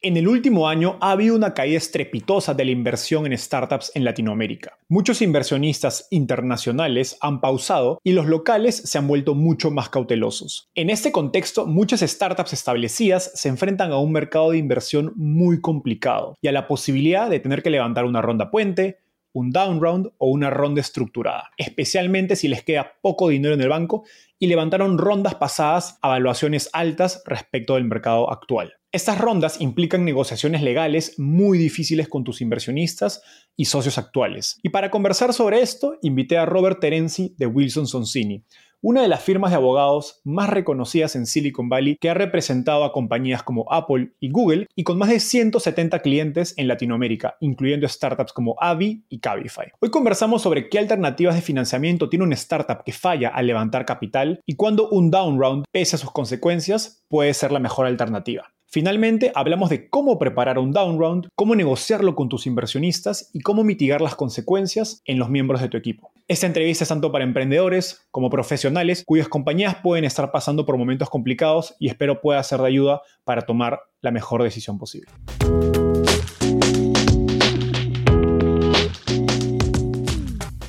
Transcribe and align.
En 0.00 0.16
el 0.16 0.28
último 0.28 0.68
año 0.68 0.96
ha 1.00 1.10
habido 1.10 1.34
una 1.34 1.54
caída 1.54 1.76
estrepitosa 1.76 2.54
de 2.54 2.64
la 2.64 2.70
inversión 2.70 3.26
en 3.26 3.36
startups 3.36 3.90
en 3.96 4.04
Latinoamérica. 4.04 4.78
Muchos 4.88 5.20
inversionistas 5.22 6.06
internacionales 6.12 7.18
han 7.20 7.40
pausado 7.40 7.98
y 8.04 8.12
los 8.12 8.26
locales 8.26 8.76
se 8.76 8.96
han 8.96 9.08
vuelto 9.08 9.34
mucho 9.34 9.72
más 9.72 9.88
cautelosos. 9.88 10.70
En 10.76 10.90
este 10.90 11.10
contexto, 11.10 11.66
muchas 11.66 12.02
startups 12.02 12.52
establecidas 12.52 13.32
se 13.34 13.48
enfrentan 13.48 13.90
a 13.90 13.98
un 13.98 14.12
mercado 14.12 14.52
de 14.52 14.58
inversión 14.58 15.14
muy 15.16 15.60
complicado 15.60 16.36
y 16.40 16.46
a 16.46 16.52
la 16.52 16.68
posibilidad 16.68 17.28
de 17.28 17.40
tener 17.40 17.64
que 17.64 17.70
levantar 17.70 18.04
una 18.04 18.22
ronda 18.22 18.52
puente, 18.52 19.00
un 19.38 19.50
down 19.50 19.80
round 19.80 20.08
o 20.18 20.28
una 20.28 20.50
ronda 20.50 20.80
estructurada, 20.80 21.50
especialmente 21.56 22.36
si 22.36 22.48
les 22.48 22.64
queda 22.64 22.94
poco 23.00 23.28
dinero 23.28 23.54
en 23.54 23.60
el 23.60 23.68
banco 23.68 24.04
y 24.38 24.48
levantaron 24.48 24.98
rondas 24.98 25.36
pasadas 25.36 25.98
a 26.02 26.08
valuaciones 26.08 26.68
altas 26.72 27.22
respecto 27.24 27.74
del 27.74 27.84
mercado 27.84 28.30
actual. 28.30 28.74
Estas 28.90 29.18
rondas 29.18 29.60
implican 29.60 30.04
negociaciones 30.04 30.62
legales 30.62 31.18
muy 31.18 31.58
difíciles 31.58 32.08
con 32.08 32.24
tus 32.24 32.40
inversionistas 32.40 33.22
y 33.54 33.66
socios 33.66 33.98
actuales. 33.98 34.58
Y 34.62 34.70
para 34.70 34.90
conversar 34.90 35.34
sobre 35.34 35.60
esto, 35.60 35.98
invité 36.02 36.38
a 36.38 36.46
Robert 36.46 36.80
Terenzi 36.80 37.34
de 37.36 37.46
Wilson 37.46 37.86
Sonsini, 37.86 38.42
una 38.80 39.02
de 39.02 39.08
las 39.08 39.22
firmas 39.22 39.50
de 39.50 39.56
abogados 39.56 40.20
más 40.24 40.48
reconocidas 40.50 41.16
en 41.16 41.26
Silicon 41.26 41.68
Valley 41.68 41.96
que 42.00 42.10
ha 42.10 42.14
representado 42.14 42.84
a 42.84 42.92
compañías 42.92 43.42
como 43.42 43.66
Apple 43.72 44.12
y 44.20 44.30
Google 44.30 44.68
y 44.76 44.84
con 44.84 44.98
más 44.98 45.08
de 45.08 45.18
170 45.18 45.98
clientes 45.98 46.54
en 46.56 46.68
Latinoamérica, 46.68 47.36
incluyendo 47.40 47.88
startups 47.88 48.32
como 48.32 48.56
Avi 48.60 49.04
y 49.08 49.18
Cabify. 49.18 49.72
Hoy 49.80 49.90
conversamos 49.90 50.42
sobre 50.42 50.68
qué 50.68 50.78
alternativas 50.78 51.34
de 51.34 51.42
financiamiento 51.42 52.08
tiene 52.08 52.24
una 52.24 52.34
startup 52.34 52.84
que 52.84 52.92
falla 52.92 53.30
al 53.30 53.48
levantar 53.48 53.84
capital 53.84 54.40
y 54.46 54.54
cuándo 54.54 54.88
un 54.88 55.10
down 55.10 55.40
round, 55.40 55.64
pese 55.72 55.96
a 55.96 55.98
sus 55.98 56.12
consecuencias, 56.12 57.04
puede 57.08 57.34
ser 57.34 57.50
la 57.50 57.58
mejor 57.58 57.86
alternativa. 57.86 58.52
Finalmente, 58.70 59.32
hablamos 59.34 59.70
de 59.70 59.88
cómo 59.88 60.18
preparar 60.18 60.58
un 60.58 60.72
down 60.72 60.98
round, 60.98 61.28
cómo 61.34 61.54
negociarlo 61.54 62.14
con 62.14 62.28
tus 62.28 62.46
inversionistas 62.46 63.30
y 63.32 63.40
cómo 63.40 63.64
mitigar 63.64 64.02
las 64.02 64.14
consecuencias 64.14 65.00
en 65.06 65.18
los 65.18 65.30
miembros 65.30 65.62
de 65.62 65.68
tu 65.68 65.78
equipo. 65.78 66.12
Esta 66.30 66.46
entrevista 66.46 66.84
es 66.84 66.88
tanto 66.88 67.10
para 67.10 67.24
emprendedores 67.24 68.06
como 68.10 68.28
profesionales 68.28 69.02
cuyas 69.06 69.28
compañías 69.28 69.76
pueden 69.82 70.04
estar 70.04 70.30
pasando 70.30 70.66
por 70.66 70.76
momentos 70.76 71.08
complicados 71.08 71.74
y 71.78 71.88
espero 71.88 72.20
pueda 72.20 72.42
ser 72.42 72.60
de 72.60 72.66
ayuda 72.66 73.00
para 73.24 73.46
tomar 73.46 73.80
la 74.02 74.10
mejor 74.10 74.42
decisión 74.42 74.78
posible. 74.78 75.10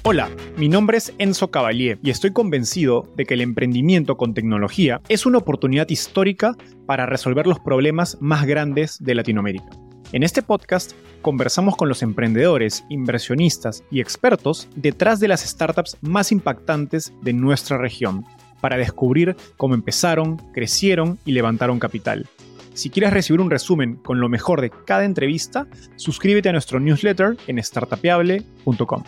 Hola, 0.03 0.29
mi 0.55 0.69
nombre 0.69 0.97
es 0.97 1.13
Enzo 1.17 1.51
Cavalier 1.51 1.99
y 2.01 2.09
estoy 2.09 2.31
convencido 2.31 3.11
de 3.17 3.25
que 3.25 3.33
el 3.33 3.41
emprendimiento 3.41 4.15
con 4.15 4.33
tecnología 4.33 5.01
es 5.09 5.25
una 5.25 5.39
oportunidad 5.39 5.89
histórica 5.89 6.55
para 6.85 7.05
resolver 7.05 7.45
los 7.45 7.59
problemas 7.59 8.17
más 8.21 8.45
grandes 8.45 8.97
de 9.01 9.13
Latinoamérica. 9.13 9.67
En 10.13 10.23
este 10.23 10.41
podcast 10.41 10.93
conversamos 11.21 11.75
con 11.75 11.89
los 11.89 12.01
emprendedores, 12.01 12.85
inversionistas 12.89 13.83
y 13.91 13.99
expertos 13.99 14.67
detrás 14.75 15.19
de 15.19 15.27
las 15.27 15.41
startups 15.41 15.97
más 16.01 16.31
impactantes 16.31 17.13
de 17.21 17.33
nuestra 17.33 17.77
región 17.77 18.25
para 18.61 18.77
descubrir 18.77 19.35
cómo 19.57 19.75
empezaron, 19.75 20.37
crecieron 20.53 21.17
y 21.25 21.31
levantaron 21.31 21.79
capital. 21.79 22.27
Si 22.73 22.89
quieres 22.89 23.11
recibir 23.11 23.41
un 23.41 23.49
resumen 23.49 23.95
con 23.95 24.19
lo 24.19 24.29
mejor 24.29 24.61
de 24.61 24.69
cada 24.69 25.03
entrevista, 25.03 25.67
suscríbete 25.95 26.49
a 26.49 26.53
nuestro 26.53 26.79
newsletter 26.79 27.35
en 27.47 27.61
startapeable.com. 27.61 29.03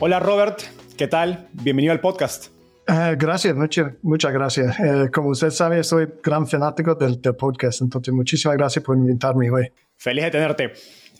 Hola 0.00 0.20
Robert, 0.20 0.62
¿qué 0.96 1.06
tal? 1.06 1.48
Bienvenido 1.52 1.92
al 1.92 2.00
podcast. 2.00 2.61
Uh, 2.92 3.16
gracias, 3.16 3.56
muchas, 3.56 3.92
muchas 4.02 4.32
gracias. 4.34 4.78
Uh, 4.78 5.10
como 5.10 5.30
usted 5.30 5.48
sabe, 5.48 5.82
soy 5.82 6.08
gran 6.22 6.46
fanático 6.46 6.94
del, 6.94 7.22
del, 7.22 7.34
podcast, 7.34 7.80
entonces 7.80 8.12
muchísimas 8.12 8.58
gracias 8.58 8.84
por 8.84 8.98
invitarme 8.98 9.50
hoy. 9.50 9.72
Feliz 9.96 10.24
de 10.24 10.30
tenerte. 10.30 10.72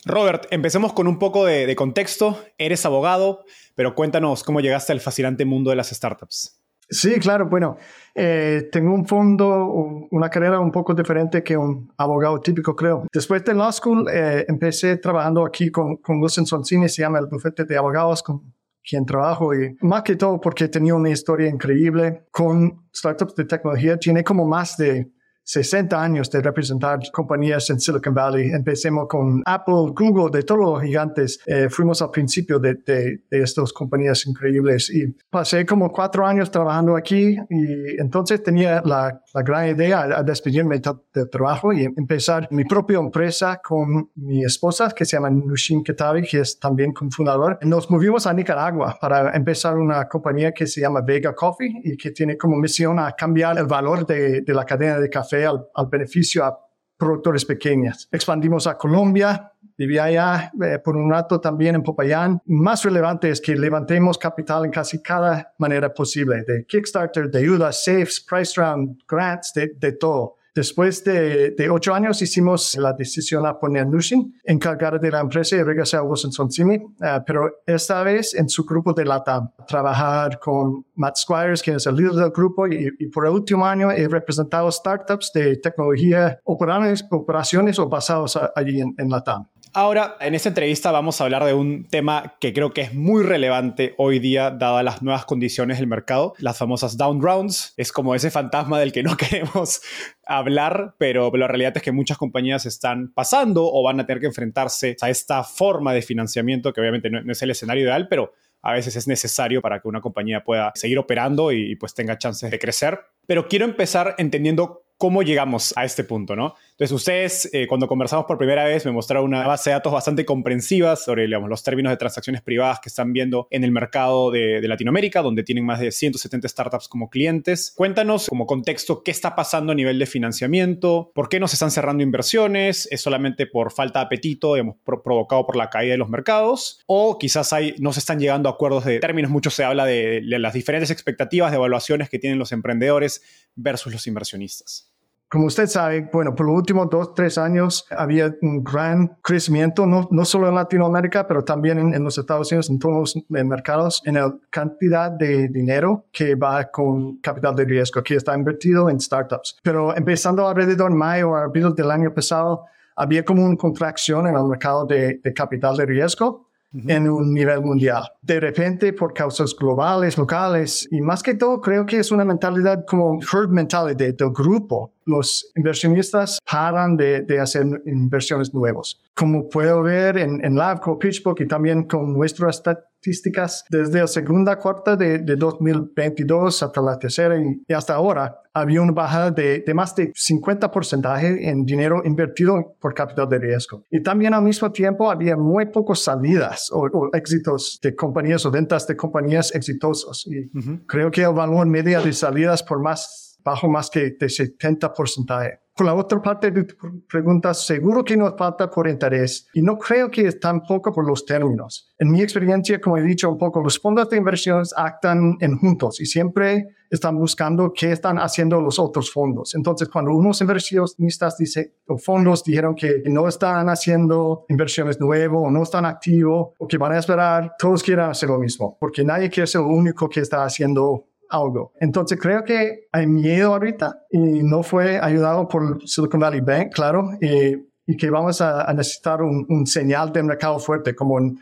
Robert, 0.04 0.48
empecemos 0.50 0.92
con 0.92 1.06
un 1.06 1.18
poco 1.18 1.46
de, 1.46 1.66
de 1.66 1.74
contexto. 1.74 2.38
Eres 2.58 2.84
abogado, 2.84 3.46
pero 3.74 3.94
cuéntanos 3.94 4.44
cómo 4.44 4.60
llegaste 4.60 4.92
al 4.92 5.00
fascinante 5.00 5.46
mundo 5.46 5.70
de 5.70 5.76
las 5.76 5.88
startups. 5.88 6.62
Sí, 6.90 7.18
claro. 7.20 7.48
Bueno, 7.48 7.78
eh, 8.14 8.68
tengo 8.70 8.92
un 8.92 9.06
fondo, 9.06 9.64
una 10.10 10.28
carrera 10.28 10.60
un 10.60 10.70
poco 10.70 10.92
diferente 10.92 11.42
que 11.42 11.56
un 11.56 11.90
abogado 11.96 12.38
típico, 12.40 12.76
creo. 12.76 13.06
Después 13.10 13.42
de 13.46 13.54
law 13.54 13.72
school, 13.72 14.06
eh, 14.12 14.44
empecé 14.46 14.98
trabajando 14.98 15.46
aquí 15.46 15.70
con, 15.70 15.96
con 15.96 16.20
Wilson 16.20 16.44
Sonsini, 16.44 16.90
se 16.90 17.00
llama 17.00 17.18
el 17.18 17.28
bufete 17.28 17.64
de 17.64 17.78
abogados, 17.78 18.22
con 18.22 18.52
quien 18.84 19.06
trabajo 19.06 19.54
y 19.54 19.76
más 19.80 20.02
que 20.02 20.16
todo 20.16 20.40
porque 20.40 20.68
tenía 20.68 20.94
una 20.94 21.10
historia 21.10 21.48
increíble 21.48 22.26
con 22.30 22.88
startups 22.94 23.34
de 23.36 23.44
tecnología. 23.44 23.96
Tiene 23.96 24.24
como 24.24 24.46
más 24.46 24.76
de 24.76 25.10
60 25.44 26.00
años 26.00 26.30
de 26.30 26.40
representar 26.40 27.00
compañías 27.12 27.68
en 27.70 27.80
Silicon 27.80 28.14
Valley. 28.14 28.50
Empecemos 28.50 29.06
con 29.08 29.42
Apple, 29.44 29.92
Google, 29.94 30.30
de 30.30 30.44
todos 30.44 30.60
los 30.60 30.82
gigantes. 30.82 31.40
Eh, 31.46 31.68
fuimos 31.68 32.00
al 32.02 32.10
principio 32.10 32.58
de, 32.58 32.74
de, 32.74 33.22
de, 33.30 33.42
estas 33.42 33.72
compañías 33.72 34.26
increíbles 34.26 34.90
y 34.90 35.06
pasé 35.30 35.66
como 35.66 35.90
cuatro 35.90 36.26
años 36.26 36.50
trabajando 36.50 36.96
aquí 36.96 37.36
y 37.50 38.00
entonces 38.00 38.42
tenía 38.42 38.82
la, 38.84 39.20
la 39.34 39.42
gran 39.42 39.68
idea 39.68 40.06
de 40.06 40.24
despedirme 40.24 40.80
del 41.12 41.30
trabajo 41.30 41.72
y 41.72 41.84
empezar 41.84 42.48
mi 42.50 42.64
propia 42.64 42.98
empresa 42.98 43.60
con 43.62 44.10
mi 44.14 44.44
esposa 44.44 44.90
que 44.90 45.04
se 45.04 45.16
llama 45.16 45.30
Nushin 45.30 45.82
Ketavi, 45.82 46.22
que 46.22 46.40
es 46.40 46.58
también 46.58 46.92
cofundador. 46.92 47.58
Nos 47.62 47.90
movimos 47.90 48.26
a 48.26 48.32
Nicaragua 48.32 48.96
para 49.00 49.34
empezar 49.34 49.76
una 49.76 50.08
compañía 50.08 50.52
que 50.52 50.66
se 50.66 50.80
llama 50.80 51.00
Vega 51.00 51.34
Coffee 51.34 51.80
y 51.82 51.96
que 51.96 52.10
tiene 52.12 52.36
como 52.36 52.56
misión 52.56 52.98
a 52.98 53.12
cambiar 53.12 53.58
el 53.58 53.66
valor 53.66 54.06
de, 54.06 54.42
de 54.42 54.54
la 54.54 54.64
cadena 54.64 54.98
de 54.98 55.10
café 55.10 55.31
al, 55.32 55.66
al, 55.74 55.86
beneficio 55.86 56.44
a 56.44 56.58
productores 56.96 57.44
pequeños. 57.44 58.08
Expandimos 58.12 58.66
a 58.66 58.78
Colombia, 58.78 59.52
viví 59.76 59.98
allá 59.98 60.52
eh, 60.62 60.78
por 60.78 60.96
un 60.96 61.10
rato 61.10 61.40
también 61.40 61.74
en 61.74 61.82
Popayán. 61.82 62.40
Más 62.46 62.84
relevante 62.84 63.28
es 63.28 63.40
que 63.40 63.56
levantemos 63.56 64.18
capital 64.18 64.64
en 64.64 64.70
casi 64.70 65.02
cada 65.02 65.52
manera 65.58 65.92
posible, 65.92 66.44
de 66.46 66.64
Kickstarter, 66.66 67.30
de 67.30 67.38
ayuda, 67.38 67.72
safes, 67.72 68.20
price 68.20 68.60
round, 68.60 68.98
grants, 69.08 69.52
de, 69.54 69.72
de 69.76 69.92
todo. 69.92 70.36
Después 70.54 71.02
de, 71.04 71.52
de, 71.52 71.70
ocho 71.70 71.94
años 71.94 72.20
hicimos 72.20 72.74
la 72.74 72.92
decisión 72.92 73.46
a 73.46 73.58
poner 73.58 73.86
Nushin 73.86 74.34
encargada 74.44 74.98
de 74.98 75.10
la 75.10 75.20
empresa 75.20 75.56
y 75.56 75.62
regresar 75.62 76.00
a 76.00 76.02
Wilson 76.02 76.30
uh, 76.30 77.24
pero 77.26 77.62
esta 77.66 78.02
vez 78.02 78.34
en 78.34 78.50
su 78.50 78.64
grupo 78.64 78.92
de 78.92 79.06
LATAM. 79.06 79.50
Trabajar 79.66 80.38
con 80.38 80.84
Matt 80.94 81.16
Squires, 81.16 81.62
que 81.62 81.72
es 81.72 81.86
el 81.86 81.96
líder 81.96 82.12
del 82.12 82.30
grupo, 82.30 82.66
y, 82.66 82.90
y 82.98 83.06
por 83.08 83.24
el 83.26 83.32
último 83.32 83.64
año 83.64 83.90
he 83.90 84.06
representado 84.06 84.70
startups 84.70 85.32
de 85.32 85.56
tecnología, 85.56 86.38
operaciones, 86.44 87.04
operaciones 87.10 87.78
o 87.78 87.88
basados 87.88 88.38
allí 88.54 88.80
en, 88.80 88.94
en 88.98 89.08
LATAM. 89.08 89.51
Ahora, 89.74 90.18
en 90.20 90.34
esta 90.34 90.50
entrevista 90.50 90.92
vamos 90.92 91.18
a 91.18 91.24
hablar 91.24 91.44
de 91.46 91.54
un 91.54 91.84
tema 91.84 92.36
que 92.40 92.52
creo 92.52 92.74
que 92.74 92.82
es 92.82 92.92
muy 92.92 93.22
relevante 93.22 93.94
hoy 93.96 94.18
día, 94.18 94.50
dadas 94.50 94.84
las 94.84 95.00
nuevas 95.00 95.24
condiciones 95.24 95.78
del 95.78 95.86
mercado, 95.86 96.34
las 96.36 96.58
famosas 96.58 96.98
down 96.98 97.22
rounds. 97.22 97.72
Es 97.78 97.90
como 97.90 98.14
ese 98.14 98.30
fantasma 98.30 98.78
del 98.78 98.92
que 98.92 99.02
no 99.02 99.16
queremos 99.16 99.80
hablar, 100.26 100.94
pero 100.98 101.34
la 101.34 101.48
realidad 101.48 101.74
es 101.74 101.82
que 101.82 101.90
muchas 101.90 102.18
compañías 102.18 102.66
están 102.66 103.14
pasando 103.14 103.64
o 103.64 103.82
van 103.82 103.98
a 103.98 104.04
tener 104.04 104.20
que 104.20 104.26
enfrentarse 104.26 104.94
a 105.00 105.08
esta 105.08 105.42
forma 105.42 105.94
de 105.94 106.02
financiamiento, 106.02 106.74
que 106.74 106.80
obviamente 106.82 107.08
no, 107.08 107.32
es 107.32 107.40
el 107.40 107.50
escenario 107.50 107.84
ideal, 107.84 108.08
pero 108.08 108.34
a 108.60 108.74
veces 108.74 108.94
es 108.94 109.08
necesario 109.08 109.62
para 109.62 109.80
que 109.80 109.88
una 109.88 110.02
compañía 110.02 110.44
pueda 110.44 110.72
seguir 110.74 110.98
operando 110.98 111.50
y 111.50 111.76
pues 111.76 111.94
tenga 111.94 112.18
chances 112.18 112.50
de 112.50 112.58
crecer. 112.58 113.00
Pero 113.26 113.48
quiero 113.48 113.64
empezar 113.64 114.16
entendiendo 114.18 114.82
cómo 115.02 115.24
llegamos 115.24 115.72
a 115.76 115.84
este 115.84 116.04
punto, 116.04 116.36
¿no? 116.36 116.54
Entonces, 116.72 116.92
ustedes, 116.92 117.50
eh, 117.52 117.66
cuando 117.66 117.86
conversamos 117.86 118.24
por 118.26 118.38
primera 118.38 118.64
vez, 118.64 118.84
me 118.86 118.92
mostraron 118.92 119.26
una 119.26 119.46
base 119.46 119.70
de 119.70 119.74
datos 119.74 119.92
bastante 119.92 120.24
comprensiva 120.24 120.96
sobre 120.96 121.26
digamos, 121.26 121.48
los 121.48 121.62
términos 121.62 121.90
de 121.90 121.96
transacciones 121.96 122.42
privadas 122.42 122.80
que 122.80 122.88
están 122.88 123.12
viendo 123.12 123.46
en 123.50 123.62
el 123.62 123.70
mercado 123.70 124.30
de, 124.30 124.60
Latinoamérica, 124.62 125.22
donde 125.22 125.42
tienen 125.42 125.66
más 125.66 125.80
de 125.80 125.92
170 125.92 126.48
startups 126.48 126.88
como 126.88 127.10
clientes. 127.10 127.72
Cuéntanos, 127.76 128.26
como 128.28 128.46
contexto, 128.46 129.02
qué 129.02 129.10
está 129.10 129.34
pasando 129.34 129.72
a 129.72 129.74
nivel 129.74 129.98
de 129.98 130.06
financiamiento, 130.06 131.10
por 131.14 131.28
qué 131.28 131.40
no 131.40 131.48
se 131.48 131.56
están 131.56 131.70
cerrando 131.70 132.02
inversiones, 132.02 132.88
es 132.90 133.02
solamente 133.02 133.46
por 133.46 133.72
falta 133.72 133.98
de 134.00 134.06
apetito, 134.06 134.54
digamos, 134.54 134.76
provocado 134.84 135.44
por 135.44 135.56
la 135.56 135.68
caída 135.68 135.92
de 135.92 135.98
los 135.98 136.08
mercados, 136.08 136.80
o 136.86 137.18
quizás 137.18 137.52
hay, 137.52 137.74
no 137.78 137.92
se 137.92 138.00
están 138.00 138.18
llegando 138.18 138.48
a 138.48 138.52
acuerdos 138.52 138.84
de 138.84 138.98
términos, 138.98 139.30
mucho 139.30 139.50
se 139.50 139.64
habla 139.64 139.84
de 139.84 140.22
las 140.24 140.54
diferentes 140.54 140.90
expectativas 140.90 141.50
de 141.50 141.56
evaluaciones 141.56 142.08
que 142.08 142.18
tienen 142.18 142.38
los 142.38 142.52
emprendedores 142.52 143.22
versus 143.54 143.92
los 143.92 144.06
inversionistas. 144.06 144.91
Como 145.32 145.46
usted 145.46 145.66
sabe, 145.66 146.10
bueno, 146.12 146.34
por 146.34 146.44
los 146.44 146.56
últimos 146.56 146.90
dos, 146.90 147.14
tres 147.14 147.38
años 147.38 147.86
había 147.88 148.34
un 148.42 148.62
gran 148.62 149.16
crecimiento, 149.22 149.86
no, 149.86 150.06
no 150.10 150.26
solo 150.26 150.46
en 150.46 150.56
Latinoamérica, 150.56 151.26
pero 151.26 151.42
también 151.42 151.78
en, 151.78 152.04
los 152.04 152.18
Estados 152.18 152.52
Unidos, 152.52 152.68
en 152.68 152.78
todos 152.78 153.16
los 153.16 153.24
mercados, 153.30 154.02
en 154.04 154.16
la 154.16 154.36
cantidad 154.50 155.10
de 155.10 155.48
dinero 155.48 156.04
que 156.12 156.34
va 156.34 156.70
con 156.70 157.16
capital 157.22 157.56
de 157.56 157.64
riesgo, 157.64 158.02
que 158.02 158.16
está 158.16 158.36
invertido 158.36 158.90
en 158.90 159.00
startups. 159.00 159.56
Pero 159.62 159.96
empezando 159.96 160.46
alrededor 160.46 160.90
de 160.90 160.98
mayo 160.98 161.30
o 161.30 161.36
abril 161.36 161.74
del 161.74 161.90
año 161.90 162.12
pasado, 162.12 162.66
había 162.94 163.24
como 163.24 163.42
una 163.42 163.56
contracción 163.56 164.26
en 164.26 164.36
el 164.36 164.44
mercado 164.44 164.84
de, 164.84 165.18
de 165.24 165.32
capital 165.32 165.78
de 165.78 165.86
riesgo 165.86 166.52
en 166.88 167.08
un 167.08 167.32
nivel 167.34 167.60
mundial. 167.60 168.04
De 168.22 168.40
repente, 168.40 168.92
por 168.92 169.12
causas 169.12 169.54
globales, 169.54 170.16
locales, 170.16 170.88
y 170.90 171.00
más 171.00 171.22
que 171.22 171.34
todo, 171.34 171.60
creo 171.60 171.84
que 171.84 171.98
es 171.98 172.10
una 172.10 172.24
mentalidad 172.24 172.84
como 172.86 173.18
herd 173.20 173.50
mentality 173.50 174.12
del 174.12 174.30
grupo. 174.32 174.92
Los 175.06 175.50
inversionistas 175.56 176.38
paran 176.50 176.96
de, 176.96 177.22
de 177.22 177.40
hacer 177.40 177.66
inversiones 177.86 178.52
nuevas. 178.54 179.00
Como 179.14 179.48
puedo 179.48 179.82
ver 179.82 180.18
en, 180.18 180.44
en 180.44 180.54
Labco, 180.54 180.98
PitchBook 180.98 181.40
y 181.40 181.46
también 181.46 181.84
con 181.84 182.12
nuestras 182.12 182.56
estadísticas, 182.56 183.64
desde 183.68 184.00
la 184.00 184.06
segunda 184.06 184.58
cuarta 184.58 184.96
de, 184.96 185.18
de 185.18 185.36
2022 185.36 186.62
hasta 186.62 186.80
la 186.80 186.98
tercera 186.98 187.36
y, 187.36 187.72
hasta 187.72 187.94
ahora, 187.94 188.40
había 188.54 188.80
una 188.80 188.92
bajada 188.92 189.30
de, 189.30 189.60
de 189.66 189.74
más 189.74 189.94
de 189.96 190.12
50% 190.12 191.38
en 191.40 191.64
dinero 191.64 192.02
invertido 192.04 192.76
por 192.80 192.94
capital 192.94 193.28
de 193.28 193.38
riesgo. 193.38 193.84
Y 193.90 194.02
también 194.02 194.34
al 194.34 194.42
mismo 194.42 194.70
tiempo 194.70 195.10
había 195.10 195.36
muy 195.36 195.66
pocas 195.66 196.00
salidas 196.00 196.70
o, 196.72 197.10
éxitos 197.14 197.78
de 197.82 197.94
compañías 197.96 198.44
o 198.46 198.50
ventas 198.50 198.86
de 198.86 198.96
compañías 198.96 199.54
exitosas. 199.54 200.24
Y 200.26 200.50
creo 200.86 201.10
que 201.10 201.22
el 201.22 201.32
valor 201.32 201.66
medio 201.66 202.02
de 202.02 202.12
salidas 202.12 202.62
por 202.62 202.80
más 202.80 203.21
bajo 203.44 203.68
más 203.68 203.90
que 203.90 204.10
de 204.10 204.26
70%. 204.26 205.58
Por 205.74 205.86
la 205.86 205.94
otra 205.94 206.20
parte 206.20 206.50
de 206.50 206.64
tu 206.64 206.76
pregunta, 207.08 207.54
seguro 207.54 208.04
que 208.04 208.14
nos 208.14 208.36
falta 208.36 208.70
por 208.70 208.86
interés 208.86 209.48
y 209.54 209.62
no 209.62 209.78
creo 209.78 210.10
que 210.10 210.26
es 210.26 210.38
tampoco 210.38 210.92
por 210.92 211.06
los 211.06 211.24
términos. 211.24 211.94
En 211.98 212.10
mi 212.10 212.20
experiencia, 212.20 212.78
como 212.78 212.98
he 212.98 213.02
dicho 213.02 213.30
un 213.30 213.38
poco, 213.38 213.62
los 213.62 213.78
fondos 213.78 214.10
de 214.10 214.18
inversiones 214.18 214.74
actan 214.76 215.38
en 215.40 215.58
juntos 215.58 215.98
y 216.00 216.04
siempre 216.04 216.68
están 216.90 217.16
buscando 217.16 217.72
qué 217.72 217.92
están 217.92 218.18
haciendo 218.18 218.60
los 218.60 218.78
otros 218.78 219.10
fondos. 219.10 219.54
Entonces, 219.54 219.88
cuando 219.88 220.12
unos 220.12 220.42
inversionistas 220.42 221.38
dicen, 221.38 221.72
o 221.88 221.96
fondos 221.96 222.44
dijeron 222.44 222.74
que 222.74 223.02
no 223.06 223.26
están 223.26 223.70
haciendo 223.70 224.44
inversiones 224.50 225.00
nuevas 225.00 225.40
o 225.42 225.50
no 225.50 225.62
están 225.62 225.86
activos 225.86 226.48
o 226.58 226.68
que 226.68 226.76
van 226.76 226.92
a 226.92 226.98
esperar, 226.98 227.54
todos 227.58 227.82
quieren 227.82 228.04
hacer 228.04 228.28
lo 228.28 228.38
mismo, 228.38 228.76
porque 228.78 229.02
nadie 229.04 229.30
quiere 229.30 229.46
ser 229.46 229.62
el 229.62 229.68
único 229.68 230.06
que 230.10 230.20
está 230.20 230.44
haciendo 230.44 231.06
algo. 231.32 231.72
Entonces 231.80 232.18
creo 232.20 232.44
que 232.44 232.86
hay 232.92 233.06
miedo 233.06 233.52
ahorita 233.52 234.04
y 234.10 234.42
no 234.42 234.62
fue 234.62 234.98
ayudado 234.98 235.48
por 235.48 235.86
Silicon 235.88 236.20
Valley 236.20 236.40
Bank, 236.40 236.72
claro, 236.74 237.10
y, 237.20 237.72
que 237.96 238.08
vamos 238.08 238.40
a, 238.40 238.72
necesitar 238.72 239.20
un, 239.22 239.66
señal 239.66 240.12
de 240.12 240.22
mercado 240.22 240.58
fuerte 240.58 240.94
como 240.94 241.14
un, 241.14 241.38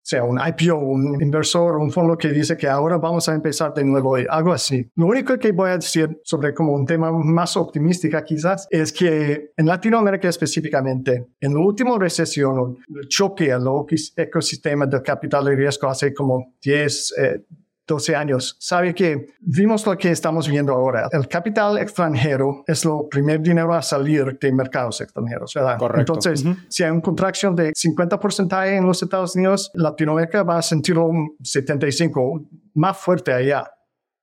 sea 0.00 0.22
un 0.22 0.38
IPO, 0.38 0.76
un 0.76 1.20
inversor, 1.20 1.76
un 1.76 1.90
fondo 1.90 2.16
que 2.16 2.28
dice 2.28 2.56
que 2.56 2.68
ahora 2.68 2.98
vamos 2.98 3.28
a 3.28 3.34
empezar 3.34 3.74
de 3.74 3.82
nuevo, 3.82 4.16
algo 4.28 4.52
así. 4.52 4.88
Lo 4.94 5.06
único 5.06 5.36
que 5.38 5.50
voy 5.50 5.70
a 5.70 5.78
decir 5.78 6.20
sobre 6.22 6.54
como 6.54 6.72
un 6.72 6.86
tema 6.86 7.10
más 7.10 7.56
optimista 7.56 8.22
quizás 8.22 8.68
es 8.70 8.92
que 8.92 9.50
en 9.56 9.66
Latinoamérica 9.66 10.28
específicamente, 10.28 11.26
en 11.40 11.54
la 11.54 11.60
última 11.60 11.98
recesión, 11.98 12.78
el 12.88 13.08
choque 13.08 13.50
al 13.52 13.64
ecosistema 14.16 14.86
del 14.86 15.02
capital 15.02 15.44
de 15.46 15.56
riesgo 15.56 15.88
hace 15.88 16.14
como 16.14 16.54
10, 16.62 17.14
12 17.86 18.14
años, 18.16 18.56
sabe 18.60 18.94
que 18.94 19.26
vimos 19.40 19.84
lo 19.86 19.96
que 19.98 20.10
estamos 20.10 20.48
viendo 20.48 20.72
ahora. 20.72 21.08
El 21.10 21.26
capital 21.28 21.78
extranjero 21.78 22.62
es 22.66 22.84
lo 22.84 23.08
primer 23.08 23.40
dinero 23.40 23.74
a 23.74 23.82
salir 23.82 24.38
de 24.38 24.52
mercados 24.52 25.00
extranjeros, 25.00 25.52
¿verdad? 25.54 25.78
Correcto. 25.78 26.00
Entonces, 26.14 26.44
si 26.68 26.84
hay 26.84 26.90
una 26.90 27.02
contracción 27.02 27.56
de 27.56 27.72
50% 27.72 28.66
en 28.68 28.86
los 28.86 29.02
Estados 29.02 29.34
Unidos, 29.34 29.70
Latinoamérica 29.74 30.42
va 30.42 30.58
a 30.58 30.62
sentirlo 30.62 31.06
un 31.06 31.36
75% 31.42 32.48
más 32.74 32.96
fuerte 32.96 33.32
allá. 33.32 33.70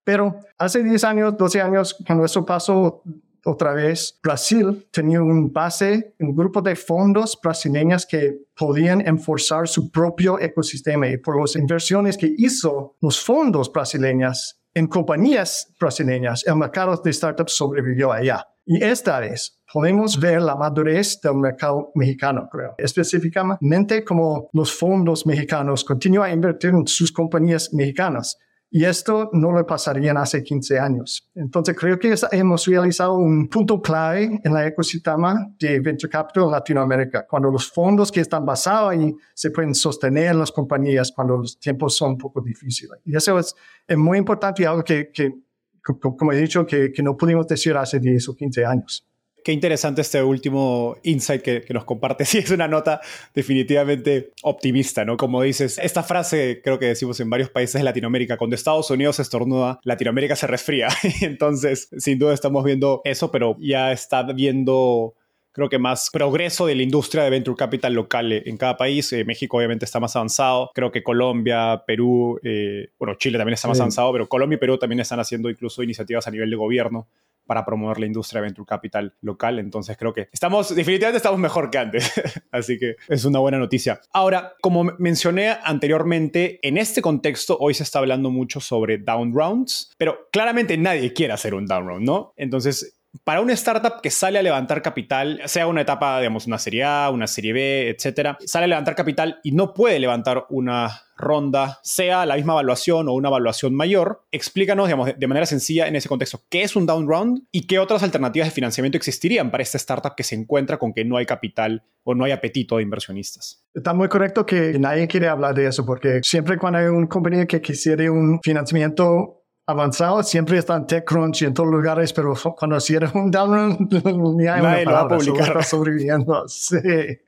Pero 0.04 0.40
hace 0.58 0.82
10 0.82 1.04
años, 1.04 1.38
12 1.38 1.62
años, 1.62 1.96
cuando 2.06 2.26
eso 2.26 2.46
pasó, 2.46 3.04
otra 3.46 3.74
vez, 3.74 4.20
Brasil 4.22 4.88
tenía 4.92 5.22
un 5.22 5.52
base, 5.52 6.16
un 6.20 6.36
grupo 6.36 6.62
de 6.62 6.76
fondos 6.76 7.38
brasileños 7.42 8.06
que 8.06 8.40
podían 8.56 9.06
enforzar 9.08 9.68
su 9.68 9.90
propio 9.92 10.40
ecosistema 10.40 11.08
y 11.08 11.18
por 11.18 11.40
las 11.40 11.56
inversiones 11.56 12.18
que 12.18 12.34
hizo 12.38 12.96
los 13.02 13.20
fondos 13.24 13.72
brasileños 13.72 14.60
en 14.74 14.88
compañías 14.88 15.74
brasileñas, 15.80 16.46
el 16.46 16.56
mercado 16.56 16.96
de 17.04 17.12
startups 17.12 17.54
sobrevivió 17.54 18.12
allá. 18.12 18.46
Y 18.66 18.84
esta 18.84 19.20
vez 19.20 19.60
podemos 19.74 20.20
ver 20.20 20.42
la 20.42 20.56
madurez 20.56 21.20
del 21.22 21.36
mercado 21.36 21.92
mexicano, 21.96 22.48
creo. 22.52 22.76
Específicamente 22.78 24.04
como 24.04 24.50
los 24.54 24.72
fondos 24.72 25.26
mexicanos 25.26 25.84
continúan 25.84 26.30
a 26.30 26.34
invertir 26.34 26.70
en 26.70 26.86
sus 26.86 27.12
compañías 27.12 27.74
mexicanas 27.74 28.38
y 28.72 28.86
esto 28.86 29.30
no 29.34 29.52
lo 29.52 29.66
pasarían 29.66 30.18
hace 30.18 30.44
15 30.44 30.80
años. 30.80 31.28
Entonces 31.34 31.76
creo 31.76 31.98
que 31.98 32.14
hemos 32.32 32.66
realizado 32.66 33.16
un 33.16 33.48
punto 33.48 33.82
clave 33.82 34.40
en 34.44 34.54
la 34.54 34.68
ecosistema 34.68 35.52
de 35.60 35.80
Venture 35.80 36.10
Capital 36.10 36.44
en 36.44 36.52
Latinoamérica, 36.52 37.26
cuando 37.28 37.50
los 37.50 37.72
fondos 37.72 38.12
que 38.12 38.20
están 38.20 38.46
basados 38.46 38.92
ahí 38.92 39.16
se 39.34 39.50
pueden 39.50 39.74
sostener 39.74 40.36
las 40.36 40.52
compañías 40.52 41.12
cuando 41.12 41.38
los 41.38 41.60
tiempos 41.60 41.96
son 41.96 42.12
un 42.12 42.18
poco 42.18 42.42
difíciles. 42.42 43.00
Y 43.06 43.16
eso 43.16 43.40
es, 43.40 43.56
muy 43.98 44.20
importante 44.20 44.62
y 44.62 44.66
algo 44.66 44.84
que, 44.84 45.12
que 45.12 45.34
como 45.82 46.32
he 46.32 46.38
dicho, 46.38 46.66
que, 46.66 46.92
que 46.92 47.02
no 47.02 47.18
pudimos 47.18 47.48
decir 47.48 47.76
hace 47.76 48.00
10 48.00 48.30
o 48.30 48.36
15 48.36 48.66
años. 48.66 49.09
Qué 49.44 49.52
interesante 49.52 50.02
este 50.02 50.22
último 50.22 50.98
insight 51.04 51.42
que, 51.42 51.66
nos 51.70 51.86
comparte. 51.86 52.26
Sí, 52.30 52.38
es 52.38 52.52
una 52.52 52.68
nota 52.68 53.02
definitivamente 53.34 54.34
optimista, 54.44 55.04
¿no? 55.04 55.18
Como 55.18 55.42
dices, 55.42 55.80
esta 55.82 56.04
frase 56.04 56.62
creo 56.64 56.78
que 56.78 56.86
decimos 56.86 57.20
en 57.20 57.30
varios 57.30 57.50
países 57.50 57.80
de 57.80 57.84
Latinoamérica, 57.84 58.38
cuando 58.38 58.56
Estados 58.56 58.90
Unidos 58.92 59.20
estornuda, 59.20 59.80
Latinoamérica 59.84 60.36
se 60.36 60.46
resfría. 60.46 60.90
Entonces, 61.22 61.90
sin 61.98 62.20
duda 62.20 62.34
estamos 62.34 62.64
viendo 62.64 63.02
eso, 63.04 63.32
pero 63.32 63.58
ya 63.60 63.92
está 63.92 64.24
viendo 64.24 65.16
creo 65.52 65.70
que 65.70 65.80
más 65.80 66.10
progreso 66.12 66.68
de 66.68 66.76
la 66.76 66.84
industria 66.84 67.24
de 67.24 67.30
venture 67.32 67.58
capital 67.58 67.94
local 67.94 68.32
en 68.32 68.58
cada 68.58 68.78
país. 68.78 69.12
Eh, 69.14 69.26
México 69.26 69.58
obviamente 69.58 69.86
está 69.86 70.00
más 70.00 70.16
avanzado. 70.16 70.72
Creo 70.74 70.92
que 70.92 71.04
Colombia, 71.04 71.84
Perú, 71.86 72.40
eh, 72.44 72.90
bueno, 72.98 73.16
Chile 73.16 73.38
también 73.38 73.56
está 73.56 73.68
más 73.68 73.80
avanzado, 73.80 74.12
pero 74.14 74.30
Colombia 74.30 74.56
y 74.56 74.60
Perú 74.60 74.78
también 74.78 75.02
están 75.02 75.20
haciendo 75.20 75.50
incluso 75.50 75.84
iniciativas 75.84 76.28
a 76.28 76.32
nivel 76.32 76.50
de 76.50 76.56
gobierno 76.56 77.08
para 77.50 77.66
promover 77.66 78.00
la 78.00 78.06
industria 78.06 78.42
venture 78.42 78.68
capital 78.68 79.16
local. 79.22 79.58
Entonces 79.58 79.98
creo 79.98 80.14
que 80.14 80.30
estamos, 80.32 80.76
definitivamente 80.76 81.18
estamos 81.18 81.40
mejor 81.40 81.72
que 81.72 81.80
antes. 81.80 82.14
Así 82.52 82.78
que 82.78 82.96
es 83.08 83.26
una 83.26 83.40
buena 83.40 83.58
noticia. 83.58 84.00
Ahora, 84.14 84.54
como 84.62 84.84
mencioné 85.00 85.58
anteriormente, 85.64 86.60
en 86.62 86.78
este 86.78 87.02
contexto 87.02 87.58
hoy 87.60 87.74
se 87.74 87.82
está 87.82 87.98
hablando 87.98 88.30
mucho 88.30 88.60
sobre 88.60 89.00
down 89.00 89.34
rounds, 89.34 89.92
pero 89.98 90.30
claramente 90.32 90.78
nadie 90.78 91.12
quiere 91.12 91.34
hacer 91.34 91.56
un 91.56 91.66
down 91.66 91.88
round, 91.88 92.06
¿no? 92.06 92.34
Entonces 92.38 92.99
para 93.24 93.42
una 93.42 93.54
startup 93.54 94.02
que 94.02 94.12
sale 94.12 94.40
a 94.40 94.44
levantar 94.44 94.82
capital, 94.82 95.42
sea 95.46 95.68
una 95.68 95.82
etapa, 95.82 96.20
digamos, 96.20 96.48
una 96.48 96.60
serie 96.60 96.84
A, 96.84 97.10
una 97.10 97.28
serie 97.28 97.54
B, 97.54 97.90
etcétera, 97.90 98.38
sale 98.46 98.66
a 98.66 98.68
levantar 98.68 98.96
capital 98.96 99.40
y 99.44 99.52
no 99.52 99.74
puede 99.74 100.00
levantar 100.00 100.46
una 100.50 101.02
ronda, 101.18 101.80
sea 101.84 102.26
la 102.26 102.36
misma 102.36 102.54
evaluación 102.54 103.10
o 103.10 103.14
una 103.14 103.28
evaluación 103.28 103.76
mayor, 103.76 104.26
explícanos, 104.32 104.88
digamos, 104.88 105.12
de 105.18 105.28
manera 105.28 105.46
sencilla 105.46 105.88
en 105.88 105.96
ese 105.96 106.08
contexto, 106.08 106.42
qué 106.50 106.62
es 106.62 106.76
un 106.76 106.86
down 106.86 107.08
round 107.08 107.44
y 107.52 107.68
qué 107.68 107.80
otras 107.80 108.04
alternativas 108.04 108.48
de 108.48 108.54
financiamiento 108.54 108.98
existirían 108.98 109.52
para 109.52 109.64
esta 109.64 109.78
startup 109.78 110.16
que 110.16 110.24
se 110.24 110.36
encuentra 110.36 110.78
con 110.78 110.94
que 110.94 111.04
no 111.04 111.18
hay 111.18 111.26
capital 111.26 111.84
o 112.04 112.16
no 112.16 112.24
hay 112.24 112.32
apetito 112.32 112.78
de 112.78 112.84
inversionistas. 112.84 113.66
Está 113.74 113.94
muy 113.94 114.08
correcto 114.08 114.46
que 114.46 114.80
nadie 114.80 115.08
quiere 115.08 115.28
hablar 115.28 115.54
de 115.56 115.68
eso 115.68 115.86
porque 115.86 116.22
siempre 116.24 116.58
cuando 116.58 116.80
hay 116.80 116.86
una 116.86 117.08
compañía 117.08 117.46
que 117.46 117.62
quisiera 117.62 118.10
un 118.12 118.40
financiamiento 118.42 119.39
avanzado 119.70 120.24
siempre 120.24 120.58
está 120.58 120.76
en 120.76 120.88
TechCrunch 120.88 121.44
y 121.44 121.46
en 121.46 121.54
todos 121.54 121.70
lugares, 121.70 122.12
pero 122.12 122.34
cuando 122.58 122.80
cierra 122.80 123.12
un 123.14 123.30
downrun, 123.30 123.88
ni 124.38 124.48
hay 124.48 124.62
Nadie 124.62 124.84
una 124.84 125.08
palabra, 125.08 125.18
lo 125.18 125.40
está 125.40 125.62
sobreviviendo. 125.62 126.46
Sí. 126.48 126.78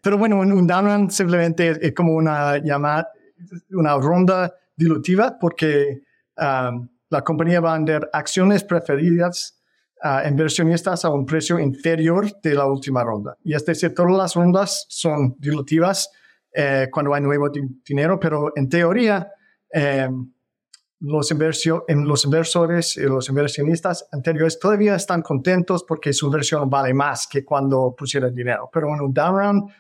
Pero 0.02 0.18
bueno, 0.18 0.40
un, 0.40 0.68
downrun 0.68 1.10
simplemente 1.12 1.78
es 1.82 1.94
como 1.94 2.14
una 2.14 2.58
llamada, 2.58 3.10
una 3.72 3.96
ronda 3.98 4.54
dilutiva 4.76 5.38
porque 5.40 6.02
um, 6.38 6.88
la 7.10 7.22
compañía 7.24 7.60
va 7.62 7.74
a 7.74 7.78
vender 7.78 8.10
acciones 8.14 8.64
preferidas 8.64 9.62
a 10.02 10.28
inversionistas 10.28 11.06
a 11.06 11.10
un 11.10 11.26
precio 11.26 11.60
inferior 11.60 12.32
de 12.42 12.56
la 12.56 12.66
última 12.66 13.04
ronda. 13.04 13.38
Y 13.44 13.54
es 13.54 13.64
decir, 13.66 13.94
todas 13.94 14.18
las 14.18 14.34
rondas 14.34 14.86
son 14.90 15.36
dilutivas 15.38 16.10
eh, 16.54 16.88
cuando 16.92 17.14
hay 17.14 17.22
nuevo 17.22 17.50
dinero, 17.86 18.20
pero 18.20 18.52
en 18.56 18.68
teoría, 18.68 19.32
eh, 19.72 20.10
los, 21.02 21.32
inversio, 21.32 21.84
los 21.88 22.26
inversores 22.26 22.96
y 22.96 23.02
los 23.02 23.28
inversionistas 23.30 24.08
anteriores 24.12 24.60
todavía 24.60 24.96
están 24.96 25.22
contentos 25.22 25.84
porque 25.84 26.14
su 26.14 26.28
inversión 26.28 26.70
vale 26.70 26.94
más 26.94 27.28
que 27.28 27.44
cuando 27.44 27.96
pusieron 27.98 28.34
dinero. 28.34 28.70
Pero 28.72 28.94
en 28.94 29.02
un 29.02 29.14
down 29.14 29.38
round 29.38 29.72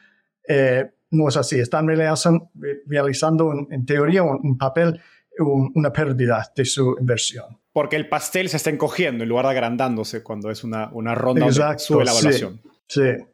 eh, 0.47 0.85
no 1.11 1.29
es 1.29 1.37
así. 1.37 1.59
Están 1.59 1.87
realizando, 1.87 2.49
realizando 2.87 3.53
en, 3.69 3.85
teoría, 3.85 4.23
un, 4.23 4.57
papel, 4.57 4.99
una 5.39 5.93
pérdida 5.93 6.51
de 6.55 6.65
su 6.65 6.95
inversión. 6.99 7.59
Porque 7.71 7.95
el 7.95 8.09
pastel 8.09 8.49
se 8.49 8.57
está 8.57 8.69
encogiendo 8.69 9.23
en 9.23 9.29
lugar 9.29 9.45
de 9.45 9.51
agrandándose 9.51 10.23
cuando 10.23 10.49
es 10.49 10.63
una, 10.63 10.89
una 10.91 11.15
ronda 11.15 11.45
Exacto, 11.45 11.83
sube 11.83 12.05
la 12.05 12.11
evaluación. 12.11 12.61
sí. 12.87 13.01
sí 13.01 13.25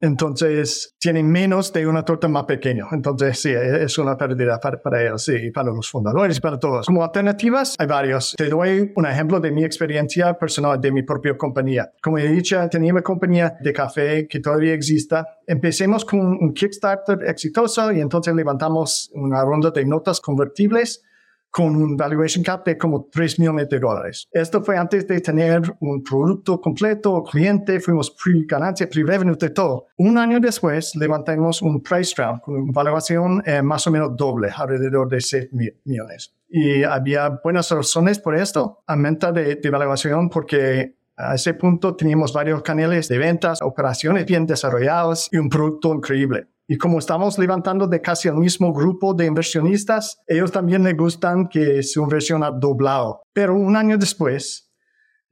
entonces 0.00 0.96
tienen 0.98 1.30
menos 1.30 1.72
de 1.72 1.86
una 1.86 2.04
torta 2.04 2.28
más 2.28 2.44
pequeña. 2.44 2.86
Entonces 2.90 3.40
sí, 3.40 3.50
e-, 3.50 3.84
es 3.84 3.98
una 3.98 4.16
pérdida 4.16 4.58
para, 4.58 5.02
ellos, 5.02 5.22
sí, 5.22 5.50
para 5.50 5.70
los 5.70 5.90
fundadores, 5.90 6.40
para 6.40 6.58
todos. 6.58 6.86
Como 6.86 7.04
alternativas 7.04 7.76
hay 7.78 7.86
varios. 7.86 8.34
Te 8.36 8.48
doy 8.48 8.92
un 8.96 9.06
ejemplo 9.06 9.40
de 9.40 9.50
mi 9.50 9.64
experiencia 9.64 10.34
personal 10.34 10.80
de 10.80 10.90
mi 10.92 11.02
propia 11.02 11.36
compañía. 11.36 11.92
Como 12.02 12.18
he 12.18 12.28
dicho, 12.28 12.58
tenía 12.70 12.92
una 12.92 13.02
compañía 13.02 13.56
de 13.60 13.72
café 13.72 14.26
que 14.26 14.40
todavía 14.40 14.74
exista. 14.74 15.26
Empecemos 15.46 16.04
con 16.04 16.20
un 16.20 16.54
Kickstarter 16.54 17.18
exitoso 17.26 17.92
y 17.92 18.00
entonces 18.00 18.34
levantamos 18.34 19.10
una 19.14 19.44
ronda 19.44 19.70
de 19.70 19.84
notas 19.84 20.20
convertibles 20.20 21.02
con 21.50 21.76
un 21.76 21.96
valuation 21.96 22.44
cap 22.44 22.64
de 22.64 22.78
como 22.78 23.08
3 23.10 23.38
millones 23.38 23.68
de 23.68 23.78
dólares. 23.78 24.28
Esto 24.30 24.62
fue 24.62 24.76
antes 24.76 25.06
de 25.06 25.20
tener 25.20 25.62
un 25.80 26.02
producto 26.02 26.60
completo, 26.60 27.22
cliente, 27.24 27.80
fuimos 27.80 28.10
pre-ganancia, 28.10 28.88
pre-revenue, 28.88 29.36
de 29.36 29.50
todo. 29.50 29.86
Un 29.96 30.18
año 30.18 30.38
después 30.40 30.94
levantamos 30.96 31.62
un 31.62 31.82
price 31.82 32.14
round 32.16 32.40
con 32.40 32.54
una 32.54 32.72
valuación 32.72 33.42
eh, 33.44 33.62
más 33.62 33.86
o 33.86 33.90
menos 33.90 34.16
doble, 34.16 34.50
alrededor 34.54 35.08
de 35.08 35.20
6 35.20 35.48
millones. 35.84 36.34
Y 36.48 36.82
había 36.82 37.40
buenas 37.42 37.70
razones 37.70 38.18
por 38.18 38.36
esto. 38.36 38.82
Aumenta 38.86 39.32
de, 39.32 39.56
de 39.56 39.70
valuación 39.70 40.28
porque 40.28 40.96
a 41.16 41.34
ese 41.34 41.54
punto 41.54 41.94
teníamos 41.94 42.32
varios 42.32 42.62
canales 42.62 43.08
de 43.08 43.18
ventas, 43.18 43.60
operaciones 43.62 44.26
bien 44.26 44.46
desarrollados 44.46 45.28
y 45.30 45.36
un 45.36 45.48
producto 45.48 45.94
increíble. 45.94 46.48
Y 46.72 46.78
como 46.78 47.00
estamos 47.00 47.36
levantando 47.36 47.88
de 47.88 48.00
casi 48.00 48.28
el 48.28 48.36
mismo 48.36 48.72
grupo 48.72 49.12
de 49.12 49.26
inversionistas, 49.26 50.22
ellos 50.28 50.52
también 50.52 50.84
les 50.84 50.96
gustan 50.96 51.48
que 51.48 51.82
su 51.82 52.00
inversión 52.00 52.44
ha 52.44 52.52
doblado. 52.52 53.22
Pero 53.32 53.56
un 53.56 53.74
año 53.74 53.98
después, 53.98 54.70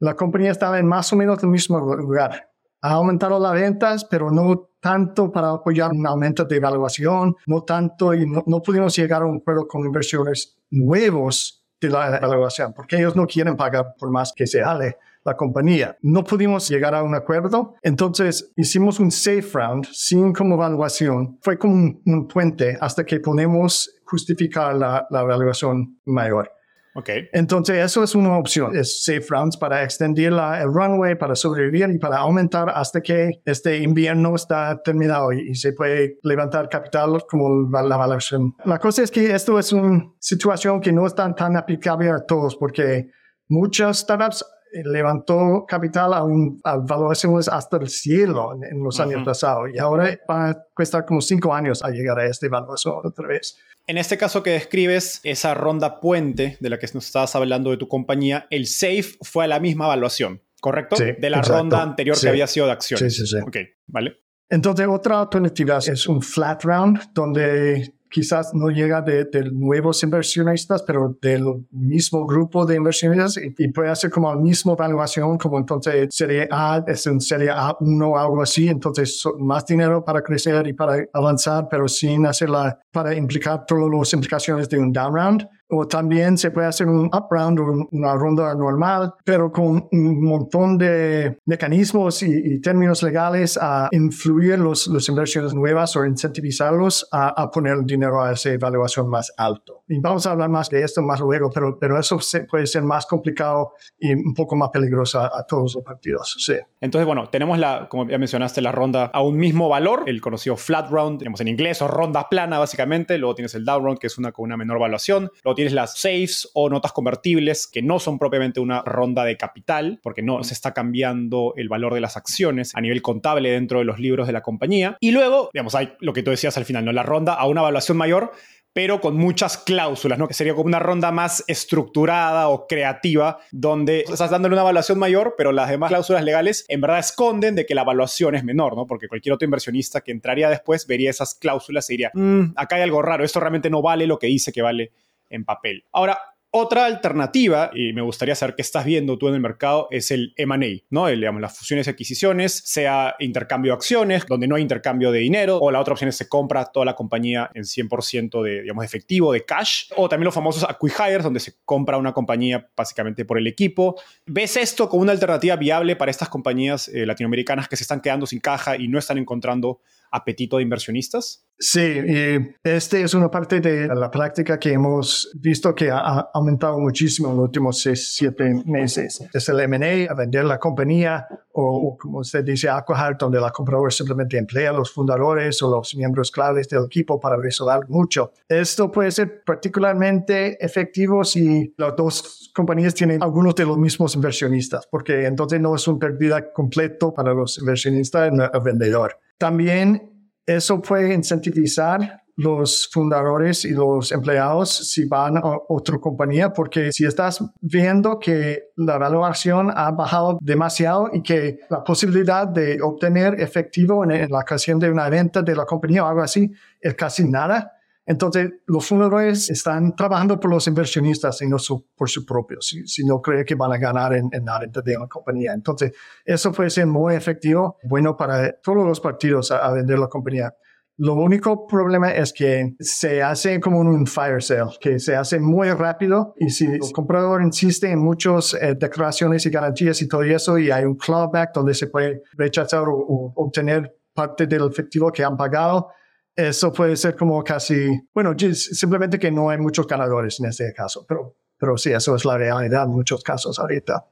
la 0.00 0.16
compañía 0.16 0.50
estaba 0.50 0.80
en 0.80 0.88
más 0.88 1.12
o 1.12 1.16
menos 1.16 1.40
el 1.45 1.50
mismo 1.50 1.78
lugar. 1.78 2.50
Ha 2.83 2.95
aumentado 2.95 3.38
las 3.38 3.52
ventas, 3.52 4.04
pero 4.04 4.33
no 4.33 4.71
tanto 4.80 5.30
para 5.30 5.50
apoyar 5.50 5.92
un 5.92 6.04
aumento 6.09 6.45
de 6.45 6.57
evaluación, 6.57 7.37
no 7.47 7.62
tanto 7.62 8.14
y 8.14 8.26
no, 8.26 8.42
no 8.45 8.61
pudimos 8.61 8.97
llegar 8.97 9.23
a 9.23 9.26
un 9.26 9.37
acuerdo 9.37 9.68
con 9.68 9.87
inversores 9.87 10.59
nuevos 10.73 11.64
de 11.80 11.88
la 11.88 12.16
evaluación, 12.16 12.73
porque 12.75 12.97
ellos 12.97 13.14
no 13.14 13.28
quieren 13.28 13.57
pagar 13.57 13.95
por 13.97 14.11
más 14.11 14.33
que 14.35 14.45
se 14.45 14.61
ale 14.61 14.97
la 15.28 15.37
compañía. 15.37 15.97
No 16.02 16.25
pudimos 16.25 16.68
llegar 16.68 16.94
a 16.94 17.02
un 17.02 17.14
acuerdo, 17.14 17.75
entonces 17.82 18.52
hicimos 18.56 18.99
un 18.99 19.11
safe 19.11 19.49
round 19.52 19.87
sin 19.92 20.32
como 20.32 20.54
evaluación. 20.54 21.38
Fue 21.42 21.58
como 21.58 21.75
un, 22.04 22.28
puente 22.28 22.76
hasta 22.80 23.04
que 23.04 23.20
podemos 23.20 23.90
justificar 24.04 24.75
la, 24.75 25.06
la 25.11 25.20
evaluación 25.23 25.99
mayor. 26.04 26.50
Okay. 26.99 27.28
Entonces, 27.32 27.76
eso 27.76 28.02
es 28.02 28.16
una 28.16 28.37
opción. 28.37 28.76
Es 28.76 29.04
safe 29.04 29.26
rounds 29.28 29.56
para 29.56 29.85
extender 29.85 30.32
la, 30.32 30.61
el 30.61 30.73
runway, 30.73 31.14
para 31.14 31.37
sobrevivir 31.37 31.88
y 31.90 31.99
para 31.99 32.18
aumentar 32.18 32.70
hasta 32.70 33.00
que 33.00 33.40
este 33.44 33.78
invierno 33.78 34.35
está 34.35 34.80
terminado 34.82 35.32
y, 35.32 35.54
se 35.54 35.73
puede 35.75 36.18
levantar 36.25 36.68
capital 36.68 37.25
como 37.28 37.68
la, 37.70 37.82
la. 37.82 38.18
La 38.64 38.78
cosa 38.78 39.02
es 39.04 39.12
que 39.12 39.32
esto 39.32 39.58
es 39.61 39.73
una 39.73 40.11
situación 40.18 40.80
que 40.80 40.90
no 40.90 41.06
es 41.06 41.14
tan, 41.14 41.37
tan 41.37 41.56
aplicable 41.56 42.11
a 42.11 42.18
todos 42.26 42.56
porque 42.56 43.11
muchas 43.49 43.99
startups 43.99 44.44
levantó 44.72 45.64
capital 45.66 46.14
a, 46.14 46.22
un, 46.22 46.60
a 46.64 46.76
valuaciones 46.76 47.48
hasta 47.48 47.76
el 47.76 47.88
cielo 47.88 48.58
en, 48.62 48.82
los 48.82 49.00
años 49.00 49.25
pasados 49.25 49.70
y 49.75 49.78
ahora 49.78 50.18
va 50.28 50.50
a 50.50 50.64
costar 50.75 51.04
como 51.04 51.20
cinco 51.20 51.54
años 51.54 51.82
a 51.84 51.90
llegar 51.90 52.18
a 52.18 52.26
esta 52.26 52.46
evaluación 52.46 52.94
otra 53.04 53.28
vez. 53.28 53.58
En 53.87 53.96
este 53.98 54.18
caso 54.18 54.42
que 54.42 54.50
describes, 54.50 55.20
esa 55.25 55.54
ronda 55.54 56.00
puente 56.00 56.58
de 56.60 56.70
la 56.70 56.78
que 56.78 56.87
nos 56.92 57.06
estabas 57.06 57.34
hablando 57.34 57.70
de 57.70 57.78
tu 57.78 57.88
compañía, 57.88 58.46
el 58.50 58.66
SAFE 58.66 59.16
fue 59.22 59.44
a 59.44 59.48
la 59.48 59.60
misma 59.60 59.87
evaluación, 59.87 60.42
¿correcto? 60.60 60.96
Sí, 60.96 61.04
de 61.18 61.30
la 61.30 61.40
ronda 61.40 61.82
anterior 61.82 62.18
que 62.20 62.28
había 62.28 62.46
sido 62.46 62.66
de 62.66 62.72
acciones. 62.72 63.16
Sí, 63.16 63.26
sí, 63.26 63.37
sí. 63.37 63.42
Ok, 63.42 63.56
vale. 63.87 64.18
Entonces, 64.50 64.87
otra 64.88 65.20
alternativa 65.20 65.78
es 65.78 66.06
un 66.06 66.22
flat 66.22 66.64
round, 66.64 67.12
donde 67.12 67.94
quizás 68.10 68.54
no 68.54 68.68
llega 68.68 69.02
de, 69.02 69.28
nuevos 69.52 70.02
inversionistas, 70.02 70.82
pero 70.82 71.16
del 71.20 71.66
mismo 71.70 72.26
grupo 72.26 72.66
de 72.66 72.76
inversionistas 72.76 73.38
y, 73.38 73.68
puede 73.68 73.90
hacer 73.90 74.10
como 74.10 74.32
la 74.32 74.40
misma 74.40 74.72
evaluación, 74.72 75.38
como 75.38 75.58
entonces 75.58 76.08
serie 76.10 76.48
A 76.50 76.82
es 76.86 77.06
un 77.06 77.20
serie 77.20 77.50
A1 77.50 78.10
o 78.10 78.18
algo 78.18 78.42
así, 78.42 78.68
entonces 78.68 79.22
más 79.38 79.64
dinero 79.66 80.04
para 80.04 80.22
crecer 80.22 80.66
y 80.66 80.72
para 80.72 81.04
avanzar, 81.12 81.68
pero 81.70 81.88
sin 81.88 82.26
hacerla, 82.26 82.78
para 82.92 83.14
implicar 83.14 83.64
todas 83.66 83.90
las 83.90 84.12
implicaciones 84.12 84.68
de 84.68 84.78
un 84.78 84.92
down 84.92 85.14
round 85.14 85.49
o 85.71 85.87
también 85.87 86.38
se 86.38 86.50
puede 86.50 86.66
hacer 86.66 86.87
un 86.87 87.07
up 87.07 87.26
round 87.30 87.59
o 87.61 87.88
una 87.92 88.14
ronda 88.14 88.54
normal, 88.54 89.14
pero 89.25 89.52
con 89.52 89.87
un 89.92 90.25
montón 90.25 90.78
de 90.78 91.38
mecanismos 91.45 92.23
y, 92.23 92.61
términos 92.61 93.02
legales 93.02 93.59
a 93.61 93.88
influir 93.92 94.59
los, 94.59 94.88
los 94.88 95.09
inversiones 95.09 95.54
nuevas 95.54 95.95
o 95.97 96.04
incentivizarlos 96.04 97.07
a, 97.12 97.28
a, 97.28 97.50
poner 97.50 97.75
el 97.75 97.87
dinero 97.87 98.23
a 98.23 98.33
esa 98.33 98.50
evaluación 98.50 99.09
más 99.09 99.33
alto. 99.37 99.85
Y 99.87 100.00
vamos 100.00 100.26
a 100.26 100.33
hablar 100.33 100.49
más 100.49 100.68
de 100.68 100.83
esto 100.83 101.02
más 101.02 101.21
luego, 101.21 101.50
pero, 101.50 101.78
pero 101.78 101.99
eso 101.99 102.18
puede 102.50 102.66
ser 102.66 102.83
más 102.83 103.07
complicado 103.07 103.73
y 103.99 104.12
un 104.12 104.35
poco 104.35 104.57
más 104.57 104.71
peligroso 104.71 105.21
a, 105.21 105.47
todos 105.47 105.75
los 105.76 105.85
partidos. 105.85 106.37
Sí. 106.38 106.54
Entonces, 106.80 107.07
bueno, 107.07 107.28
tenemos 107.30 107.59
la, 107.59 107.88
como 107.88 108.09
ya 108.09 108.18
mencionaste, 108.18 108.61
la 108.61 108.73
ronda 108.73 109.07
a 109.07 109.23
un 109.23 109.37
mismo 109.37 109.68
valor, 109.68 110.04
el 110.07 110.21
conocido 110.21 110.57
flat 110.57 110.90
round, 110.90 111.18
tenemos 111.18 111.40
en 111.40 111.49
inglés, 111.49 111.80
o 111.80 111.88
ronda 111.88 112.28
plana 112.28 112.59
básicamente, 112.59 112.78
luego 113.18 113.35
tienes 113.35 113.54
el 113.54 113.64
down 113.64 113.85
round, 113.85 113.99
que 113.99 114.07
es 114.07 114.18
una 114.18 114.33
con 114.33 114.45
una 114.45 114.57
menor 114.57 114.78
valuación, 114.78 115.30
luego 115.45 115.54
tienes 115.54 115.73
las 115.73 115.99
safes 115.99 116.50
o 116.54 116.68
notas 116.68 116.92
convertibles 116.92 117.66
que 117.66 117.83
no 117.83 117.99
son 117.99 118.18
propiamente 118.18 118.61
una 118.61 118.83
ronda 118.83 119.25
de 119.25 119.37
capital, 119.37 120.00
porque 120.02 120.23
no 120.23 120.42
se 120.45 120.54
está 120.54 120.75
cambiando 120.75 121.54
el 121.57 121.68
valor 121.68 121.95
de 121.95 122.00
las 122.00 122.16
acciones 122.16 122.75
a 122.75 122.80
nivel 122.80 123.02
contable 123.02 123.50
dentro 123.50 123.78
de 123.78 123.85
los 123.85 123.99
libros 123.99 124.26
de 124.26 124.33
la 124.33 124.42
compañía. 124.42 124.97
Y 125.00 125.11
luego, 125.11 125.50
digamos, 125.52 125.75
hay 125.75 125.92
lo 126.00 126.12
que 126.12 126.23
tú 126.23 126.30
decías 126.30 126.57
al 126.57 126.64
final, 126.64 126.85
¿no? 126.85 126.92
La 126.92 127.02
ronda 127.02 127.35
a 127.35 127.47
una 127.47 127.61
evaluación 127.61 127.97
mayor 127.97 128.33
pero 128.72 129.00
con 129.00 129.16
muchas 129.16 129.58
cláusulas, 129.58 130.18
¿no? 130.18 130.28
Que 130.28 130.34
sería 130.34 130.54
como 130.54 130.66
una 130.66 130.78
ronda 130.78 131.10
más 131.10 131.44
estructurada 131.48 132.48
o 132.48 132.66
creativa, 132.66 133.38
donde 133.50 134.04
estás 134.08 134.30
dándole 134.30 134.54
una 134.54 134.62
evaluación 134.62 134.98
mayor, 134.98 135.34
pero 135.37 135.52
las 135.52 135.68
demás 135.68 135.88
cláusulas 135.88 136.22
legales 136.22 136.64
en 136.68 136.80
verdad 136.80 136.98
esconden 137.00 137.54
de 137.54 137.66
que 137.66 137.75
la 137.75 137.82
evaluación 137.82 138.34
es 138.34 138.44
menor, 138.44 138.76
¿no? 138.76 138.87
Porque 138.87 139.08
cualquier 139.08 139.32
otro 139.32 139.46
inversionista 139.46 140.00
que 140.00 140.12
entraría 140.12 140.48
después 140.48 140.87
vería 140.87 141.10
esas 141.10 141.34
cláusulas 141.34 141.88
y 141.90 141.94
diría, 141.94 142.10
mm, 142.14 142.52
acá 142.56 142.76
hay 142.76 142.82
algo 142.82 143.02
raro, 143.02 143.25
esto 143.25 143.40
realmente 143.40 143.70
no 143.70 143.82
vale 143.82 144.06
lo 144.06 144.18
que 144.18 144.28
dice 144.28 144.52
que 144.52 144.62
vale 144.62 144.92
en 145.30 145.44
papel. 145.44 145.84
Ahora, 145.92 146.18
Otra 146.50 146.86
alternativa, 146.86 147.70
y 147.74 147.92
me 147.92 148.00
gustaría 148.00 148.34
saber 148.34 148.54
qué 148.54 148.62
estás 148.62 148.86
viendo 148.86 149.18
tú 149.18 149.28
en 149.28 149.34
el 149.34 149.40
mercado, 149.40 149.86
es 149.90 150.10
el 150.10 150.32
M&A, 150.38 150.82
¿no? 150.88 151.06
Las 151.10 151.58
fusiones 151.58 151.86
y 151.86 151.90
adquisiciones, 151.90 152.62
sea 152.64 153.16
intercambio 153.18 153.72
de 153.72 153.76
acciones, 153.76 154.24
donde 154.26 154.48
no 154.48 154.56
hay 154.56 154.62
intercambio 154.62 155.12
de 155.12 155.18
dinero, 155.18 155.58
o 155.58 155.70
la 155.70 155.78
otra 155.78 155.92
opción 155.92 156.08
es 156.08 156.16
se 156.16 156.26
compra 156.26 156.64
toda 156.64 156.86
la 156.86 156.94
compañía 156.94 157.50
en 157.52 157.64
100% 157.64 158.42
de, 158.42 158.62
digamos, 158.62 158.82
efectivo, 158.82 159.30
de 159.30 159.44
cash, 159.44 159.90
o 159.94 160.08
también 160.08 160.24
los 160.24 160.34
famosos 160.34 160.64
acquihires, 160.64 161.22
donde 161.22 161.40
se 161.40 161.52
compra 161.66 161.98
una 161.98 162.14
compañía 162.14 162.70
básicamente 162.74 163.26
por 163.26 163.36
el 163.36 163.46
equipo. 163.46 164.00
¿Ves 164.24 164.56
esto 164.56 164.88
como 164.88 165.02
una 165.02 165.12
alternativa 165.12 165.54
viable 165.56 165.96
para 165.96 166.10
estas 166.10 166.30
compañías 166.30 166.88
eh, 166.88 167.04
latinoamericanas 167.04 167.68
que 167.68 167.76
se 167.76 167.84
están 167.84 168.00
quedando 168.00 168.26
sin 168.26 168.40
caja 168.40 168.74
y 168.78 168.88
no 168.88 168.98
están 168.98 169.18
encontrando 169.18 169.80
apetito 170.10 170.56
de 170.56 170.62
inversionistas? 170.62 171.44
Sí, 171.60 171.80
y 171.80 172.54
este 172.62 173.02
es 173.02 173.14
una 173.14 173.28
parte 173.28 173.60
de 173.60 173.88
la 173.88 174.08
práctica 174.12 174.60
que 174.60 174.72
hemos 174.72 175.28
visto 175.34 175.74
que 175.74 175.90
ha 175.90 176.30
aumentado 176.32 176.78
muchísimo 176.78 177.30
en 177.30 177.36
los 177.36 177.46
últimos 177.46 177.80
seis, 177.80 178.14
siete 178.14 178.62
meses. 178.64 179.28
Es 179.34 179.48
el 179.48 179.58
M&A, 179.58 180.12
a 180.12 180.14
vender 180.14 180.44
la 180.44 180.60
compañía 180.60 181.26
o, 181.52 181.96
como 181.98 182.20
usted 182.20 182.44
dice, 182.44 182.68
acquihire, 182.68 183.16
donde 183.18 183.40
la 183.40 183.50
compradora 183.50 183.90
simplemente 183.90 184.38
emplea 184.38 184.70
a 184.70 184.72
los 184.72 184.92
fundadores 184.92 185.60
o 185.60 185.68
los 185.68 185.96
miembros 185.96 186.30
claves 186.30 186.68
del 186.68 186.84
equipo 186.84 187.18
para 187.18 187.36
resolver 187.36 187.88
mucho. 187.88 188.30
Esto 188.48 188.92
puede 188.92 189.10
ser 189.10 189.42
particularmente 189.44 190.64
efectivo 190.64 191.24
si 191.24 191.74
las 191.76 191.96
dos 191.96 192.52
compañías 192.54 192.94
tienen 192.94 193.20
algunos 193.20 193.56
de 193.56 193.66
los 193.66 193.78
mismos 193.78 194.14
inversionistas, 194.14 194.86
porque 194.86 195.26
entonces 195.26 195.60
no 195.60 195.74
es 195.74 195.88
un 195.88 195.98
pérdida 195.98 196.52
completo 196.52 197.12
para 197.12 197.34
los 197.34 197.58
inversionistas 197.58 198.30
y 198.32 198.36
el 198.36 198.62
vendedor. 198.62 199.18
También 199.38 200.33
eso 200.47 200.80
puede 200.80 201.14
incentivizar 201.14 202.23
los 202.38 202.88
fundadores 202.92 203.64
y 203.64 203.71
los 203.71 204.12
empleados 204.12 204.71
si 204.71 205.07
van 205.07 205.38
a 205.38 205.42
otra 205.68 205.99
compañía, 205.99 206.52
porque 206.52 206.92
si 206.92 207.04
estás 207.04 207.45
viendo 207.61 208.21
que 208.21 208.62
la 208.76 208.95
evaluación 208.95 209.73
ha 209.75 209.90
bajado 209.90 210.38
demasiado 210.40 211.11
y 211.12 211.23
que 211.23 211.59
la 211.68 211.83
posibilidad 211.83 212.47
de 212.47 212.80
obtener 212.80 213.40
efectivo 213.40 214.04
en, 214.04 214.30
la 214.30 214.38
ocasión 214.38 214.78
de 214.78 214.88
una 214.88 215.09
venta 215.09 215.42
de 215.42 215.57
la 215.57 215.66
compañía 215.66 216.04
o 216.04 216.09
algo 216.09 216.23
así 216.23 216.49
es 216.80 216.95
casi 216.95 217.28
nada, 217.28 217.73
entonces, 218.08 218.50
los 218.66 218.86
fundadores 218.86 219.50
están 219.50 219.94
trabajando 219.94 220.40
por 220.40 220.50
los 220.50 220.66
inversionistas 220.66 221.42
y 221.42 221.46
no 221.46 221.58
por 221.94 222.08
su 222.08 222.24
propio, 222.24 222.56
si, 222.62 223.04
no 223.04 223.20
creen 223.20 223.44
que 223.44 223.54
van 223.54 223.70
a 223.70 223.76
ganar 223.76 224.14
en, 224.14 224.30
nada 224.42 224.60
de 224.66 224.96
una 224.96 225.06
compañía. 225.06 225.52
Entonces, 225.52 225.92
eso 226.24 226.50
puede 226.50 226.70
ser 226.70 226.86
muy 226.86 227.14
efectivo, 227.14 227.76
bueno 227.84 228.16
para 228.16 228.54
todos 228.62 228.86
los 228.86 228.98
partidos 228.98 229.50
a, 229.50 229.70
vender 229.72 229.98
la 229.98 230.06
compañía. 230.08 230.54
Lo 230.96 231.16
único 231.16 231.66
problema 231.66 232.10
es 232.10 232.32
que 232.32 232.76
se 232.80 233.22
hace 233.22 233.60
como 233.60 233.80
un 233.80 234.06
fire 234.06 234.42
sale, 234.42 234.70
que 234.80 234.98
se 234.98 235.14
hace 235.14 235.38
muy 235.38 235.70
rápido 235.72 236.32
y 236.38 236.48
si 236.48 236.64
el 236.64 236.80
comprador 236.94 237.42
insiste 237.42 237.90
en 237.90 237.98
muchas 237.98 238.54
eh, 238.54 238.74
declaraciones 238.74 239.44
y 239.44 239.50
garantías 239.50 240.00
y 240.00 240.08
todo 240.08 240.22
eso 240.22 240.58
y 240.58 240.70
hay 240.70 240.86
un 240.86 240.96
clawback 240.96 241.52
donde 241.54 241.74
se 241.74 241.88
puede 241.88 242.22
rechazar 242.38 242.84
o 242.88 243.32
obtener 243.36 243.94
parte 244.14 244.46
del 244.46 244.66
efectivo 244.66 245.12
que 245.12 245.22
han 245.22 245.36
pagado, 245.36 245.90
eso 246.38 246.73
puede 246.73 246.97
ser 246.97 247.16
como 247.16 247.42
casi, 247.42 248.00
bueno, 248.14 248.33
simplemente 248.38 249.18
que 249.18 249.28
no 249.28 249.50
hay 249.50 249.59
muchos 249.59 249.88
ganadores 249.88 250.38
en 250.38 250.47
este 250.47 250.73
caso, 250.73 251.04
pero, 251.07 251.35
pero 251.59 251.76
sí, 251.76 251.90
eso 251.90 252.14
es 252.14 252.25
la 252.25 252.38
realidad 252.38 252.85
en 252.85 252.90
muchos 252.90 253.25
casos 253.25 253.59
ahorita. 253.59 254.07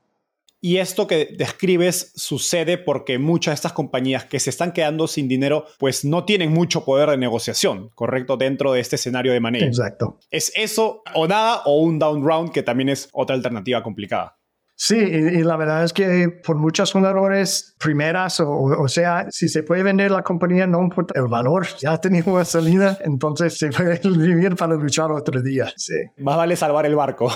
Y 0.61 0.79
esto 0.79 1.07
que 1.07 1.37
describes 1.39 2.13
sucede 2.17 2.79
porque 2.79 3.21
muchas 3.21 3.53
de 3.53 3.55
estas 3.55 3.73
compañías 3.73 4.25
que 4.25 4.41
se 4.41 4.51
están 4.51 4.73
quedando 4.73 5.07
sin 5.07 5.29
dinero, 5.29 5.67
pues 5.79 6.05
no 6.05 6.25
tienen 6.25 6.53
mucho 6.53 6.85
poder 6.85 7.11
de 7.11 7.17
negociación, 7.17 7.91
¿correcto? 7.95 8.37
Dentro 8.37 8.73
de 8.73 8.81
este 8.81 8.97
escenario 8.97 9.33
de 9.33 9.39
manera. 9.39 9.67
Exacto. 9.67 10.19
¿Es 10.33 10.51
eso 10.57 11.03
o 11.15 11.29
nada 11.29 11.63
o 11.67 11.81
un 11.81 12.01
down 12.01 12.27
round 12.27 12.51
que 12.51 12.65
también 12.65 12.89
es 12.89 13.09
otra 13.13 13.37
alternativa 13.37 13.85
complicada? 13.85 14.36
Sí, 14.79 14.97
y, 14.99 15.43
la 15.43 15.57
verdad 15.57 15.85
es 15.85 15.95
que 15.95 16.29
por 16.29 16.57
muchas 16.57 16.93
fundadores 16.93 17.75
primeras, 17.79 18.41
o, 18.41 18.51
o, 18.51 18.89
sea, 18.89 19.27
si 19.31 19.49
se 19.49 19.63
puede 19.63 19.83
vender 19.83 20.11
la 20.11 20.23
compañía, 20.23 20.67
no 20.67 20.83
importa 20.83 21.19
el 21.19 21.29
valor, 21.29 21.67
ya 21.79 21.99
tenemos 21.99 22.47
salida, 22.47 22.99
entonces 23.01 23.57
se 23.57 23.71
puede 23.71 23.99
vivir 24.05 24.55
para 24.55 24.75
luchar 24.75 25.11
otro 25.11 25.41
día. 25.41 25.73
Sí. 25.77 25.95
Más 26.19 26.37
vale 26.37 26.57
salvar 26.57 26.85
el 26.85 26.95
barco. 26.95 27.33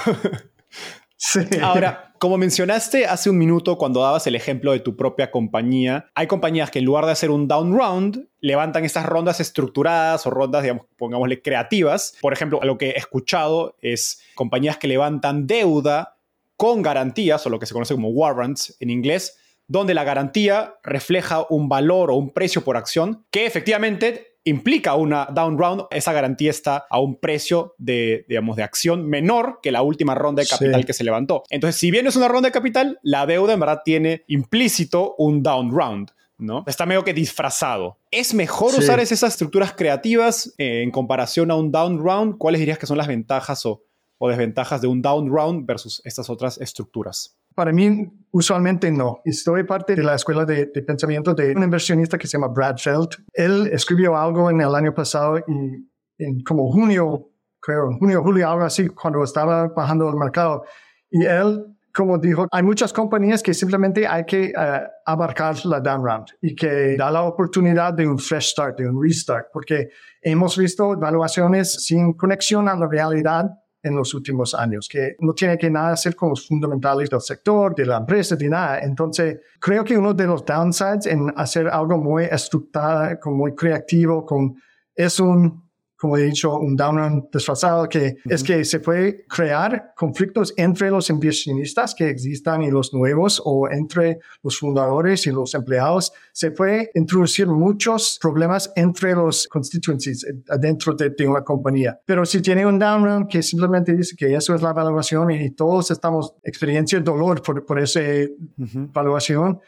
sí. 1.17 1.41
Ahora, 1.63 2.13
como 2.19 2.37
mencionaste 2.37 3.07
hace 3.07 3.31
un 3.31 3.39
minuto 3.39 3.79
cuando 3.79 4.03
dabas 4.03 4.27
el 4.27 4.35
ejemplo 4.35 4.73
de 4.73 4.81
tu 4.81 4.95
propia 4.95 5.31
compañía, 5.31 6.11
hay 6.15 6.27
compañías 6.27 6.71
que 6.71 6.81
en 6.81 6.85
lugar 6.85 7.07
de 7.07 7.13
hacer 7.13 7.31
un 7.31 7.49
down 7.49 7.75
round, 7.75 8.29
levantan 8.41 8.85
estas 8.85 9.07
rondas 9.07 9.41
estructuradas 9.41 10.27
o 10.27 10.31
rondas, 10.31 10.63
digamos, 10.63 10.85
pongámosle 10.99 11.41
creativas. 11.41 12.19
Por 12.21 12.35
ejemplo, 12.35 12.61
lo 12.63 12.77
que 12.77 12.91
he 12.91 12.99
escuchado 12.99 13.77
es 13.81 14.21
compañías 14.35 14.77
que 14.77 14.89
levantan 14.89 15.47
deuda 15.47 16.19
con 16.61 16.83
garantías, 16.83 17.47
o 17.47 17.49
lo 17.49 17.59
que 17.59 17.64
se 17.64 17.73
conoce 17.73 17.95
como 17.95 18.11
warrants 18.11 18.76
en 18.81 18.90
inglés, 18.90 19.38
donde 19.67 19.95
la 19.95 20.05
garantía 20.05 20.75
refleja 20.83 21.47
un 21.49 21.71
valor 21.71 22.11
o 22.11 22.17
un 22.17 22.35
precio 22.35 22.62
por 22.62 22.76
acción 22.76 23.25
que 23.31 23.47
efectivamente 23.47 24.37
implica 24.45 24.95
una 24.95 25.25
down 25.35 25.57
round, 25.59 25.85
esa 25.90 26.12
garantía 26.12 26.50
está 26.50 26.85
a 26.90 27.00
un 27.00 27.19
precio 27.19 27.76
de, 27.79 28.26
digamos, 28.29 28.57
de 28.57 28.62
acción 28.62 29.09
menor 29.09 29.61
que 29.62 29.73
la 29.73 29.81
última 29.81 30.14
ronda 30.14 30.43
de 30.43 30.49
capital 30.49 30.85
que 30.85 30.93
se 30.93 31.02
levantó. 31.02 31.45
Entonces, 31.49 31.81
si 31.81 31.90
bien 31.90 32.07
es 32.07 32.17
una 32.17 32.29
ronda 32.29 32.49
de 32.49 32.52
capital, 32.52 32.99
la 33.02 33.25
deuda 33.25 33.55
en 33.55 33.61
verdad 33.61 33.81
tiene 33.83 34.25
implícito 34.26 35.14
un 35.17 35.43
down 35.43 35.71
round. 35.71 36.11
¿no? 36.37 36.64
Está 36.67 36.85
medio 36.85 37.05
que 37.05 37.14
disfrazado. 37.14 37.97
¿Es 38.11 38.35
mejor 38.35 38.75
usar 38.75 39.00
esas 39.00 39.23
estructuras 39.23 39.73
creativas 39.73 40.52
eh, 40.58 40.82
en 40.82 40.91
comparación 40.91 41.50
a 41.50 41.54
un 41.54 41.73
down 41.73 42.04
round? 42.04 42.37
¿Cuáles 42.37 42.58
dirías 42.58 42.78
que 42.78 42.87
son 42.87 42.99
las 42.99 43.06
ventajas 43.06 43.65
o, 43.65 43.82
o 44.23 44.28
desventajas 44.28 44.83
de 44.83 44.87
un 44.87 45.00
down 45.00 45.30
round 45.33 45.67
versus 45.67 46.00
estas 46.04 46.28
otras 46.28 46.59
estructuras? 46.61 47.37
Para 47.54 47.73
mí, 47.73 48.06
usualmente 48.30 48.91
no. 48.93 49.21
Estoy 49.25 49.65
parte 49.65 49.97
de 49.97 50.02
la 50.02 50.15
escuela 50.15 50.45
de, 50.45 50.67
pensamiento 50.67 51.35
de 51.35 51.56
un 51.56 51.63
inversionista 51.63 52.19
que 52.19 52.26
se 52.26 52.37
llama 52.37 52.49
Brad 52.49 52.76
Feld. 52.76 53.09
Él 53.33 53.69
escribió 53.73 54.17
algo 54.17 54.50
en 54.50 54.61
el 54.61 54.75
año 54.75 54.95
pasado 54.95 55.39
y 55.39 55.89
en 56.19 56.43
como 56.43 56.71
junio, 56.71 57.30
creo, 57.61 57.97
junio, 57.99 58.23
julio, 58.23 58.49
algo 58.49 58.65
así, 58.65 58.89
cuando 58.89 59.25
estaba 59.25 59.69
bajando 59.69 60.09
el 60.09 60.17
mercado. 60.17 60.65
Y 61.11 61.25
él, 61.25 61.65
como 61.95 62.19
dijo, 62.19 62.47
hay 62.52 62.63
muchas 62.63 62.93
compañías 62.93 63.43
que 63.43 63.54
simplemente 63.54 64.06
hay 64.06 64.25
que 64.26 64.52
eh, 64.56 64.80
abarcar 65.06 65.65
la 65.65 65.80
down 65.80 66.04
round 66.04 66.26
y 66.43 66.54
que 66.54 66.95
da 66.97 67.11
la 67.11 67.23
oportunidad 67.23 67.95
de 67.95 68.06
un 68.06 68.19
fresh 68.19 68.50
start, 68.50 68.78
de 68.78 68.89
un 68.89 69.02
restart, 69.02 69.47
porque 69.50 69.89
hemos 70.21 70.59
visto 70.59 70.93
evaluaciones 70.93 71.85
sin 71.85 72.13
conexión 72.13 72.69
a 72.69 72.76
la 72.76 72.87
realidad 72.87 73.50
en 73.82 73.97
los 73.97 74.12
últimos 74.14 74.54
años, 74.54 74.88
que 74.88 75.16
no 75.21 75.32
tiene 75.32 75.56
que 75.56 75.71
nada 75.71 75.93
hacer 75.93 76.14
con 76.14 76.30
los 76.30 76.47
fundamentales 76.47 77.08
del 77.08 77.21
sector, 77.21 77.75
de 77.75 77.86
la 77.86 77.99
empresa, 77.99 78.36
de 78.36 78.49
nada. 78.49 78.80
Entonces, 78.80 79.40
creo 79.58 79.84
que 79.84 79.97
uno 79.97 80.12
de 80.12 80.26
los 80.26 80.45
downsides 80.45 81.06
en 81.06 81.32
hacer 81.36 81.69
algo 81.69 81.97
muy 81.97 82.25
estructurado, 82.25 83.19
muy 83.26 83.54
creativo, 83.54 84.26
con, 84.26 84.56
es 84.95 85.19
un 85.19 85.70
como 86.00 86.17
he 86.17 86.23
dicho, 86.23 86.56
un 86.58 86.76
down 86.76 87.28
disfrazado, 87.30 87.86
que 87.86 88.17
es 88.25 88.43
que 88.43 88.65
se 88.65 88.80
puede 88.80 89.26
crear 89.26 89.93
conflictos 89.95 90.54
entre 90.56 90.91
los 90.91 91.10
inversionistas 91.10 91.95
que 91.95 92.08
existan 92.08 92.63
y 92.63 92.71
los 92.71 92.95
nuevos 92.95 93.41
o 93.45 93.69
entre 93.69 94.19
los 94.43 94.58
fundadores 94.58 95.26
y 95.26 95.30
los 95.30 95.52
empleados. 95.54 96.10
Se 96.32 96.52
puede 96.52 96.91
introducir 96.95 97.49
muchos 97.49 98.19
problemas 98.21 98.73
entre 98.76 99.15
los 99.15 99.47
constituencies 99.49 100.26
dentro 100.58 100.95
de, 100.95 101.15
una 101.28 101.43
compañía. 101.43 102.00
Pero 102.06 102.25
si 102.25 102.41
tiene 102.41 102.65
un 102.65 102.78
down 102.78 103.28
que 103.28 103.43
simplemente 103.43 103.93
dice 103.93 104.17
que 104.17 104.34
eso 104.34 104.54
es 104.54 104.63
la 104.63 104.71
evaluación 104.71 105.30
y 105.30 105.50
todos 105.50 105.91
estamos 105.91 106.34
experienciando 106.43 107.13
dolor 107.13 107.43
por, 107.43 107.67
por 107.67 107.78
esa 107.78 108.00
evaluación, 108.00 109.60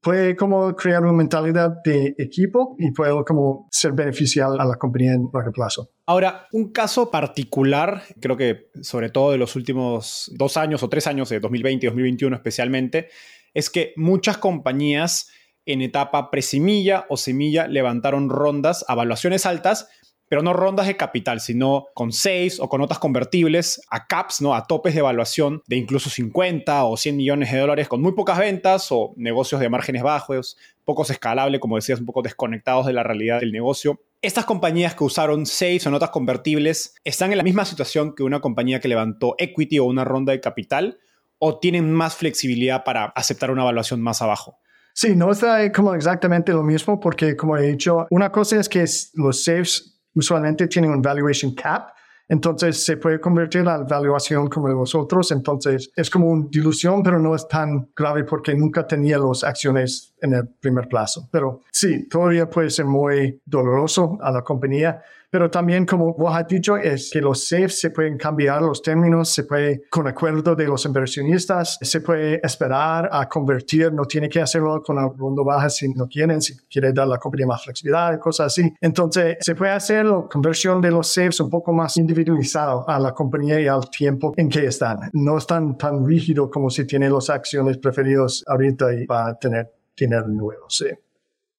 puede 0.00 0.36
como 0.36 0.74
crear 0.76 1.02
una 1.02 1.12
mentalidad 1.12 1.82
de 1.84 2.14
equipo 2.18 2.76
y 2.78 2.92
puede 2.92 3.12
como 3.24 3.68
ser 3.70 3.92
beneficial 3.92 4.60
a 4.60 4.64
la 4.64 4.76
compañía 4.76 5.14
en 5.14 5.28
largo 5.32 5.52
plazo. 5.52 5.90
Ahora, 6.06 6.46
un 6.52 6.72
caso 6.72 7.10
particular, 7.10 8.02
creo 8.20 8.36
que 8.36 8.70
sobre 8.82 9.10
todo 9.10 9.32
de 9.32 9.38
los 9.38 9.56
últimos 9.56 10.30
dos 10.34 10.56
años 10.56 10.82
o 10.82 10.88
tres 10.88 11.06
años, 11.06 11.28
de 11.28 11.40
2020 11.40 11.86
y 11.86 11.88
2021 11.88 12.36
especialmente, 12.36 13.08
es 13.52 13.70
que 13.70 13.92
muchas 13.96 14.38
compañías 14.38 15.30
en 15.66 15.80
etapa 15.80 16.30
presemilla 16.30 17.06
o 17.08 17.16
semilla 17.16 17.66
levantaron 17.66 18.28
rondas 18.28 18.84
a 18.86 18.94
valuaciones 18.94 19.46
altas, 19.46 19.88
pero 20.28 20.42
no 20.42 20.52
rondas 20.52 20.86
de 20.86 20.96
capital, 20.96 21.40
sino 21.40 21.86
con 21.94 22.12
seis 22.12 22.58
o 22.60 22.68
con 22.68 22.80
otras 22.80 22.98
convertibles 22.98 23.80
a 23.90 24.06
caps, 24.06 24.40
¿no? 24.40 24.54
a 24.54 24.66
topes 24.66 24.94
de 24.94 25.00
evaluación 25.00 25.62
de 25.66 25.76
incluso 25.76 26.10
50 26.10 26.84
o 26.84 26.96
100 26.96 27.16
millones 27.16 27.52
de 27.52 27.58
dólares 27.58 27.88
con 27.88 28.00
muy 28.00 28.12
pocas 28.12 28.38
ventas 28.38 28.88
o 28.90 29.12
negocios 29.16 29.60
de 29.60 29.68
márgenes 29.68 30.02
bajos, 30.02 30.56
pocos 30.84 31.10
escalables, 31.10 31.60
como 31.60 31.76
decías, 31.76 32.00
un 32.00 32.06
poco 32.06 32.22
desconectados 32.22 32.86
de 32.86 32.92
la 32.92 33.02
realidad 33.02 33.40
del 33.40 33.52
negocio. 33.52 34.00
Estas 34.22 34.44
compañías 34.44 34.94
que 34.94 35.04
usaron 35.04 35.46
seis 35.46 35.86
o 35.86 35.90
notas 35.90 36.10
convertibles 36.10 36.94
están 37.04 37.30
en 37.30 37.38
la 37.38 37.44
misma 37.44 37.64
situación 37.64 38.14
que 38.14 38.22
una 38.22 38.40
compañía 38.40 38.80
que 38.80 38.88
levantó 38.88 39.34
equity 39.38 39.78
o 39.78 39.84
una 39.84 40.04
ronda 40.04 40.32
de 40.32 40.40
capital 40.40 40.98
o 41.38 41.58
tienen 41.58 41.92
más 41.92 42.16
flexibilidad 42.16 42.84
para 42.84 43.06
aceptar 43.06 43.50
una 43.50 43.62
evaluación 43.62 44.00
más 44.00 44.22
abajo. 44.22 44.58
Sí, 44.94 45.16
no 45.16 45.32
está 45.32 45.70
como 45.72 45.94
exactamente 45.94 46.52
lo 46.52 46.62
mismo 46.62 47.00
porque, 47.00 47.36
como 47.36 47.56
he 47.56 47.62
dicho, 47.62 48.06
una 48.10 48.30
cosa 48.30 48.60
es 48.60 48.68
que 48.68 48.84
los 49.14 49.44
safes 49.44 49.93
usualmente 50.14 50.66
tienen 50.68 50.90
un 50.90 51.02
valuation 51.02 51.54
cap 51.54 51.94
entonces 52.28 52.82
se 52.82 52.96
puede 52.96 53.20
convertir 53.20 53.64
la 53.64 53.76
evaluación 53.76 54.48
como 54.48 54.68
de 54.68 54.74
los 54.74 54.94
otros. 54.94 55.30
Entonces 55.30 55.90
es 55.94 56.08
como 56.08 56.28
una 56.28 56.46
dilución, 56.50 57.02
pero 57.02 57.18
no 57.18 57.34
es 57.34 57.46
tan 57.46 57.90
grave 57.94 58.24
porque 58.24 58.54
nunca 58.54 58.86
tenía 58.86 59.18
las 59.18 59.44
acciones 59.44 60.13
en 60.24 60.34
el 60.34 60.48
primer 60.48 60.88
plazo. 60.88 61.28
Pero 61.30 61.60
sí, 61.70 62.08
todavía 62.08 62.48
puede 62.48 62.70
ser 62.70 62.86
muy 62.86 63.40
doloroso 63.44 64.18
a 64.20 64.32
la 64.32 64.42
compañía. 64.42 65.02
Pero 65.34 65.50
también, 65.50 65.84
como 65.84 66.14
vos 66.14 66.32
has 66.32 66.46
dicho, 66.46 66.76
es 66.76 67.10
que 67.12 67.20
los 67.20 67.48
SAFEs 67.48 67.80
se 67.80 67.90
pueden 67.90 68.16
cambiar 68.16 68.62
los 68.62 68.80
términos, 68.80 69.30
se 69.30 69.42
puede, 69.42 69.82
con 69.90 70.06
acuerdo 70.06 70.54
de 70.54 70.64
los 70.64 70.84
inversionistas, 70.84 71.76
se 71.80 72.00
puede 72.02 72.38
esperar 72.40 73.08
a 73.10 73.28
convertir, 73.28 73.92
no 73.92 74.04
tiene 74.04 74.28
que 74.28 74.40
hacerlo 74.40 74.80
con 74.80 74.94
la 74.94 75.08
ronda 75.08 75.42
baja 75.42 75.68
si 75.68 75.88
no 75.92 76.06
quieren, 76.06 76.40
si 76.40 76.56
quiere 76.68 76.92
dar 76.92 77.08
la 77.08 77.18
compañía 77.18 77.48
más 77.48 77.64
flexibilidad, 77.64 78.16
cosas 78.20 78.46
así. 78.46 78.72
Entonces, 78.80 79.38
se 79.40 79.56
puede 79.56 79.72
hacer 79.72 80.06
la 80.06 80.22
conversión 80.30 80.80
de 80.80 80.92
los 80.92 81.08
SAFEs 81.08 81.40
un 81.40 81.50
poco 81.50 81.72
más 81.72 81.96
individualizado 81.96 82.88
a 82.88 83.00
la 83.00 83.12
compañía 83.12 83.60
y 83.60 83.66
al 83.66 83.90
tiempo 83.90 84.34
en 84.36 84.48
que 84.48 84.66
están. 84.66 85.10
No 85.14 85.38
es 85.38 85.48
tan, 85.48 85.76
rígido 86.06 86.48
como 86.48 86.70
si 86.70 86.86
tiene 86.86 87.10
las 87.10 87.28
acciones 87.28 87.78
preferidas 87.78 88.44
ahorita 88.46 88.94
y 88.94 89.06
va 89.06 89.30
a 89.30 89.34
tener 89.36 89.68
dinero 89.96 90.26
nuevo, 90.28 90.68
sí. 90.68 90.86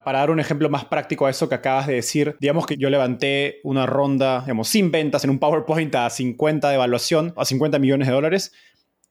Para 0.03 0.19
dar 0.19 0.29
un 0.29 0.39
ejemplo 0.39 0.69
más 0.69 0.85
práctico 0.85 1.25
a 1.25 1.31
eso 1.31 1.49
que 1.49 1.55
acabas 1.55 1.87
de 1.87 1.95
decir, 1.95 2.35
digamos 2.39 2.67
que 2.67 2.77
yo 2.77 2.89
levanté 2.89 3.59
una 3.63 3.87
ronda, 3.87 4.41
digamos, 4.41 4.67
sin 4.67 4.91
ventas 4.91 5.23
en 5.23 5.31
un 5.31 5.39
PowerPoint 5.39 5.95
a 5.95 6.09
50 6.09 6.69
de 6.69 6.75
evaluación, 6.75 7.33
a 7.35 7.45
50 7.45 7.79
millones 7.79 8.07
de 8.07 8.13
dólares, 8.13 8.51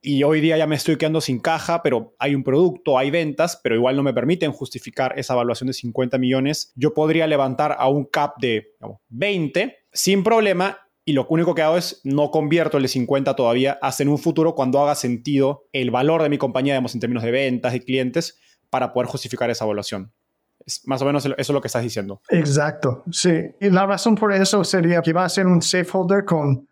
y 0.06 0.22
hoy 0.22 0.42
día 0.42 0.58
ya 0.58 0.66
me 0.66 0.76
estoy 0.76 0.96
quedando 0.96 1.22
sin 1.22 1.40
caja, 1.40 1.82
pero 1.82 2.14
hay 2.18 2.34
un 2.34 2.44
producto, 2.44 2.98
hay 2.98 3.10
ventas, 3.10 3.58
pero 3.62 3.74
igual 3.74 3.96
no 3.96 4.02
me 4.02 4.12
permiten 4.12 4.52
justificar 4.52 5.18
esa 5.18 5.32
evaluación 5.32 5.66
de 5.66 5.72
50 5.72 6.18
millones. 6.18 6.72
Yo 6.76 6.92
podría 6.92 7.26
levantar 7.26 7.74
a 7.78 7.88
un 7.88 8.04
cap 8.04 8.34
de 8.38 8.74
digamos, 8.78 9.00
20 9.08 9.78
sin 9.92 10.22
problema 10.22 10.78
y 11.06 11.14
lo 11.14 11.26
único 11.30 11.54
que 11.54 11.62
hago 11.62 11.78
es 11.78 12.02
no 12.04 12.30
convierto 12.30 12.76
el 12.76 12.82
de 12.82 12.88
50 12.88 13.34
todavía 13.34 13.78
hasta 13.80 14.02
en 14.02 14.10
un 14.10 14.18
futuro 14.18 14.54
cuando 14.54 14.78
haga 14.82 14.94
sentido 14.94 15.68
el 15.72 15.90
valor 15.90 16.22
de 16.22 16.28
mi 16.28 16.36
compañía, 16.36 16.74
digamos, 16.74 16.94
en 16.94 17.00
términos 17.00 17.24
de 17.24 17.30
ventas 17.30 17.74
y 17.74 17.80
clientes, 17.80 18.38
para 18.74 18.92
poder 18.92 19.06
justificar 19.06 19.48
esa 19.50 19.64
evaluación. 19.64 20.12
Más 20.86 21.00
o 21.00 21.04
menos 21.04 21.24
eso 21.24 21.34
es 21.38 21.48
lo 21.48 21.60
que 21.60 21.68
estás 21.68 21.84
diciendo. 21.84 22.20
Exacto, 22.28 23.04
sí. 23.12 23.30
Y 23.60 23.70
la 23.70 23.86
razón 23.86 24.16
por 24.16 24.32
eso 24.32 24.64
sería 24.64 25.00
que 25.00 25.12
va 25.12 25.24
a 25.24 25.28
ser 25.28 25.46
un 25.46 25.62
safe 25.62 25.86
holder 25.92 26.24
con 26.24 26.66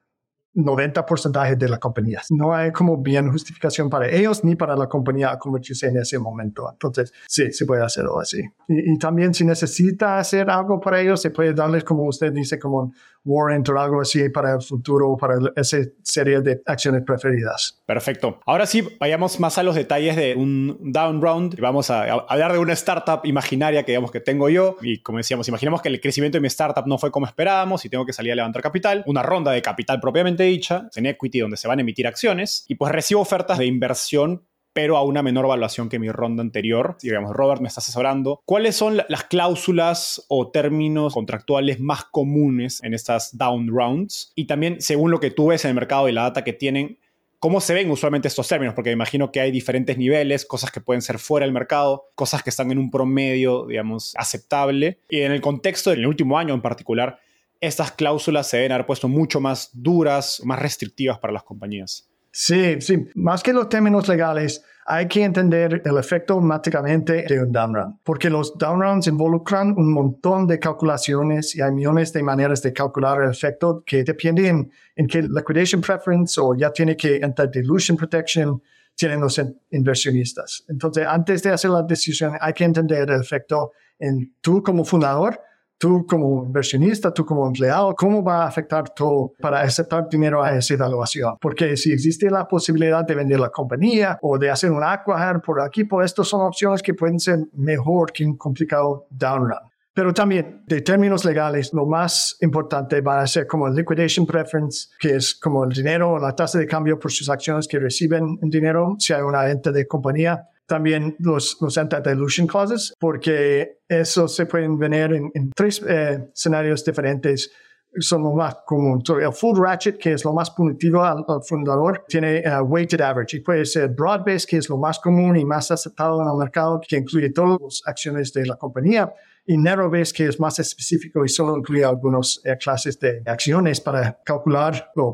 90% 0.54 1.56
de 1.56 1.68
la 1.68 1.78
compañía. 1.78 2.22
No 2.30 2.54
hay 2.54 2.72
como 2.72 2.98
bien 2.98 3.30
justificación 3.30 3.88
para 3.88 4.08
ellos 4.08 4.44
ni 4.44 4.54
para 4.54 4.76
la 4.76 4.86
compañía 4.86 5.32
a 5.32 5.38
convertirse 5.38 5.86
en 5.86 5.98
ese 5.98 6.18
momento. 6.18 6.68
Entonces, 6.70 7.12
sí, 7.26 7.52
se 7.52 7.64
puede 7.64 7.82
hacerlo 7.82 8.20
así. 8.20 8.40
Y, 8.68 8.92
y, 8.92 8.98
también 8.98 9.34
si 9.34 9.44
necesita 9.44 10.18
hacer 10.18 10.50
algo 10.50 10.80
para 10.80 11.00
ellos, 11.00 11.20
se 11.20 11.30
puede 11.30 11.54
darles, 11.54 11.84
como 11.84 12.04
usted 12.04 12.32
dice, 12.32 12.58
como 12.58 12.78
un 12.80 12.94
warrant 13.24 13.68
o 13.68 13.78
algo 13.78 14.00
así 14.00 14.28
para 14.28 14.54
el 14.54 14.62
futuro, 14.62 15.16
para 15.16 15.36
esa 15.56 15.78
serie 16.02 16.40
de 16.40 16.60
acciones 16.66 17.02
preferidas. 17.04 17.80
Perfecto. 17.86 18.40
Ahora 18.46 18.66
sí, 18.66 18.86
vayamos 18.98 19.38
más 19.40 19.58
a 19.58 19.62
los 19.62 19.74
detalles 19.74 20.16
de 20.16 20.34
un 20.34 20.78
down 20.92 21.20
round. 21.22 21.58
Vamos 21.60 21.90
a, 21.90 22.02
hablar 22.02 22.52
de 22.52 22.58
una 22.58 22.72
startup 22.72 23.20
imaginaria 23.24 23.84
que 23.84 23.92
digamos 23.92 24.10
que 24.10 24.20
tengo 24.20 24.48
yo. 24.48 24.76
Y 24.82 25.00
como 25.02 25.18
decíamos, 25.18 25.48
imaginemos 25.48 25.82
que 25.82 25.88
el 25.88 26.00
crecimiento 26.00 26.36
de 26.36 26.40
mi 26.40 26.48
startup 26.48 26.86
no 26.86 26.98
fue 26.98 27.10
como 27.10 27.26
esperábamos 27.26 27.84
y 27.84 27.88
tengo 27.88 28.04
que 28.04 28.12
salir 28.12 28.32
a 28.32 28.36
levantar 28.36 28.62
capital. 28.62 29.04
Una 29.06 29.22
ronda 29.22 29.52
de 29.52 29.62
capital 29.62 30.00
propiamente 30.00 30.41
dicha, 30.44 30.88
en 30.94 31.06
equity 31.06 31.40
donde 31.40 31.56
se 31.56 31.68
van 31.68 31.78
a 31.78 31.82
emitir 31.82 32.06
acciones. 32.06 32.64
Y 32.68 32.74
pues 32.74 32.92
recibo 32.92 33.20
ofertas 33.20 33.58
de 33.58 33.66
inversión 33.66 34.42
pero 34.72 34.96
a 34.96 35.02
una 35.02 35.22
menor 35.22 35.46
valuación 35.46 35.88
que 35.88 35.98
mi 35.98 36.10
ronda 36.10 36.42
anterior. 36.42 36.96
Digamos, 37.02 37.32
Robert 37.32 37.60
me 37.60 37.68
está 37.68 37.80
asesorando. 37.80 38.42
¿Cuáles 38.44 38.76
son 38.76 39.02
las 39.08 39.24
cláusulas 39.24 40.24
o 40.28 40.50
términos 40.50 41.14
contractuales 41.14 41.80
más 41.80 42.04
comunes 42.04 42.82
en 42.82 42.94
estas 42.94 43.36
down 43.36 43.68
rounds? 43.68 44.32
Y 44.34 44.46
también, 44.46 44.80
según 44.80 45.10
lo 45.10 45.20
que 45.20 45.30
tú 45.30 45.48
ves 45.48 45.64
en 45.64 45.70
el 45.70 45.74
mercado 45.74 46.08
y 46.08 46.12
la 46.12 46.22
data 46.22 46.44
que 46.44 46.52
tienen, 46.52 46.98
¿cómo 47.38 47.60
se 47.60 47.74
ven 47.74 47.90
usualmente 47.90 48.28
estos 48.28 48.48
términos? 48.48 48.74
Porque 48.74 48.90
me 48.90 48.94
imagino 48.94 49.30
que 49.30 49.40
hay 49.40 49.50
diferentes 49.50 49.98
niveles, 49.98 50.46
cosas 50.46 50.70
que 50.70 50.80
pueden 50.80 51.02
ser 51.02 51.18
fuera 51.18 51.44
del 51.44 51.52
mercado, 51.52 52.06
cosas 52.14 52.42
que 52.42 52.50
están 52.50 52.70
en 52.70 52.78
un 52.78 52.90
promedio, 52.90 53.66
digamos, 53.66 54.14
aceptable. 54.16 54.98
Y 55.10 55.20
en 55.20 55.32
el 55.32 55.40
contexto 55.40 55.90
del 55.90 56.06
último 56.06 56.38
año 56.38 56.54
en 56.54 56.62
particular, 56.62 57.18
estas 57.62 57.92
cláusulas 57.92 58.48
se 58.48 58.56
deben 58.56 58.72
haber 58.72 58.86
puesto 58.86 59.08
mucho 59.08 59.40
más 59.40 59.70
duras, 59.72 60.42
más 60.44 60.58
restrictivas 60.58 61.18
para 61.20 61.32
las 61.32 61.44
compañías. 61.44 62.10
Sí, 62.32 62.80
sí. 62.80 63.06
Más 63.14 63.42
que 63.42 63.52
los 63.52 63.68
términos 63.68 64.08
legales, 64.08 64.64
hay 64.84 65.06
que 65.06 65.22
entender 65.22 65.80
el 65.84 65.96
efecto 65.96 66.34
automáticamente 66.34 67.24
de 67.28 67.40
un 67.40 67.52
down 67.52 67.74
round, 67.74 67.96
porque 68.02 68.28
los 68.28 68.58
down 68.58 68.80
rounds 68.80 69.06
involucran 69.06 69.74
un 69.76 69.92
montón 69.92 70.48
de 70.48 70.58
calculaciones 70.58 71.54
y 71.54 71.60
hay 71.60 71.70
millones 71.70 72.12
de 72.12 72.22
maneras 72.24 72.62
de 72.62 72.72
calcular 72.72 73.22
el 73.22 73.30
efecto 73.30 73.84
que 73.86 74.02
dependen 74.02 74.72
en 74.96 75.06
qué 75.06 75.22
liquidation 75.22 75.80
preference 75.80 76.40
o 76.40 76.56
ya 76.56 76.72
tiene 76.72 76.96
que 76.96 77.16
entrar 77.16 77.48
dilution 77.48 77.96
protection 77.96 78.60
tienen 78.96 79.20
los 79.20 79.40
inversionistas. 79.70 80.64
Entonces, 80.68 81.06
antes 81.06 81.42
de 81.42 81.50
hacer 81.50 81.70
la 81.70 81.82
decisión, 81.82 82.32
hay 82.40 82.52
que 82.52 82.64
entender 82.64 83.08
el 83.08 83.20
efecto 83.20 83.72
en 83.98 84.34
tú 84.40 84.62
como 84.62 84.84
fundador 84.84 85.40
tú 85.82 86.06
como 86.06 86.44
inversionista, 86.44 87.12
tú 87.12 87.26
como 87.26 87.44
empleado, 87.44 87.92
¿cómo 87.96 88.22
va 88.22 88.44
a 88.44 88.46
afectar 88.46 88.88
todo 88.90 89.32
para 89.40 89.62
aceptar 89.62 90.08
dinero 90.08 90.40
a 90.40 90.54
esa 90.54 90.74
evaluación? 90.74 91.34
Porque 91.40 91.76
si 91.76 91.92
existe 91.92 92.30
la 92.30 92.46
posibilidad 92.46 93.04
de 93.04 93.16
vender 93.16 93.40
la 93.40 93.48
compañía 93.48 94.16
o 94.22 94.38
de 94.38 94.48
hacer 94.48 94.70
un 94.70 94.84
aquajar 94.84 95.42
por 95.42 95.60
aquí, 95.60 95.82
pues 95.82 96.12
estas 96.12 96.28
son 96.28 96.42
opciones 96.42 96.82
que 96.82 96.94
pueden 96.94 97.18
ser 97.18 97.40
mejor 97.54 98.12
que 98.12 98.24
un 98.24 98.36
complicado 98.36 99.08
down 99.10 99.40
run. 99.40 99.72
Pero 99.92 100.14
también, 100.14 100.62
de 100.68 100.82
términos 100.82 101.24
legales, 101.24 101.72
lo 101.72 101.84
más 101.84 102.36
importante 102.42 103.00
va 103.00 103.20
a 103.20 103.26
ser 103.26 103.48
como 103.48 103.66
el 103.66 103.74
liquidation 103.74 104.24
preference, 104.24 104.86
que 105.00 105.16
es 105.16 105.34
como 105.34 105.64
el 105.64 105.70
dinero 105.70 106.12
o 106.12 106.18
la 106.20 106.36
tasa 106.36 106.60
de 106.60 106.66
cambio 106.68 106.96
por 106.96 107.10
sus 107.10 107.28
acciones 107.28 107.66
que 107.66 107.80
reciben 107.80 108.38
en 108.40 108.50
dinero 108.50 108.94
si 109.00 109.14
hay 109.14 109.22
una 109.22 109.50
ente 109.50 109.72
de 109.72 109.84
compañía 109.88 110.48
también 110.72 111.14
los, 111.18 111.58
los 111.60 111.76
anti-dilution 111.76 112.46
clauses, 112.46 112.94
porque 112.98 113.80
eso 113.86 114.26
se 114.26 114.46
pueden 114.46 114.78
venir 114.78 115.12
en, 115.12 115.50
tres 115.54 115.84
eh, 115.86 116.30
escenarios 116.32 116.82
diferentes 116.82 117.52
son 117.98 118.22
lo 118.22 118.32
más 118.32 118.56
común. 118.64 119.02
el 119.20 119.32
full 119.34 119.58
ratchet, 119.60 119.98
que 119.98 120.14
es 120.14 120.24
lo 120.24 120.32
más 120.32 120.50
punitivo 120.50 121.04
al, 121.04 121.26
fundador, 121.46 122.06
tiene 122.08 122.42
uh, 122.46 122.62
weighted 122.62 123.02
average 123.02 123.36
y 123.36 123.40
puede 123.40 123.66
ser 123.66 123.90
broad 123.90 124.24
base, 124.24 124.46
que 124.46 124.56
es 124.56 124.70
lo 124.70 124.78
más 124.78 124.98
común 124.98 125.36
y 125.36 125.44
más 125.44 125.70
aceptado 125.70 126.22
en 126.22 126.28
el 126.28 126.38
mercado, 126.38 126.80
que 126.88 126.96
incluye 126.96 127.28
todas 127.28 127.60
las 127.60 127.82
acciones 127.84 128.32
de 128.32 128.46
la 128.46 128.56
compañía, 128.56 129.12
y 129.44 129.58
narrow 129.58 129.90
base, 129.90 130.14
que 130.14 130.26
es 130.26 130.40
más 130.40 130.58
específico 130.58 131.22
y 131.22 131.28
solo 131.28 131.58
incluye 131.58 131.84
algunas 131.84 132.40
eh, 132.44 132.56
clases 132.56 132.98
de 132.98 133.22
acciones 133.26 133.78
para 133.78 134.18
calcular 134.24 134.90
la 134.94 135.04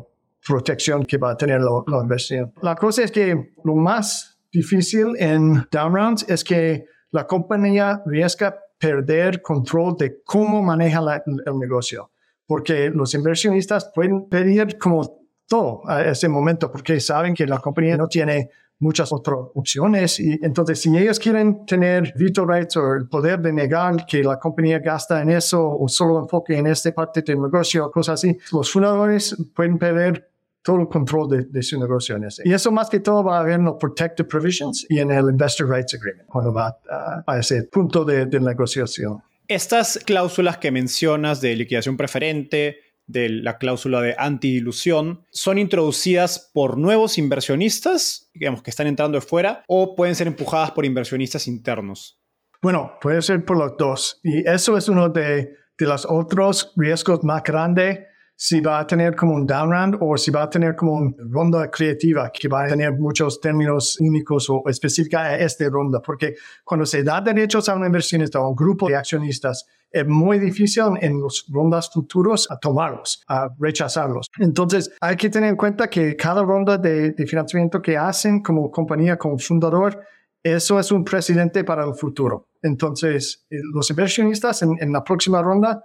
protección 0.47 1.05
que 1.05 1.17
va 1.17 1.31
a 1.31 1.35
tener 1.35 1.59
la 1.59 2.01
inversión. 2.01 2.53
La 2.61 2.75
cosa 2.75 3.03
es 3.03 3.11
que 3.11 3.51
lo 3.65 3.75
más 3.75 4.38
difícil 4.51 5.15
en 5.17 5.67
down 5.71 5.95
rounds 5.95 6.25
es 6.27 6.43
que 6.43 6.85
la 7.11 7.25
compañía 7.25 8.01
riesga 8.05 8.57
perder 8.77 9.41
control 9.41 9.95
de 9.97 10.21
cómo 10.23 10.63
maneja 10.63 11.01
el 11.45 11.59
negocio, 11.59 12.11
porque 12.45 12.89
los 12.89 13.13
inversionistas 13.13 13.91
pueden 13.93 14.29
pedir 14.29 14.77
como 14.77 15.19
todo 15.47 15.81
a 15.87 16.03
ese 16.03 16.29
momento, 16.29 16.71
porque 16.71 16.99
saben 16.99 17.33
que 17.33 17.45
la 17.45 17.59
compañía 17.59 17.97
no 17.97 18.07
tiene 18.07 18.49
muchas 18.79 19.11
otras 19.11 19.37
opciones 19.55 20.19
y 20.19 20.39
entonces 20.41 20.81
si 20.81 20.95
ellos 20.97 21.19
quieren 21.19 21.65
tener 21.65 22.13
veto 22.17 22.45
rights 22.45 22.77
o 22.77 22.93
el 22.93 23.09
poder 23.09 23.41
de 23.41 23.51
negar 23.51 24.05
que 24.05 24.23
la 24.23 24.39
compañía 24.39 24.79
gasta 24.79 25.21
en 25.21 25.31
eso 25.31 25.77
o 25.77 25.87
solo 25.89 26.19
enfoque 26.19 26.57
en 26.57 26.67
esta 26.67 26.91
parte 26.93 27.21
del 27.21 27.41
negocio, 27.41 27.91
cosas 27.91 28.13
así, 28.23 28.37
los 28.53 28.71
fundadores 28.71 29.35
pueden 29.53 29.77
perder 29.77 30.28
todo 30.63 30.81
el 30.81 30.87
control 30.87 31.47
de, 31.49 31.63
su 31.63 31.79
negocio 31.79 32.15
en 32.15 32.25
ese. 32.25 32.43
Y 32.45 32.53
eso 32.53 32.71
más 32.71 32.89
que 32.89 32.99
todo 32.99 33.23
va 33.23 33.37
a 33.37 33.39
haber 33.41 33.53
en 33.53 33.65
los 33.65 33.75
protective 33.79 34.27
provisions 34.27 34.85
y 34.89 34.99
en 34.99 35.11
el 35.11 35.29
investor 35.29 35.69
rights 35.69 35.93
agreement 35.93 36.27
cuando 36.27 36.53
va 36.53 36.77
a, 37.25 37.39
ese 37.39 37.63
punto 37.63 38.03
de, 38.03 38.25
de 38.25 38.39
negociación. 38.39 39.21
Estas 39.47 39.99
cláusulas 40.05 40.57
que 40.57 40.71
mencionas 40.71 41.41
de 41.41 41.55
liquidación 41.55 41.97
preferente, 41.97 42.77
de 43.07 43.27
la 43.27 43.57
cláusula 43.57 44.01
de 44.01 44.15
antidilución, 44.17 45.25
son 45.31 45.57
introducidas 45.57 46.51
por 46.53 46.77
nuevos 46.77 47.17
inversionistas, 47.17 48.29
digamos, 48.35 48.61
que 48.61 48.69
están 48.69 48.85
entrando 48.85 49.19
de 49.19 49.25
fuera, 49.25 49.63
o 49.67 49.95
pueden 49.95 50.13
ser 50.13 50.27
empujadas 50.27 50.71
por 50.71 50.85
inversionistas 50.85 51.47
internos. 51.47 52.19
Bueno, 52.61 52.91
puede 53.01 53.23
ser 53.23 53.43
por 53.45 53.57
los 53.57 53.75
dos. 53.77 54.19
Y 54.23 54.47
eso 54.47 54.77
es 54.77 54.87
uno 54.89 55.09
de, 55.09 55.55
de 55.79 55.85
los 55.87 56.05
otros 56.07 56.71
riesgos 56.75 57.23
más 57.23 57.41
grandes 57.41 57.99
si 58.41 58.61
va 58.61 58.79
a 58.79 58.87
tener 58.87 59.17
como 59.17 59.33
un 59.35 59.45
down 59.45 59.69
round 59.69 59.97
o 59.99 60.17
si 60.17 60.31
va 60.31 60.43
a 60.43 60.49
tener 60.49 60.73
como 60.73 60.93
una 60.93 61.13
ronda 61.29 61.69
creativa 61.69 62.31
que 62.31 62.47
va 62.47 62.63
a 62.63 62.67
tener 62.69 62.93
muchos 62.93 63.41
términos 63.41 63.99
únicos 63.99 64.49
o 64.49 64.63
específicos 64.67 65.19
a 65.19 65.37
esta 65.37 65.67
ronda. 65.69 66.01
Porque 66.01 66.35
cuando 66.63 66.85
se 66.85 67.03
da 67.03 67.19
derechos 67.19 67.67
a 67.67 67.75
un 67.75 67.85
inversionista 67.85 68.39
o 68.39 68.45
a 68.45 68.49
un 68.49 68.55
grupo 68.55 68.87
de 68.87 68.95
accionistas, 68.95 69.65
es 69.91 70.07
muy 70.07 70.39
difícil 70.39 70.85
en 71.01 71.21
las 71.21 71.43
rondas 71.49 71.89
futuros 71.91 72.49
a 72.49 72.57
tomarlos, 72.57 73.21
a 73.27 73.49
rechazarlos. 73.59 74.29
Entonces, 74.39 74.89
hay 75.01 75.17
que 75.17 75.29
tener 75.29 75.49
en 75.49 75.57
cuenta 75.57 75.89
que 75.89 76.15
cada 76.15 76.41
ronda 76.41 76.77
de, 76.77 77.13
financiamiento 77.27 77.81
que 77.81 77.97
hacen 77.97 78.41
como 78.41 78.71
compañía, 78.71 79.17
como 79.17 79.37
fundador, 79.37 79.99
eso 80.41 80.79
es 80.79 80.93
un 80.93 81.03
precedente 81.03 81.65
para 81.65 81.83
el 81.83 81.93
futuro. 81.93 82.47
Entonces, 82.63 83.45
eh, 83.49 83.57
los 83.73 83.89
inversionistas 83.89 84.61
en 84.61 84.93
la 84.93 85.03
próxima 85.03 85.41
ronda 85.41 85.83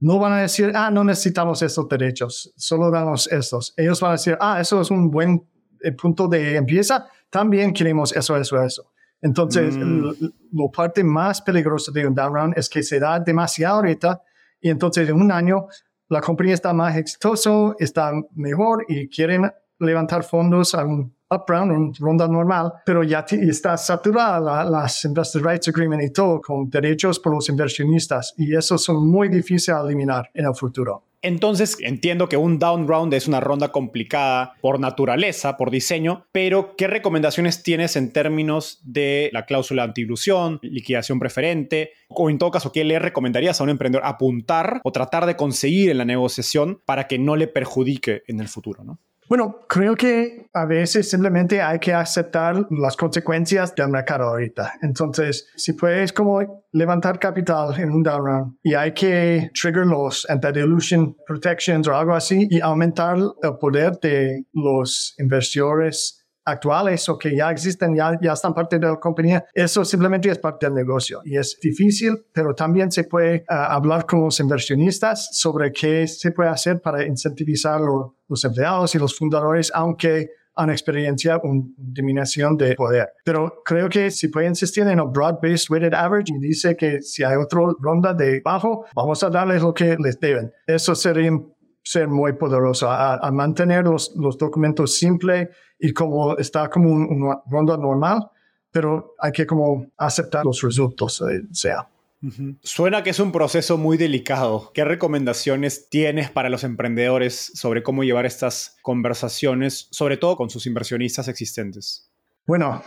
no 0.00 0.18
van 0.18 0.32
a 0.32 0.38
decir, 0.42 0.72
ah, 0.74 0.90
no 0.90 1.04
necesitamos 1.04 1.62
estos 1.62 1.88
derechos, 1.88 2.52
solo 2.56 2.90
damos 2.90 3.30
estos. 3.30 3.74
Ellos 3.76 4.00
van 4.00 4.10
a 4.10 4.14
decir, 4.14 4.36
ah, 4.40 4.60
eso 4.60 4.80
es 4.80 4.90
un 4.90 5.10
buen 5.10 5.46
eh, 5.82 5.92
punto 5.92 6.28
de 6.28 6.56
empieza, 6.56 7.06
también 7.30 7.72
queremos 7.72 8.14
eso, 8.14 8.36
eso, 8.36 8.62
eso. 8.62 8.92
Entonces, 9.20 9.76
mm. 9.76 10.10
lo 10.52 10.70
parte 10.70 11.02
más 11.02 11.40
peligrosa 11.40 11.90
de 11.92 12.06
un 12.06 12.14
down 12.14 12.34
round 12.34 12.58
es 12.58 12.68
que 12.68 12.82
se 12.82 13.00
da 13.00 13.18
demasiado 13.18 13.76
ahorita 13.76 14.22
y 14.60 14.68
entonces 14.68 15.08
en 15.08 15.16
un 15.16 15.32
año 15.32 15.66
la 16.08 16.20
compañía 16.20 16.54
está 16.54 16.72
más 16.72 16.96
exitoso, 16.96 17.74
está 17.78 18.12
mejor 18.34 18.84
y 18.88 19.08
quieren 19.08 19.50
levantar 19.78 20.24
fondos 20.24 20.74
a 20.74 20.84
un 20.84 21.14
up 21.34 21.44
round, 21.48 21.96
ronda 21.98 22.28
normal, 22.28 22.72
pero 22.84 23.02
ya 23.02 23.24
está 23.28 23.76
saturada 23.76 24.64
las 24.64 25.04
Investor 25.04 25.44
Rights 25.44 25.68
Agreement 25.68 26.02
y 26.02 26.10
todo 26.10 26.40
con 26.40 26.68
derechos 26.70 27.18
por 27.18 27.34
los 27.34 27.48
inversionistas 27.48 28.34
y 28.36 28.54
eso 28.54 28.78
son 28.78 29.06
muy 29.08 29.28
difíciles 29.28 29.82
de 29.82 29.88
eliminar 29.88 30.30
en 30.34 30.46
el 30.46 30.54
futuro. 30.54 31.04
Entonces 31.24 31.78
entiendo 31.80 32.28
que 32.28 32.36
un 32.36 32.58
down 32.58 32.86
round 32.86 33.14
es 33.14 33.26
una 33.26 33.40
ronda 33.40 33.72
complicada 33.72 34.56
por 34.60 34.78
naturaleza, 34.78 35.56
por 35.56 35.70
diseño, 35.70 36.26
pero 36.32 36.76
¿qué 36.76 36.86
recomendaciones 36.86 37.62
tienes 37.62 37.96
en 37.96 38.12
términos 38.12 38.78
de 38.84 39.30
la 39.32 39.46
cláusula 39.46 39.84
anti-ilusión, 39.84 40.58
liquidación 40.60 41.18
preferente? 41.18 41.92
O 42.10 42.28
en 42.28 42.36
todo 42.36 42.50
caso, 42.50 42.72
¿qué 42.72 42.84
le 42.84 42.98
recomendarías 42.98 43.58
a 43.58 43.64
un 43.64 43.70
emprendedor 43.70 44.04
apuntar 44.04 44.82
o 44.84 44.92
tratar 44.92 45.24
de 45.24 45.34
conseguir 45.34 45.90
en 45.90 45.96
la 45.96 46.04
negociación 46.04 46.82
para 46.84 47.08
que 47.08 47.18
no 47.18 47.36
le 47.36 47.46
perjudique 47.46 48.22
en 48.26 48.40
el 48.40 48.48
futuro? 48.48 48.84
¿no? 48.84 48.98
Bueno, 49.28 49.60
creo 49.68 49.96
que 49.96 50.46
a 50.52 50.66
veces 50.66 51.10
simplemente 51.10 51.62
hay 51.62 51.78
que 51.78 51.92
aceptar 51.94 52.66
las 52.70 52.96
consecuencias 52.96 53.74
del 53.74 53.88
mercado 53.88 54.24
ahorita. 54.24 54.74
Entonces, 54.82 55.48
si 55.56 55.72
puedes 55.72 56.12
como 56.12 56.64
levantar 56.72 57.18
capital 57.18 57.74
en 57.78 57.90
un 57.90 58.02
down 58.02 58.24
round 58.24 58.56
y 58.62 58.74
hay 58.74 58.92
que 58.92 59.50
trigger 59.60 59.86
los 59.86 60.28
anti-dilution 60.28 61.16
protections 61.26 61.88
o 61.88 61.96
algo 61.96 62.14
así 62.14 62.46
y 62.50 62.60
aumentar 62.60 63.16
el 63.16 63.56
poder 63.58 63.98
de 64.00 64.44
los 64.52 65.14
inversores 65.18 66.23
actuales 66.44 67.08
o 67.08 67.18
que 67.18 67.36
ya 67.36 67.50
existen, 67.50 67.94
ya, 67.94 68.18
ya 68.20 68.32
están 68.32 68.54
parte 68.54 68.78
de 68.78 68.86
la 68.86 68.96
compañía, 68.96 69.44
eso 69.52 69.84
simplemente 69.84 70.28
es 70.28 70.38
parte 70.38 70.66
del 70.66 70.74
negocio 70.74 71.20
y 71.24 71.36
es 71.36 71.58
difícil, 71.60 72.26
pero 72.32 72.54
también 72.54 72.90
se 72.90 73.04
puede 73.04 73.44
ah, 73.48 73.74
hablar 73.74 74.06
con 74.06 74.22
los 74.22 74.38
inversionistas 74.40 75.30
sobre 75.32 75.72
qué 75.72 76.06
se 76.06 76.32
puede 76.32 76.50
hacer 76.50 76.80
para 76.80 77.04
incentivizar 77.06 77.80
los 77.80 78.44
empleados 78.44 78.94
y 78.94 78.98
los 78.98 79.16
fundadores, 79.16 79.70
aunque 79.74 80.30
han 80.56 80.70
experiencia 80.70 81.40
una 81.42 81.64
disminución 81.76 82.56
de 82.56 82.74
poder. 82.74 83.08
Pero 83.24 83.62
creo 83.64 83.88
que 83.88 84.10
si 84.10 84.28
puede 84.28 84.46
insistir 84.46 84.84
en 84.84 84.98
el 84.98 85.06
broad-based 85.06 85.68
weighted 85.70 85.94
average 85.94 86.32
y 86.32 86.38
dice 86.38 86.76
que 86.76 87.02
si 87.02 87.24
hay 87.24 87.36
otra 87.36 87.60
ronda 87.80 88.14
de 88.14 88.40
bajo, 88.44 88.86
vamos 88.94 89.22
a 89.22 89.30
darles 89.30 89.62
lo 89.62 89.74
que 89.74 89.96
les 89.98 90.18
deben. 90.20 90.52
Eso 90.66 90.94
sería 90.94 91.32
ser 91.82 92.08
muy 92.08 92.32
poderoso, 92.32 92.90
a, 92.90 93.30
mantener 93.30 93.84
los, 93.84 94.14
los, 94.16 94.38
documentos 94.38 94.96
simples 94.96 95.48
y 95.78 95.92
como 95.92 96.36
está 96.36 96.68
como 96.68 96.90
una 96.90 97.40
ronda 97.46 97.76
normal, 97.76 98.30
pero 98.70 99.14
hay 99.18 99.32
que 99.32 99.46
como 99.46 99.86
aceptar 99.96 100.44
los 100.44 100.60
resultados, 100.62 101.22
eh, 101.22 101.42
sea. 101.52 101.88
Suena 102.62 103.02
que 103.02 103.10
es 103.10 103.20
un 103.20 103.32
proceso 103.32 103.76
muy 103.76 103.98
delicado. 103.98 104.70
¿Qué 104.72 104.82
recomendaciones 104.82 105.90
tienes 105.90 106.30
para 106.30 106.48
los 106.48 106.64
emprendedores 106.64 107.52
sobre 107.54 107.82
cómo 107.82 108.02
llevar 108.02 108.24
estas 108.24 108.78
conversaciones, 108.80 109.88
sobre 109.90 110.16
todo 110.16 110.36
con 110.36 110.48
sus 110.48 110.66
inversionistas 110.66 111.28
existentes? 111.28 112.10
Bueno, 112.46 112.82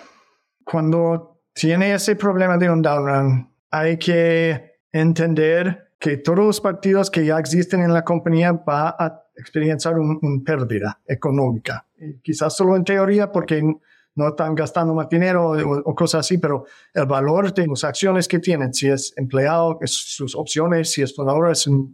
cuando 0.63 1.39
tiene 1.54 1.93
ese 1.93 2.15
problema 2.15 2.58
de 2.58 2.69
un 2.69 2.82
down 2.82 3.50
hay 3.69 3.97
que 3.97 4.80
entender 4.91 5.91
que 6.00 6.17
todos 6.17 6.39
los 6.39 6.62
partidos 6.62 7.12
que 7.12 7.26
ya 7.26 7.38
existen 7.38 7.82
en 7.82 7.93
la 7.93 8.04
compañía 8.04 8.52
va 8.52 8.89
a 8.89 9.27
experienciar 9.38 10.00
una 10.00 10.17
un 10.21 10.43
pérdida 10.43 11.00
económica. 11.06 11.86
quizás 12.21 12.56
solo 12.56 12.76
en 12.76 12.84
teoría 12.84 13.32
porque 13.32 13.62
no 14.17 14.30
están 14.30 14.56
gastando 14.56 14.95
más 14.95 15.08
dinero 15.10 15.52
o, 15.52 15.95
cosas 15.95 16.21
así, 16.21 16.39
pero 16.39 16.65
el 16.93 17.06
valor 17.06 17.54
de 17.54 17.67
las 17.67 17.84
acciones 17.84 18.28
que 18.28 18.39
tienen, 18.39 18.73
si 18.73 18.89
es 18.89 19.13
empleado, 19.15 19.80
sus 19.84 20.36
opciones, 20.36 20.91
si 20.91 21.04
es 21.04 21.15
fundador, 21.15 21.54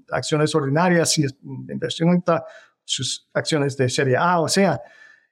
acciones 0.09 0.55
ordinarias, 0.55 1.11
si 1.11 1.23
es 1.25 1.35
inversionista, 1.43 2.45
sus 2.85 3.29
acciones 3.33 3.75
de 3.75 3.89
serie 3.89 4.15
A, 4.17 4.39
o 4.39 4.47
sea, 4.47 4.81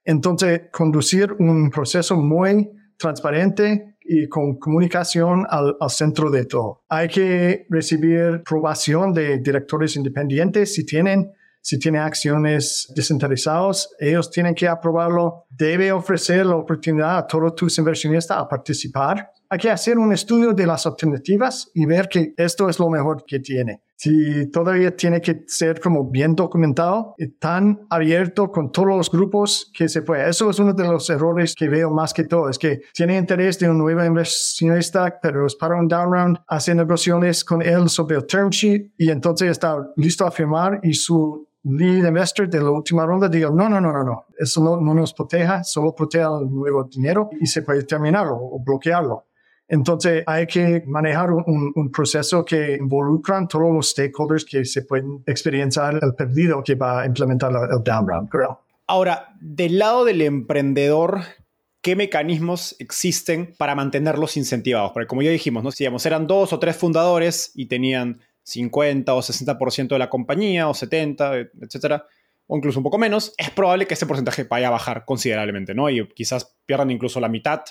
entonces 0.04 0.64
conducir 0.72 1.32
un 1.40 1.70
proceso 1.70 2.18
muy 2.18 2.70
transparente 2.98 3.96
y 4.04 4.28
con 4.28 4.58
comunicación 4.58 5.46
al, 5.50 5.76
centro 5.90 6.30
de 6.30 6.46
todo. 6.46 6.84
Hay 6.90 7.08
que 7.08 7.66
recibir 7.70 8.42
aprobación 8.42 9.14
de 9.14 9.38
directores 9.38 9.96
independientes 9.96 10.74
si 10.74 10.86
tienen 10.86 11.32
si 11.62 11.80
tienen 11.80 12.02
acciones 12.02 12.92
desinteresados, 12.96 13.96
ellos 14.00 14.30
tienen 14.32 14.56
que 14.56 14.68
aprobarlo. 14.68 15.46
Debe 15.50 15.92
ofrecer 15.92 16.46
la 16.46 16.56
oportunidad 16.56 17.18
a 17.18 17.28
todos 17.28 17.56
tus 17.56 17.78
inversionistas 17.78 18.38
a 18.38 18.48
participar. 18.48 19.32
Hay 19.50 19.60
que 19.60 19.70
hacer 19.70 19.98
un 19.98 20.12
estudio 20.12 20.54
de 20.54 20.66
las 20.66 20.86
alternativas 20.86 21.70
y 21.74 21.86
ver 21.86 22.08
que 22.10 22.34
esto 22.38 22.70
es 22.70 22.80
lo 22.80 22.90
mejor 22.90 23.24
que 23.26 23.40
tiene 23.40 23.82
si 24.02 24.50
todavía 24.50 24.96
tiene 24.96 25.22
que 25.22 25.44
ser 25.46 25.80
como 25.80 26.10
bien 26.10 26.36
documentado 26.36 27.14
y 27.20 27.38
tan 27.38 27.86
abierto 27.88 28.52
con 28.52 28.72
todos 28.72 28.88
los 28.88 29.12
grupos 29.12 29.72
que 29.78 29.88
se 29.88 30.02
puede. 30.02 30.28
Eso 30.28 30.50
es 30.50 30.58
uno 30.58 30.74
de 30.74 30.86
los 30.86 31.08
errores 31.12 31.54
que 31.54 31.70
veo 31.70 31.92
más 31.92 32.12
que 32.12 32.24
todo, 32.24 32.50
es 32.50 32.58
que 32.58 32.82
tiene 32.96 33.16
interés 33.16 33.60
de 33.60 33.70
un 33.70 33.78
nuevo 33.78 34.04
inversionista, 34.04 35.20
pero 35.22 35.46
es 35.46 35.54
para 35.54 35.76
un 35.76 35.88
down 35.88 36.12
round, 36.12 36.38
hace 36.48 36.74
negociaciones 36.74 37.46
con 37.46 37.62
él 37.62 37.90
sobre 37.90 38.16
el 38.16 38.26
term 38.26 38.50
sheet 38.50 38.92
y 38.98 39.12
entonces 39.12 39.52
está 39.52 39.78
listo 39.98 40.26
a 40.26 40.32
firmar 40.32 40.80
y 40.82 40.96
su 40.96 41.48
lead 41.64 42.08
investor 42.08 42.50
de 42.50 42.60
la 42.60 42.72
última 42.72 43.06
ronda 43.06 43.28
diga, 43.30 43.50
no, 43.50 43.70
no, 43.70 43.80
no, 43.80 43.92
no, 43.92 44.04
no, 44.04 44.26
eso 44.38 44.64
no, 44.64 44.80
no 44.80 44.94
nos 44.94 45.14
proteja, 45.14 45.64
solo 45.64 45.94
protege 45.94 46.24
el 46.24 46.50
nuevo 46.52 46.84
dinero 46.86 47.30
y 47.40 47.46
se 47.46 47.62
puede 47.62 47.84
terminarlo 47.84 48.36
o 48.36 48.60
bloquearlo. 48.64 49.26
Entonces 49.72 50.24
hay 50.28 50.48
que 50.48 50.84
manejar 50.86 51.32
un, 51.32 51.92
proceso 51.94 52.44
que 52.44 52.76
involucra 52.76 53.48
todos 53.48 53.74
los 53.74 53.92
stakeholders 53.92 54.44
que 54.44 54.66
se 54.66 54.82
pueden 54.82 55.24
experienciar 55.26 55.98
el 56.02 56.14
perdido 56.14 56.62
que 56.62 56.76
va 56.76 57.04
a 57.04 57.06
implementar 57.06 57.52
el 57.52 57.82
down 57.82 58.06
round, 58.06 58.30
creo. 58.30 58.60
Ahora, 58.86 59.34
del 59.40 59.80
lado 59.80 60.04
del 60.04 60.22
emprendedor, 60.24 61.22
¿qué 61.82 61.96
mecanismos 61.96 62.76
existen 62.80 63.56
para 63.58 63.74
mantenerlos 63.74 64.36
incentivados? 64.36 64.92
Porque 64.92 65.08
como 65.08 65.22
ya 65.22 65.32
dijimos, 65.32 65.64
¿no? 65.64 65.72
si 65.72 65.86
eran 65.86 66.28
dos 66.28 66.52
o 66.52 66.60
tres 66.60 66.76
fundadores 66.76 67.54
y 67.56 67.68
tenían 67.68 68.20
50 68.52 69.14
o 69.14 69.22
60% 69.22 69.88
de 69.88 70.00
la 70.00 70.10
compañía 70.10 70.68
o 70.68 70.74
70, 70.74 71.36
etcétera, 71.62 72.06
o 72.48 72.58
incluso 72.58 72.80
un 72.80 72.84
poco 72.84 72.98
menos, 72.98 73.34
es 73.38 73.50
probable 73.50 73.88
que 73.88 73.94
ese 73.94 74.06
porcentaje 74.06 74.44
vaya 74.44 74.68
a 74.68 74.72
bajar 74.72 75.06
considerablemente, 75.06 75.74
¿no? 75.74 75.90
Y 75.90 76.06
quizás 76.10 76.58
pierdan 76.66 76.92
incluso 76.92 77.20
la 77.20 77.30
mitad 77.30 77.62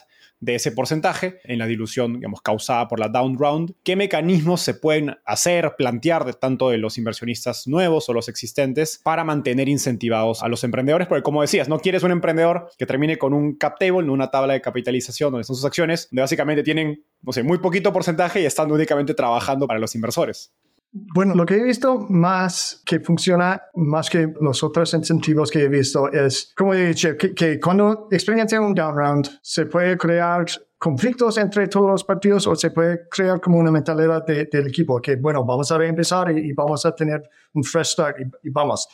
de 0.41 0.55
ese 0.55 0.73
porcentaje 0.73 1.39
en 1.45 1.59
la 1.59 1.67
dilución, 1.67 2.15
digamos, 2.15 2.41
causada 2.41 2.89
por 2.89 2.99
la 2.99 3.09
down 3.09 3.39
round. 3.39 3.75
¿Qué 3.85 3.95
mecanismos 3.95 4.63
se 4.63 4.73
pueden 4.73 5.17
hacer, 5.27 5.75
plantear 5.77 6.25
de 6.25 6.33
tanto 6.33 6.71
de 6.71 6.79
los 6.79 6.97
inversionistas 6.97 7.69
nuevos 7.69 8.09
o 8.09 8.15
los 8.15 8.29
existentes 8.29 9.01
para 9.05 9.23
mantener 9.23 9.69
incentivados 9.69 10.43
a 10.43 10.49
los 10.49 10.65
emprendedores? 10.65 11.09
Porque 11.09 11.23
como 11.23 11.43
decías, 11.43 11.69
no 11.69 11.79
quieres 11.79 12.03
un 12.03 12.11
emprendedor 12.11 12.71
que 12.79 12.87
termine 12.87 13.19
con 13.19 13.35
un 13.35 13.57
cap 13.57 13.79
table, 13.79 14.09
una 14.09 14.31
tabla 14.31 14.55
de 14.55 14.63
capitalización 14.63 15.31
donde 15.31 15.43
están 15.43 15.57
sus 15.57 15.65
acciones, 15.67 16.09
donde 16.11 16.23
básicamente 16.23 16.63
tienen, 16.63 17.05
no 17.21 17.33
sé, 17.33 17.43
muy 17.43 17.59
poquito 17.59 17.93
porcentaje 17.93 18.41
y 18.41 18.47
están 18.47 18.73
únicamente 18.73 19.13
trabajando 19.13 19.67
para 19.67 19.79
los 19.79 19.95
inversores. 19.95 20.55
Bueno, 20.93 21.37
lo 21.37 21.47
que 21.47 21.55
he 21.55 21.63
visto 21.63 22.01
más 22.09 22.83
que 22.85 22.99
funciona, 22.99 23.63
más 23.75 24.11
que 24.11 24.33
los 24.41 24.65
otros 24.65 24.93
incentivos 24.93 25.49
que 25.49 25.63
he 25.63 25.69
visto, 25.69 26.11
es, 26.11 26.53
como 26.57 26.75
he 26.75 26.89
dicho, 26.89 27.11
que, 27.17 27.61
cuando 27.61 28.09
experiencia 28.11 28.61
un 28.61 28.75
down 28.75 28.97
round, 28.97 29.29
se 29.41 29.67
puede 29.67 29.97
crear 29.97 30.45
conflictos 30.79 31.39
entre 31.39 31.69
todos 31.69 31.89
los 31.89 32.03
partidos 32.03 32.45
o 32.49 32.57
se 32.57 32.73
puede 32.73 33.09
crear 33.09 33.41
como 33.41 33.59
una 33.59 33.71
mentalidad 33.71 34.27
del 34.27 34.67
equipo, 34.67 35.01
que 35.01 35.15
bueno, 35.15 35.45
vamos 35.45 35.71
a 35.71 35.79
reempezar 35.79 36.37
y, 36.37 36.53
vamos 36.55 36.85
a 36.85 36.93
tener 36.93 37.23
un 37.55 37.63
fresh 37.63 37.93
start 37.93 38.17
y, 38.19 38.49
y, 38.49 38.51
vamos. 38.51 38.89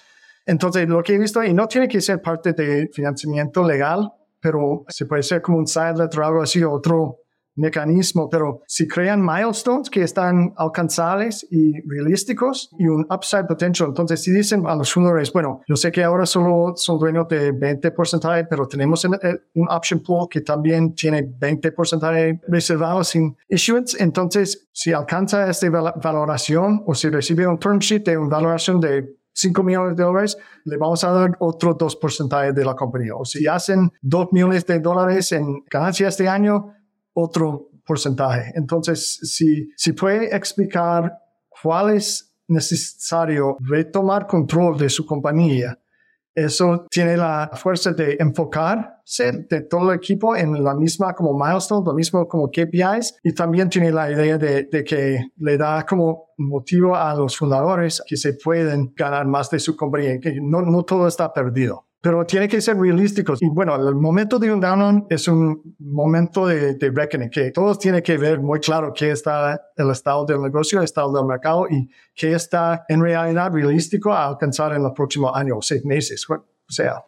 Entonces, 0.45 0.87
lo 0.87 1.03
que 1.03 1.15
he 1.15 1.19
visto, 1.19 1.43
y 1.43 1.55
no 1.55 1.67
tiene 1.67 1.89
que 1.89 2.03
ser 2.03 2.21
parte 2.21 2.53
de 2.53 2.91
financiamiento 2.93 3.67
legal, 3.67 4.13
pero 4.39 4.85
se 4.89 5.07
puede 5.07 5.23
ser 5.23 5.41
como 5.41 5.57
un 5.57 5.67
side 5.67 5.95
letter 5.97 6.21
o 6.21 6.27
algo 6.27 6.43
así, 6.43 6.63
otro 6.63 7.26
mecanismo, 7.57 8.29
pero 8.29 8.63
si 8.67 8.87
crean 8.87 9.25
milestones 9.25 9.91
que 9.91 10.03
están 10.03 10.53
alcanzables 10.57 11.47
y 11.51 11.73
realísticos 11.89 12.71
y 12.79 12.87
un 12.87 13.07
upside 13.11 13.47
potential, 13.47 13.89
entonces 13.89 14.23
si 14.23 14.31
dicen 14.31 14.67
a 14.67 14.75
los 14.75 14.93
fundadores, 14.93 15.33
bueno, 15.33 15.63
yo 15.67 15.77
sé 15.77 15.91
que 15.91 16.05
ahora 16.05 16.27
solo 16.27 16.75
son 16.77 16.99
dueños 16.99 17.27
de 17.29 17.53
20%, 17.53 18.47
pero 18.49 18.69
tenemos 18.69 19.05
un 19.05 19.69
option 19.69 20.01
pool 20.01 20.29
que 20.31 20.43
también 20.43 20.95
tiene 20.95 21.23
20% 21.23 22.41
reservado 22.49 23.03
sin 23.05 23.37
issuance, 23.49 23.97
entonces 24.03 24.69
si 24.73 24.93
alcanza 24.93 25.49
esta 25.49 25.71
valoración 25.71 26.83
o 26.87 26.95
si 26.95 27.09
recibe 27.09 27.47
un 27.47 27.59
term 27.59 27.79
sheet 27.79 28.05
de 28.05 28.19
una 28.19 28.37
valoración 28.37 28.81
de 28.81 29.17
5 29.37 29.63
millones 29.63 29.97
de 29.97 30.03
dólares, 30.03 30.39
le 30.65 30.77
vamos 30.79 31.05
a 31.05 31.11
dar 31.13 31.37
otro 31.41 31.77
2% 31.77 32.53
de 32.53 32.65
la 32.65 32.75
compañía. 32.75 33.15
O 33.15 33.25
si 33.25 33.47
hacen 33.47 33.93
2 34.01 34.33
millones 34.33 34.65
de 34.65 34.81
dólares 34.81 35.31
en 35.33 35.63
ganancias 35.71 36.15
este 36.15 36.29
año, 36.29 36.73
otro 37.17 37.71
porcentaje. 37.85 38.53
Entonces, 38.55 39.19
si, 39.23 39.71
si 39.77 39.93
puede 39.93 40.35
explicar 40.37 41.19
cuáles 41.63 42.35
necesario 42.49 43.57
retomar 43.61 44.27
control 44.27 44.77
de 44.77 44.91
su 44.91 45.07
compañía, 45.07 45.79
eso 46.35 46.87
tiene 46.91 47.17
la 47.17 47.51
fuerza 47.55 47.93
de 47.93 48.19
enfocarse 48.21 49.33
de 49.49 49.63
todo 49.63 49.91
el 49.91 49.97
equipo 49.97 50.37
en 50.37 50.63
la 50.63 50.75
misma 50.75 51.15
como 51.15 51.33
milestone, 51.33 51.87
lo 51.87 51.95
mismo 51.95 52.29
como 52.29 52.51
KPIs, 52.51 53.17
y 53.25 53.33
también 53.33 53.71
tiene 53.71 53.91
la 53.91 54.11
idea 54.11 54.37
de, 54.37 54.65
de, 54.65 54.85
que 54.85 55.31
le 55.39 55.57
da 55.57 55.87
como 55.87 56.33
motivo 56.37 56.95
a 56.95 57.15
los 57.15 57.39
fundadores 57.39 58.03
que 58.07 58.19
se 58.19 58.35
pueden 58.35 58.93
ganar 58.95 59.27
más 59.27 59.49
de 59.49 59.59
su 59.59 59.75
compañía, 59.75 60.21
que 60.21 60.39
no, 60.43 60.61
no 60.61 60.83
todo 60.83 61.09
está 61.09 61.33
perdido 61.33 61.86
pero 62.07 62.25
tiene 62.25 62.47
que 62.47 62.61
ser 62.61 62.77
realísticos. 62.77 63.43
Y 63.43 63.49
bueno, 63.49 63.75
el 63.75 63.97
momento 63.97 64.39
de 64.39 64.53
un 64.53 64.61
down 64.61 65.09
es 65.11 65.27
un 65.27 65.75
momento 65.81 66.47
de, 66.47 66.75
de, 66.75 66.91
reckoning, 66.93 67.29
que 67.29 67.51
todos 67.51 67.81
tienen 67.81 68.01
que 68.01 68.17
ver 68.17 68.39
muy 68.39 68.61
claro 68.61 68.93
qué 68.95 69.11
está 69.11 69.61
el 69.77 69.91
estado 69.91 70.25
del 70.25 70.41
negocio, 70.41 70.79
el 70.79 70.85
estado 70.85 71.13
del 71.13 71.27
mercado 71.27 71.67
y 71.69 71.91
qué 72.15 72.33
está 72.35 72.85
en 72.89 73.03
realidad 73.03 73.51
realístico 73.53 74.13
a 74.13 74.25
alcanzar 74.25 74.73
en 74.75 74.85
los 74.85 74.93
próximos 74.93 75.33
años, 75.35 75.67
seis 75.67 75.85
meses, 75.85 76.25
o 76.31 76.45
sea. 76.69 77.03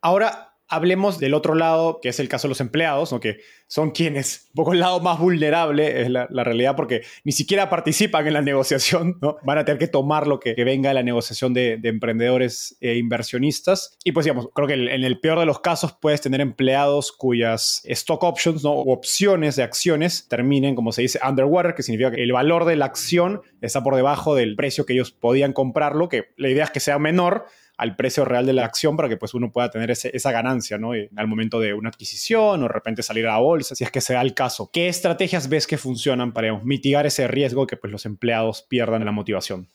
Ahora, 0.00 0.49
Hablemos 0.70 1.18
del 1.18 1.34
otro 1.34 1.54
lado, 1.54 2.00
que 2.00 2.08
es 2.08 2.20
el 2.20 2.28
caso 2.28 2.46
de 2.46 2.50
los 2.50 2.60
empleados, 2.60 3.12
¿no? 3.12 3.20
que 3.20 3.40
son 3.66 3.90
quienes, 3.90 4.48
un 4.48 4.54
poco 4.56 4.72
el 4.72 4.80
lado 4.80 5.00
más 5.00 5.18
vulnerable 5.18 6.02
es 6.02 6.10
la, 6.10 6.26
realidad, 6.26 6.74
porque 6.74 7.02
ni 7.24 7.32
siquiera 7.32 7.70
participan 7.70 8.26
en 8.26 8.32
la 8.32 8.42
negociación, 8.50 9.18
van 9.44 9.58
a 9.58 9.64
tener 9.64 9.78
que 9.78 9.86
tomar 9.86 10.26
lo 10.26 10.40
que, 10.40 10.54
venga 10.64 10.90
de 10.90 10.94
la 10.94 11.02
negociación 11.02 11.54
de, 11.54 11.78
emprendedores 11.82 12.76
e 12.80 12.96
inversionistas. 12.96 13.96
Y 14.04 14.12
pues 14.12 14.24
digamos, 14.24 14.48
creo 14.54 14.66
que 14.66 14.74
en 14.74 15.04
el 15.04 15.20
peor 15.20 15.38
de 15.38 15.46
los 15.46 15.60
casos 15.60 15.96
puedes 16.00 16.20
tener 16.20 16.40
empleados 16.40 17.12
cuyas 17.12 17.82
stock 17.84 18.22
options 18.24 18.64
¿no? 18.64 18.72
o 18.72 18.92
opciones 18.92 19.56
de 19.56 19.62
acciones 19.62 20.26
terminen, 20.28 20.74
como 20.74 20.92
se 20.92 21.02
dice, 21.02 21.20
underwater, 21.26 21.74
que 21.74 21.82
significa 21.82 22.10
que 22.10 22.22
el 22.22 22.32
valor 22.32 22.64
de 22.64 22.76
la 22.76 22.86
acción 22.86 23.42
está 23.60 23.82
por 23.82 23.94
debajo 23.96 24.34
del 24.34 24.56
precio 24.56 24.86
que 24.86 24.94
ellos 24.94 25.12
podían 25.12 25.52
comprarlo, 25.52 26.08
que 26.08 26.26
la 26.36 26.48
idea 26.48 26.64
es 26.64 26.70
que 26.70 26.80
sea 26.80 26.98
menor, 26.98 27.46
al 27.80 27.96
precio 27.96 28.26
real 28.26 28.44
de 28.44 28.52
la 28.52 28.66
acción 28.66 28.94
para 28.94 29.08
que 29.08 29.16
pues 29.16 29.32
uno 29.32 29.50
pueda 29.50 29.70
tener 29.70 29.90
esa 29.90 30.32
ganancia, 30.32 30.76
¿no? 30.76 30.90
al 30.92 31.26
momento 31.26 31.58
de 31.58 31.72
una 31.72 31.88
adquisición 31.88 32.60
o 32.60 32.62
de 32.64 32.68
repente 32.68 33.02
salir 33.02 33.26
a 33.26 33.32
la 33.32 33.38
bolsa, 33.38 33.74
si 33.74 33.84
es 33.84 33.90
que 33.90 34.02
se 34.02 34.12
da 34.12 34.20
el 34.20 34.34
caso. 34.34 34.68
¿Qué 34.70 34.88
estrategias 34.88 35.48
ves 35.48 35.66
que 35.66 35.78
funcionan 35.78 36.34
para 36.34 36.54
mitigar 36.62 37.06
ese 37.06 37.26
riesgo 37.26 37.66
que 37.66 37.78
pues 37.78 37.90
los 37.90 38.04
empleados 38.04 38.66
pierdan 38.68 39.02
la 39.06 39.12
motivación? 39.12 39.66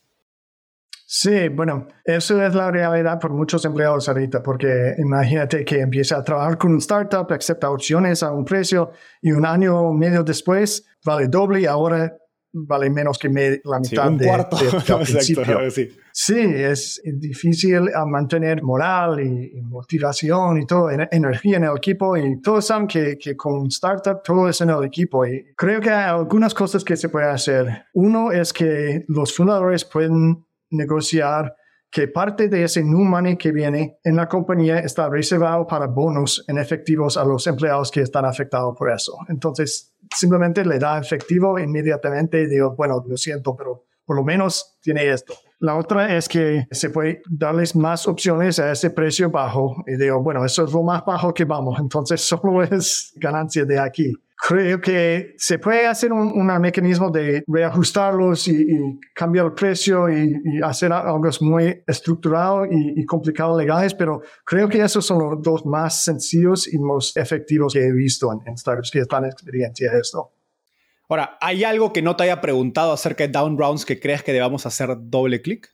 Sí, 1.07 1.49
bueno, 1.49 1.87
eso 2.03 2.39
es 2.43 2.53
la 2.53 2.69
realidad 2.69 3.19
por 3.19 3.33
muchos 3.33 3.65
empleados 3.65 4.07
ahorita, 4.07 4.43
porque 4.43 4.93
imagínate 4.99 5.65
que 5.65 5.79
empieza 5.79 6.17
a 6.17 6.23
trabajar 6.23 6.59
con 6.59 6.73
un 6.73 6.77
startup, 6.77 7.31
acepta 7.31 7.71
opciones 7.71 8.21
a 8.21 8.31
un 8.31 8.45
precio 8.45 8.91
y 9.19 9.31
un 9.31 9.47
año 9.47 9.79
o 9.79 9.93
medio 9.93 10.23
después 10.23 10.85
vale 11.03 11.27
doble 11.27 11.61
y 11.61 11.65
ahora 11.65 12.15
vale 12.55 12.89
menos 12.89 13.17
que 13.19 13.27
la 13.63 13.79
mitad 13.79 14.11
de, 14.11 14.25
cuarto. 14.25 14.57
principio. 15.03 15.69
sí. 15.69 15.89
sí. 16.11 16.39
es 16.39 17.01
difícil 17.03 17.89
mantener 18.07 18.63
moral 18.63 19.19
y, 19.19 19.61
motivación 19.61 20.61
y 20.61 20.65
todo, 20.65 20.89
energía 20.89 21.57
en 21.57 21.65
el 21.65 21.77
equipo 21.77 22.15
y 22.15 22.39
todos 22.41 22.65
saben 22.65 22.87
que, 22.87 23.17
que 23.17 23.35
con 23.35 23.53
un 23.53 23.67
startup 23.67 24.21
todo 24.23 24.47
es 24.47 24.61
en 24.61 24.69
el 24.69 24.83
equipo 24.83 25.25
y 25.25 25.53
creo 25.55 25.81
que 25.81 25.89
hay 25.89 26.09
algunas 26.09 26.53
cosas 26.53 26.83
que 26.83 26.95
se 26.95 27.09
puede 27.09 27.29
hacer. 27.29 27.85
Uno 27.93 28.31
es 28.31 28.53
que 28.53 29.03
los 29.07 29.35
fundadores 29.35 29.83
pueden 29.83 30.45
negociar 30.69 31.53
que 31.95 32.09
parte 32.09 32.49
de 32.49 32.63
ese 32.63 32.83
new 32.83 33.05
money 33.05 33.37
que 33.37 33.53
viene 33.53 33.99
en 34.03 34.17
la 34.17 34.27
compañía 34.27 34.79
está 34.79 35.07
reservado 35.09 35.65
para 35.65 35.87
bonos 35.87 36.43
en 36.49 36.57
efectivos 36.57 37.15
a 37.15 37.23
los 37.23 37.47
empleados 37.47 37.89
que 37.89 38.01
están 38.01 38.25
afectados 38.25 38.75
por 38.77 38.91
eso. 38.91 39.17
Entonces, 39.29 39.94
simplemente 40.13 40.65
le 40.65 40.79
da 40.79 40.99
efectivo 40.99 41.57
inmediatamente 41.59 42.41
y 42.41 42.47
digo, 42.47 42.75
bueno, 42.75 43.03
lo 43.07 43.17
siento, 43.17 43.55
pero 43.55 43.85
por 44.05 44.15
lo 44.15 44.23
menos 44.23 44.77
tiene 44.81 45.09
esto. 45.09 45.33
La 45.65 45.77
otra 45.77 46.15
es 46.15 46.29
que 46.29 46.67
se 46.69 46.91
puede 46.91 47.23
darles 47.27 47.75
más 47.75 48.07
opciones 48.07 48.59
a 48.59 48.71
ese 48.71 48.91
precio 48.91 49.31
bajo 49.31 49.83
y 49.87 49.95
digo, 49.95 50.21
bueno, 50.21 50.45
eso 50.45 50.63
es 50.63 50.71
lo 50.71 50.83
más 50.83 51.03
bajo 51.03 51.33
que 51.33 51.43
vamos, 51.43 51.79
entonces 51.79 52.21
solo 52.27 52.61
es 52.61 53.11
ganancia 53.15 53.65
de 53.65 53.79
aquí 53.79 54.13
creo 54.47 54.79
que 54.79 55.33
se 55.37 55.57
puede 55.57 55.87
hacer 55.87 56.13
un, 56.13 56.45
mecanismo 56.59 57.09
de 57.09 57.43
reajustarlos 57.47 58.47
y, 58.47 58.99
cambiar 59.13 59.47
el 59.47 59.53
precio 59.53 60.07
y, 60.07 60.61
hacer 60.61 60.91
algo 60.91 61.27
muy 61.41 61.81
estructurado 61.87 62.65
y, 62.69 63.03
complicado 63.05 63.57
legales, 63.57 63.95
pero 63.95 64.21
creo 64.43 64.69
que 64.69 64.83
esos 64.83 65.03
son 65.03 65.17
los 65.17 65.41
dos 65.41 65.65
más 65.65 66.03
sencillos 66.03 66.71
y 66.71 66.77
más 66.77 67.13
efectivos 67.15 67.73
que 67.73 67.87
he 67.87 67.91
visto 67.91 68.31
en, 68.31 68.55
startups 68.55 68.91
que 68.91 68.99
están 68.99 69.23
en 69.23 69.31
experiencia 69.31 69.91
esto. 69.93 70.34
Ahora, 71.07 71.37
¿hay 71.41 71.63
algo 71.63 71.93
que 71.93 72.01
no 72.01 72.15
te 72.15 72.23
haya 72.23 72.41
preguntado 72.41 72.91
acerca 72.91 73.25
de 73.25 73.31
down 73.31 73.57
rounds 73.57 73.85
que 73.85 73.99
creas 73.99 74.23
que 74.23 74.33
debamos 74.33 74.65
hacer 74.65 74.89
doble 74.97 75.41
clic? 75.41 75.69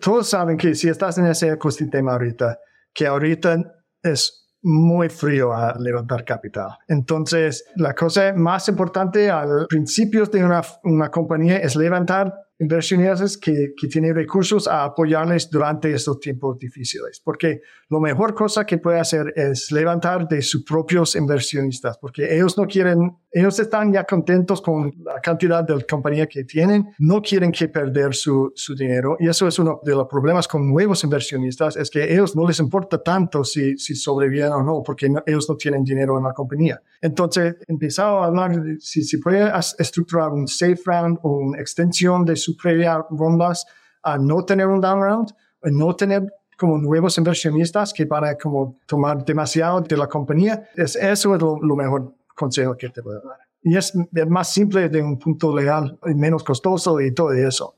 Todos 0.00 0.28
saben 0.28 0.56
que 0.56 0.74
si 0.74 0.88
estás 0.88 1.18
en 1.18 1.26
ese 1.26 1.50
ecosistema 1.50 2.12
ahorita, 2.12 2.58
que 2.92 3.06
ahorita 3.06 3.56
es 4.02 4.44
muy 4.62 5.10
frío 5.10 5.52
a 5.52 5.76
levantar 5.78 6.24
capital. 6.24 6.78
Entonces, 6.88 7.66
la 7.76 7.94
cosa 7.94 8.32
más 8.34 8.66
importante 8.68 9.30
al 9.30 9.66
principio 9.68 10.24
de 10.24 10.42
una, 10.42 10.62
una 10.84 11.10
compañía 11.10 11.58
es 11.58 11.76
levantar 11.76 12.32
inversionistas 12.58 13.36
que, 13.36 13.74
que 13.76 13.88
tienen 13.88 14.14
recursos 14.14 14.68
a 14.68 14.84
apoyarles 14.84 15.50
durante 15.50 15.92
estos 15.92 16.20
tiempos 16.20 16.58
difíciles. 16.58 17.20
Porque 17.20 17.60
lo 17.88 18.00
mejor 18.00 18.34
cosa 18.34 18.64
que 18.64 18.78
puede 18.78 19.00
hacer 19.00 19.32
es 19.36 19.70
levantar 19.72 20.28
de 20.28 20.40
sus 20.42 20.64
propios 20.64 21.16
inversionistas, 21.16 21.98
porque 21.98 22.34
ellos 22.34 22.56
no 22.56 22.66
quieren, 22.66 23.16
ellos 23.30 23.58
están 23.58 23.92
ya 23.92 24.04
contentos 24.04 24.62
con 24.62 24.92
la 25.04 25.20
cantidad 25.20 25.64
de 25.64 25.84
compañía 25.84 26.26
que 26.26 26.44
tienen, 26.44 26.94
no 26.98 27.20
quieren 27.20 27.52
que 27.52 27.68
perder 27.68 28.14
su, 28.14 28.52
su 28.54 28.74
dinero. 28.74 29.16
Y 29.18 29.28
eso 29.28 29.46
es 29.48 29.58
uno 29.58 29.80
de 29.84 29.94
los 29.94 30.06
problemas 30.08 30.48
con 30.48 30.68
nuevos 30.68 31.04
inversionistas, 31.04 31.76
es 31.76 31.90
que 31.90 32.12
ellos 32.12 32.34
no 32.36 32.46
les 32.46 32.58
importa 32.60 33.02
tanto 33.02 33.44
si, 33.44 33.76
si 33.76 33.94
sobreviven 33.94 34.52
o 34.52 34.62
no, 34.62 34.82
porque 34.84 35.08
ellos 35.26 35.48
no 35.48 35.56
tienen 35.56 35.84
dinero 35.84 36.16
en 36.18 36.24
la 36.24 36.32
compañía. 36.32 36.80
Entonces, 37.00 37.56
empezado 37.66 38.22
a 38.22 38.26
hablar 38.26 38.62
de 38.62 38.80
si 38.80 39.02
se 39.02 39.18
puede 39.18 39.52
estructurar 39.78 40.30
un 40.30 40.48
safe 40.48 40.80
round 40.86 41.18
o 41.22 41.36
una 41.38 41.60
extensión 41.60 42.24
de 42.24 42.36
su 42.44 42.56
previa 42.56 43.04
rondas 43.10 43.66
a 44.02 44.18
no 44.18 44.44
tener 44.44 44.66
un 44.66 44.80
down 44.80 45.00
round, 45.00 45.28
a 45.62 45.70
no 45.70 45.94
tener 45.94 46.22
como 46.58 46.78
nuevos 46.78 47.18
inversionistas 47.18 47.92
que 47.92 48.04
van 48.04 48.24
a 48.24 48.34
como 48.36 48.78
tomar 48.86 49.24
demasiado 49.24 49.80
de 49.80 49.96
la 49.96 50.06
compañía. 50.06 50.68
Es, 50.76 50.94
eso 50.96 51.34
es 51.34 51.42
lo, 51.42 51.76
mejor 51.76 52.14
consejo 52.34 52.76
que 52.76 52.88
te 52.90 53.00
a 53.00 53.04
dar. 53.04 53.38
Y 53.62 53.76
es, 53.76 53.92
es 54.14 54.28
más 54.28 54.52
simple 54.52 54.88
de 54.88 55.02
un 55.02 55.18
punto 55.18 55.54
legal 55.56 55.98
y 56.06 56.14
menos 56.14 56.44
costoso 56.44 57.00
y 57.00 57.12
todo 57.12 57.32
eso 57.32 57.74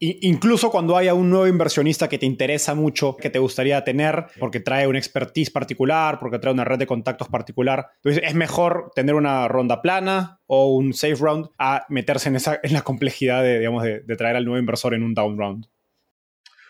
incluso 0.00 0.70
cuando 0.70 0.96
haya 0.96 1.14
un 1.14 1.30
nuevo 1.30 1.46
inversionista 1.46 2.08
que 2.08 2.18
te 2.18 2.26
interesa 2.26 2.74
mucho, 2.74 3.16
que 3.16 3.30
te 3.30 3.38
gustaría 3.38 3.82
tener, 3.84 4.26
porque 4.38 4.60
trae 4.60 4.86
una 4.86 4.98
expertise 4.98 5.50
particular, 5.50 6.18
porque 6.18 6.38
trae 6.38 6.52
una 6.52 6.64
red 6.64 6.78
de 6.78 6.86
contactos 6.86 7.28
particular, 7.28 7.90
es 8.04 8.34
mejor 8.34 8.90
tener 8.94 9.14
una 9.14 9.48
ronda 9.48 9.82
plana 9.82 10.40
o 10.46 10.74
un 10.74 10.92
safe 10.92 11.16
round 11.16 11.48
a 11.58 11.86
meterse 11.88 12.28
en, 12.28 12.36
esa, 12.36 12.60
en 12.62 12.72
la 12.72 12.82
complejidad 12.82 13.42
de, 13.42 13.58
digamos, 13.58 13.82
de 13.82 14.16
traer 14.16 14.36
al 14.36 14.44
nuevo 14.44 14.58
inversor 14.58 14.94
en 14.94 15.02
un 15.02 15.14
down 15.14 15.38
round. 15.38 15.66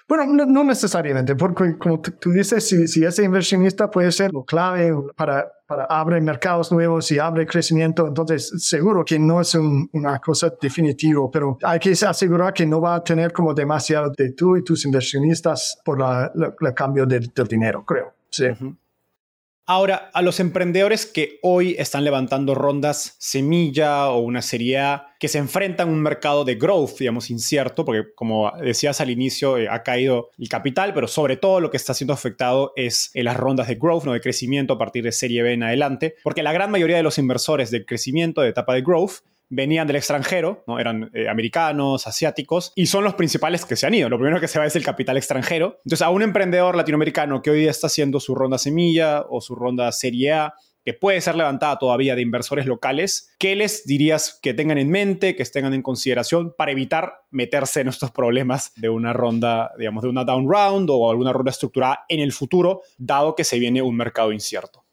Bueno, 0.09 0.47
no, 0.47 0.62
necesariamente, 0.62 1.35
porque 1.35 1.77
como 1.77 2.01
tú 2.01 2.31
dices, 2.31 2.69
si, 2.69 3.05
ese 3.05 3.25
inversionista 3.25 3.90
puede 3.90 4.12
ser 4.12 4.33
lo 4.33 4.45
clave 4.45 4.95
para, 5.16 5.51
para 5.66 5.85
abrir 5.87 6.23
mercados 6.23 6.71
nuevos 6.71 7.11
y 7.11 7.19
abre 7.19 7.45
crecimiento, 7.45 8.07
entonces 8.07 8.53
seguro 8.59 9.05
que 9.05 9.19
no 9.19 9.40
es 9.40 9.57
una 9.57 10.21
cosa 10.21 10.53
definitiva, 10.61 11.29
pero 11.33 11.59
hay 11.62 11.81
que 11.81 11.90
asegurar 11.90 12.55
que 12.55 12.64
no 12.66 12.81
va 12.81 12.95
a 12.95 13.03
tener 13.03 13.33
como 13.33 13.53
demasiado 13.53 14.12
de 14.16 14.33
tú 14.33 14.57
y 14.57 14.62
tus 14.62 14.85
inversionistas 14.85 15.81
por 15.85 15.99
el 16.01 16.75
cambio 16.75 17.05
del, 17.05 17.33
dinero, 17.49 17.85
creo. 17.85 18.14
Sí. 18.31 18.47
Ahora, 19.68 20.11
a 20.14 20.22
los 20.22 20.38
emprendedores 20.38 21.07
que 21.07 21.40
hoy 21.42 21.74
están 21.76 22.05
levantando 22.05 22.55
rondas 22.55 23.16
semilla 23.18 24.11
o 24.11 24.20
una 24.20 24.40
serie 24.40 24.79
A, 24.79 25.09
que 25.18 25.26
se 25.26 25.38
enfrentan 25.38 25.88
a 25.88 25.90
un 25.90 26.00
mercado 26.00 26.44
de 26.44 26.55
growth, 26.55 26.98
digamos, 27.00 27.31
incierto, 27.31 27.85
porque 27.85 28.14
como 28.14 28.52
decías 28.62 29.00
al 29.00 29.11
inicio, 29.11 29.59
eh, 29.59 29.66
ha 29.68 29.83
caído 29.83 30.31
el 30.38 30.48
capital, 30.48 30.94
pero 30.94 31.09
sobre 31.09 31.37
todo 31.37 31.59
lo 31.59 31.72
que 31.72 31.79
está 31.79 31.94
siendo 31.94 32.14
afectado 32.14 32.72
es 32.76 33.11
eh, 33.14 33.24
las 33.24 33.37
rondas 33.37 33.66
de 33.66 33.74
growth, 33.74 34.05
no 34.05 34.12
de 34.12 34.20
crecimiento 34.20 34.74
a 34.74 34.79
partir 34.79 35.02
de 35.02 35.11
serie 35.11 35.42
B 35.42 35.55
en 35.55 35.64
adelante, 35.64 36.14
porque 36.22 36.44
la 36.44 36.52
gran 36.52 36.70
mayoría 36.70 36.96
de 36.96 37.02
los 37.02 37.18
inversores 37.18 37.72
de 37.72 37.85
crecimiento, 37.85 38.42
de 38.42 38.50
etapa 38.50 38.72
de 38.72 38.83
growth, 38.83 39.22
venían 39.48 39.87
del 39.87 39.96
extranjero, 39.96 40.64
¿no? 40.66 40.78
eran 40.78 41.11
eh, 41.14 41.28
americanos, 41.28 42.06
asiáticos, 42.06 42.72
y 42.74 42.87
son 42.87 43.04
los 43.04 43.14
principales 43.14 43.64
que 43.64 43.76
se 43.76 43.87
han 43.87 43.94
ido. 43.94 44.09
Lo 44.09 44.18
primero 44.18 44.40
que 44.40 44.48
se 44.48 44.59
va 44.59 44.66
es 44.66 44.76
el 44.76 44.85
capital 44.85 45.16
extranjero. 45.16 45.80
Entonces, 45.85 46.02
a 46.02 46.11
un 46.11 46.22
emprendedor 46.22 46.76
latinoamericano 46.76 47.42
que 47.42 47.50
hoy 47.50 47.61
día 47.61 47.70
está 47.70 47.87
haciendo 47.87 48.20
su 48.20 48.35
ronda 48.35 48.59
semilla 48.59 49.24
o 49.28 49.40
su 49.40 49.54
ronda 49.54 49.90
serie 49.92 50.32
A, 50.32 50.54
que 50.87 50.94
puede 50.94 51.20
ser 51.20 51.35
levantada 51.35 51.78
todavía 51.78 52.14
de 52.14 52.22
inversores 52.22 52.64
locales, 52.64 53.35
¿qué 53.40 53.56
les 53.56 53.85
dirías 53.87 54.38
que 54.40 54.54
tengan 54.54 54.78
en 54.78 54.88
mente, 54.88 55.35
que 55.35 55.44
tengan 55.44 55.74
en 55.74 55.82
consideración 55.82 56.54
para 56.56 56.70
evitar 56.70 57.24
meterse 57.32 57.80
en 57.80 57.88
estos 57.88 58.12
problemas 58.12 58.72
de 58.76 58.88
una 58.88 59.12
ronda, 59.12 59.72
digamos, 59.78 60.04
de 60.04 60.11
una 60.11 60.24
down 60.24 60.48
round 60.48 60.88
o 60.90 61.11
alguna 61.11 61.32
ronda 61.32 61.50
estructurada 61.50 62.04
en 62.09 62.20
el 62.20 62.32
futuro, 62.32 62.82
dado 62.98 63.35
que 63.35 63.42
se 63.42 63.59
viene 63.59 63.82
un 63.82 63.96
mercado 63.96 64.30
incierto? 64.30 64.86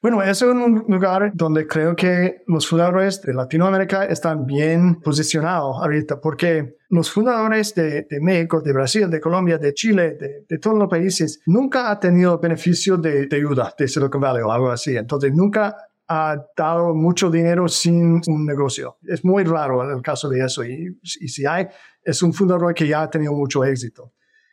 Bueno, 0.00 0.22
es 0.22 0.42
un 0.42 0.84
lugar 0.86 1.32
donde 1.34 1.66
creo 1.66 1.96
que 1.96 2.42
los 2.46 2.68
fundadores 2.68 3.20
de 3.20 3.34
Latinoamérica 3.34 4.04
están 4.04 4.46
bien 4.46 5.00
posicionados 5.00 5.76
ahorita, 5.82 6.20
porque 6.20 6.76
los 6.88 7.10
fundadores 7.10 7.74
de, 7.74 8.06
México, 8.20 8.60
de 8.60 8.72
Brasil, 8.72 9.10
de 9.10 9.20
Colombia, 9.20 9.58
de 9.58 9.74
Chile, 9.74 10.16
de, 10.48 10.58
todos 10.58 10.78
los 10.78 10.88
países, 10.88 11.40
nunca 11.46 11.90
ha 11.90 11.98
tenido 11.98 12.38
beneficio 12.38 12.96
de, 12.96 13.28
ayuda 13.32 13.74
de 13.76 13.88
Silicon 13.88 14.20
Valley 14.20 14.42
o 14.42 14.52
algo 14.52 14.70
así. 14.70 14.96
Entonces, 14.96 15.32
nunca 15.34 15.76
ha 16.06 16.46
dado 16.56 16.94
mucho 16.94 17.28
dinero 17.28 17.66
sin 17.66 18.20
un 18.24 18.46
negocio. 18.46 18.98
Es 19.02 19.24
muy 19.24 19.42
raro 19.42 19.82
el 19.82 20.00
caso 20.00 20.28
de 20.28 20.44
eso. 20.44 20.64
Y, 20.64 20.96
y 21.02 21.28
si 21.28 21.44
hay, 21.44 21.66
es 22.04 22.22
un 22.22 22.32
fundador 22.32 22.72
que 22.72 22.86
ya 22.86 23.02
ha 23.02 23.10
tenido 23.10 23.32
mucho 23.32 23.64
éxito. 23.64 24.12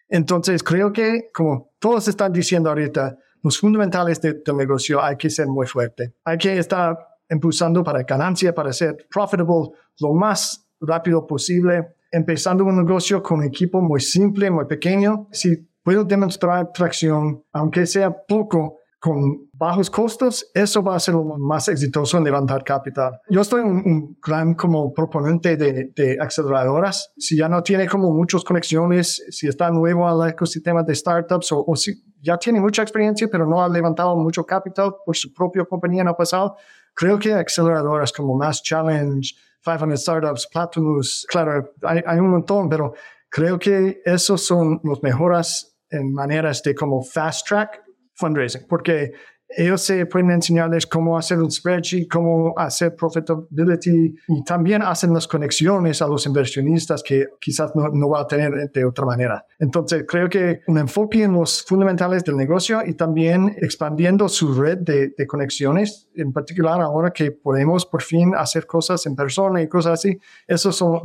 Entonces, 0.09 0.63
creo 0.63 0.91
que, 0.91 1.29
como 1.31 1.71
todos 1.77 2.07
están 2.07 2.33
diciendo 2.33 2.69
ahorita, 2.69 3.15
los 3.45 3.59
fundamentales 3.59 4.19
del 4.19 4.41
negocio 4.57 4.99
hay 5.03 5.17
que 5.17 5.29
ser 5.29 5.45
muy 5.45 5.67
fuerte. 5.67 6.15
Hay 6.23 6.35
que 6.35 6.57
estar 6.57 6.97
impulsando 7.29 7.83
para 7.83 8.01
ganancia, 8.01 8.55
para 8.55 8.73
ser 8.73 9.07
profitable 9.07 9.69
lo 9.99 10.13
más 10.15 10.67
rápido 10.81 11.27
posible, 11.27 11.95
empezando 12.11 12.65
un 12.65 12.75
negocio 12.75 13.21
con 13.21 13.41
un 13.41 13.45
equipo 13.45 13.81
muy 13.81 14.01
simple, 14.01 14.49
muy 14.49 14.65
pequeño. 14.65 15.27
Si 15.31 15.69
puedo 15.83 16.03
demostrar 16.03 16.71
tracción, 16.73 17.43
aunque 17.53 17.85
sea 17.85 18.09
poco, 18.09 18.79
con 19.05 19.51
bajos 19.53 19.91
costos, 19.91 20.49
eso 20.51 20.81
va 20.81 20.95
a 20.95 20.99
ser 20.99 21.13
lo 21.13 21.37
más 21.37 21.67
exitoso 21.67 22.17
en 22.17 22.23
levantar 22.23 22.63
capital. 22.63 23.19
Yo 23.29 23.41
estoy 23.41 23.61
un, 23.61 24.17
gran 24.19 24.55
como 24.55 24.91
proponente 24.91 25.55
de, 25.57 25.91
de, 25.95 26.17
aceleradoras. 26.19 27.13
Si 27.15 27.37
ya 27.37 27.47
no 27.47 27.61
tiene 27.61 27.87
como 27.87 28.11
muchas 28.11 28.43
conexiones, 28.43 29.23
si 29.29 29.47
está 29.47 29.69
nuevo 29.69 30.07
al 30.07 30.31
ecosistema 30.31 30.81
de 30.81 30.95
startups 30.95 31.51
o, 31.51 31.63
o 31.67 31.75
si 31.75 31.93
ya 32.19 32.35
tiene 32.39 32.59
mucha 32.59 32.81
experiencia, 32.81 33.27
pero 33.31 33.45
no 33.45 33.63
ha 33.63 33.69
levantado 33.69 34.15
mucho 34.15 34.43
capital 34.43 34.95
por 35.05 35.15
su 35.15 35.31
propia 35.31 35.65
compañía 35.65 36.01
en 36.01 36.07
el 36.07 36.15
pasado, 36.15 36.55
creo 36.95 37.19
que 37.19 37.31
aceleradoras 37.31 38.11
como 38.11 38.35
Mass 38.35 38.63
Challenge, 38.63 39.35
500 39.63 40.01
Startups, 40.01 40.47
Platinum, 40.51 40.99
claro, 41.27 41.73
hay, 41.83 42.01
hay 42.07 42.17
un 42.17 42.31
montón, 42.31 42.67
pero 42.69 42.95
creo 43.29 43.59
que 43.59 44.01
esos 44.03 44.41
son 44.41 44.81
los 44.83 45.03
mejores 45.03 45.77
en 45.91 46.11
maneras 46.11 46.63
de 46.63 46.73
como 46.73 47.03
fast 47.03 47.47
track 47.47 47.84
fundraising, 48.15 48.65
porque 48.67 49.13
ellos 49.47 49.81
se 49.81 50.05
pueden 50.05 50.31
enseñarles 50.31 50.87
cómo 50.87 51.17
hacer 51.17 51.37
un 51.39 51.51
spreadsheet, 51.51 52.07
cómo 52.09 52.53
hacer 52.57 52.95
profitability 52.95 54.15
y 54.27 54.43
también 54.43 54.81
hacen 54.81 55.13
las 55.13 55.27
conexiones 55.27 56.01
a 56.01 56.07
los 56.07 56.25
inversionistas 56.25 57.03
que 57.03 57.27
quizás 57.39 57.71
no, 57.75 57.89
no 57.89 58.09
va 58.09 58.21
a 58.21 58.27
tener 58.27 58.71
de 58.71 58.85
otra 58.85 59.05
manera. 59.05 59.45
Entonces, 59.59 60.03
creo 60.07 60.29
que 60.29 60.61
un 60.67 60.77
enfoque 60.77 61.23
en 61.23 61.33
los 61.33 61.63
fundamentales 61.63 62.23
del 62.23 62.37
negocio 62.37 62.81
y 62.85 62.95
también 62.95 63.55
expandiendo 63.61 64.27
su 64.27 64.53
red 64.53 64.79
de, 64.79 65.09
de 65.15 65.27
conexiones, 65.27 66.09
en 66.15 66.33
particular 66.33 66.81
ahora 66.81 67.11
que 67.11 67.31
podemos 67.31 67.85
por 67.85 68.01
fin 68.01 68.33
hacer 68.35 68.65
cosas 68.65 69.05
en 69.05 69.15
persona 69.15 69.61
y 69.61 69.69
cosas 69.69 69.93
así, 69.93 70.19
esas 70.47 70.75
son 70.75 71.01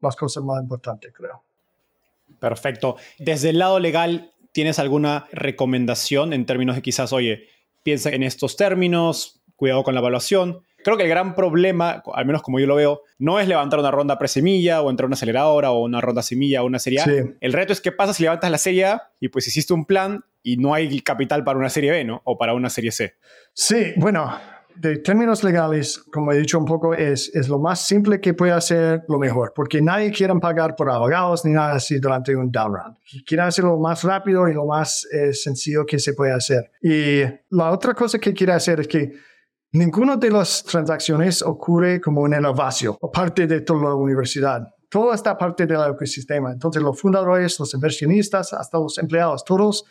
las 0.00 0.16
cosas 0.16 0.42
más 0.42 0.60
importantes, 0.62 1.12
creo. 1.14 1.42
Perfecto. 2.38 2.96
Desde 3.18 3.50
el 3.50 3.58
lado 3.58 3.80
legal, 3.80 4.32
¿tienes 4.52 4.78
alguna 4.78 5.26
recomendación 5.32 6.32
en 6.32 6.46
términos 6.46 6.76
de 6.76 6.82
quizás, 6.82 7.12
oye, 7.12 7.48
piensa 7.82 8.10
en 8.10 8.22
estos 8.22 8.56
términos, 8.56 9.42
cuidado 9.58 9.82
con 9.82 9.94
la 9.94 10.00
evaluación. 10.00 10.62
Creo 10.84 10.96
que 10.96 11.02
el 11.02 11.08
gran 11.08 11.34
problema, 11.34 12.02
al 12.14 12.24
menos 12.24 12.42
como 12.42 12.60
yo 12.60 12.66
lo 12.66 12.76
veo, 12.76 13.02
no 13.18 13.40
es 13.40 13.48
levantar 13.48 13.80
una 13.80 13.90
ronda 13.90 14.16
pre-semilla 14.16 14.80
o 14.80 14.88
entrar 14.88 15.06
a 15.06 15.08
una 15.08 15.14
aceleradora 15.14 15.72
o 15.72 15.82
una 15.82 16.00
ronda 16.00 16.22
semilla 16.22 16.62
o 16.62 16.66
una 16.66 16.78
serie 16.78 17.00
A. 17.00 17.06
El 17.40 17.52
reto 17.52 17.72
es 17.72 17.80
qué 17.80 17.90
pasa 17.90 18.14
si 18.14 18.22
levantas 18.22 18.50
la 18.50 18.58
serie 18.58 18.84
A 18.84 19.10
y 19.20 19.28
pues 19.28 19.48
hiciste 19.48 19.74
un 19.74 19.84
plan 19.84 20.24
y 20.42 20.56
no 20.56 20.74
hay 20.74 21.00
capital 21.00 21.42
para 21.42 21.58
una 21.58 21.68
serie 21.68 21.90
B, 21.90 22.04
¿no? 22.04 22.22
O 22.24 22.38
para 22.38 22.54
una 22.54 22.70
serie 22.70 22.92
C. 22.92 23.16
Sí, 23.52 23.92
bueno, 23.96 24.32
de 24.80 24.98
términos 24.98 25.42
legales, 25.42 25.98
como 26.12 26.32
he 26.32 26.38
dicho 26.38 26.58
un 26.58 26.64
poco, 26.64 26.94
es, 26.94 27.34
es 27.34 27.48
lo 27.48 27.58
más 27.58 27.86
simple 27.86 28.20
que 28.20 28.34
puede 28.34 28.52
hacer 28.52 29.04
lo 29.08 29.18
mejor, 29.18 29.52
porque 29.54 29.82
nadie 29.82 30.12
quiere 30.12 30.34
pagar 30.36 30.76
por 30.76 30.90
abogados 30.90 31.44
ni 31.44 31.52
nada 31.52 31.74
así 31.74 31.98
durante 31.98 32.34
un 32.36 32.50
down 32.50 32.74
round. 32.74 32.96
Quieren 33.26 33.46
hacerlo 33.46 33.72
lo 33.72 33.78
más 33.78 34.04
rápido 34.04 34.48
y 34.48 34.54
lo 34.54 34.66
más 34.66 35.06
eh, 35.12 35.32
sencillo 35.32 35.84
que 35.84 35.98
se 35.98 36.14
puede 36.14 36.32
hacer. 36.32 36.70
Y 36.80 37.22
la 37.50 37.70
otra 37.70 37.94
cosa 37.94 38.18
que 38.18 38.32
quiere 38.32 38.52
hacer 38.52 38.80
es 38.80 38.88
que 38.88 39.12
ninguna 39.72 40.16
de 40.16 40.30
las 40.30 40.62
transacciones 40.64 41.42
ocurre 41.42 42.00
como 42.00 42.26
el 42.26 42.52
vacío, 42.54 42.98
aparte 43.02 43.46
de 43.46 43.60
toda 43.62 43.88
la 43.88 43.94
universidad. 43.94 44.68
Todo 44.88 45.12
está 45.12 45.36
parte 45.36 45.66
del 45.66 45.90
ecosistema. 45.90 46.52
Entonces, 46.52 46.82
los 46.82 46.98
fundadores, 46.98 47.58
los 47.58 47.74
inversionistas, 47.74 48.52
hasta 48.52 48.78
los 48.78 48.96
empleados, 48.96 49.44
todos 49.44 49.84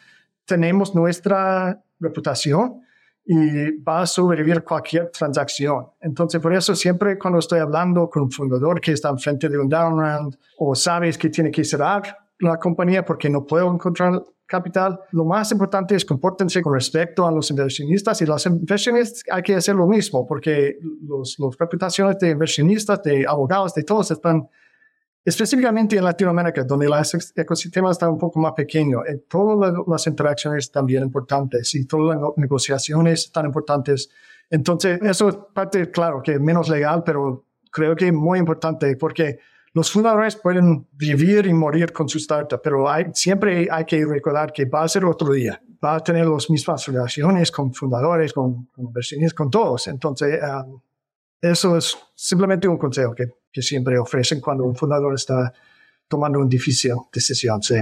tenemos 0.45 0.95
nuestra 0.95 1.83
reputación 1.99 2.81
y 3.29 3.71
va 3.81 4.01
a 4.01 4.05
sobrevivir 4.07 4.63
cualquier 4.63 5.11
transacción. 5.11 5.85
Entonces, 5.99 6.41
por 6.41 6.53
eso 6.53 6.73
siempre 6.73 7.19
cuando 7.19 7.39
estoy 7.39 7.59
hablando 7.59 8.09
con 8.09 8.23
un 8.23 8.31
fundador 8.31 8.79
que 8.79 8.93
está 8.93 9.09
enfrente 9.09 9.49
de 9.49 9.59
un 9.59 9.67
down 9.67 9.99
round 9.99 10.37
o 10.57 10.73
sabes 10.73 11.17
que 11.17 11.29
tiene 11.29 11.51
que 11.51 11.65
cerrar 11.65 12.17
la 12.39 12.57
compañía 12.57 13.03
porque 13.03 13.29
no 13.29 13.45
puedo 13.45 13.69
encontrar 13.73 14.23
capital, 14.45 14.97
lo 15.11 15.25
más 15.25 15.51
importante 15.51 15.93
es 15.93 16.05
compórtense 16.05 16.61
con 16.61 16.73
respecto 16.73 17.27
a 17.27 17.31
los 17.31 17.49
inversionistas 17.49 18.21
y 18.21 18.25
los 18.25 18.45
inversionistas 18.45 19.23
hay 19.29 19.43
que 19.43 19.55
hacer 19.55 19.75
lo 19.75 19.87
mismo 19.87 20.25
porque 20.25 20.77
los, 21.01 21.37
las 21.37 21.57
reputaciones 21.57 22.17
de 22.19 22.29
inversionistas, 22.29 23.03
de 23.03 23.25
abogados, 23.27 23.73
de 23.73 23.83
todos 23.83 24.09
están 24.09 24.47
específicamente 25.27 25.97
en 25.97 26.05
Latinoamérica, 26.05 26.63
donde 26.63 26.85
el 26.85 26.93
ecosistema 27.35 27.91
está 27.91 28.09
un 28.09 28.17
poco 28.17 28.39
más 28.39 28.53
pequeño. 28.53 29.03
Eh, 29.05 29.25
todas 29.27 29.73
las 29.85 30.07
interacciones 30.07 30.71
también 30.71 31.03
importantes 31.03 31.75
y 31.75 31.85
todas 31.85 32.17
las 32.17 32.29
negociaciones 32.37 33.25
están 33.25 33.45
importantes. 33.45 34.09
Entonces, 34.49 35.01
eso 35.01 35.27
es 35.27 35.35
parte, 35.53 35.91
claro, 35.91 36.21
que 36.23 36.39
menos 36.39 36.69
legal, 36.69 37.03
pero 37.05 37.43
creo 37.69 37.93
que 37.93 38.09
muy 38.09 38.39
importante 38.39 38.95
porque 38.95 39.39
los 39.73 39.91
fundadores 39.91 40.37
pueden 40.37 40.87
vivir 40.93 41.45
y 41.45 41.53
morir 41.53 41.91
con 41.91 42.07
su 42.07 42.19
startup, 42.19 42.61
pero 42.63 42.85
siempre 43.13 43.67
hay 43.69 43.83
que 43.83 44.05
recordar 44.05 44.53
que 44.53 44.63
va 44.63 44.83
a 44.83 44.87
ser 44.87 45.03
otro 45.03 45.33
día. 45.33 45.61
Va 45.83 45.95
a 45.95 45.99
tener 45.99 46.25
las 46.25 46.49
mismas 46.49 46.87
relaciones 46.87 47.51
con 47.51 47.73
fundadores, 47.73 48.31
con, 48.31 48.69
inversionistas, 48.77 49.33
con 49.33 49.51
todos. 49.51 49.87
Entonces, 49.89 50.39
um, 50.41 50.79
eso 51.41 51.75
es 51.75 51.97
simplemente 52.15 52.67
un 52.69 52.77
consejo 52.77 53.13
que, 53.13 53.27
que, 53.57 53.61
siempre 53.61 53.97
ofrecen 53.97 54.41
cuando 54.41 54.63
un 54.63 54.75
fundador 54.75 55.15
está 55.15 55.53
tomando 56.07 56.39
una 56.39 56.49
difícil 56.49 56.93
decisión. 57.11 57.61
Sí. 57.61 57.75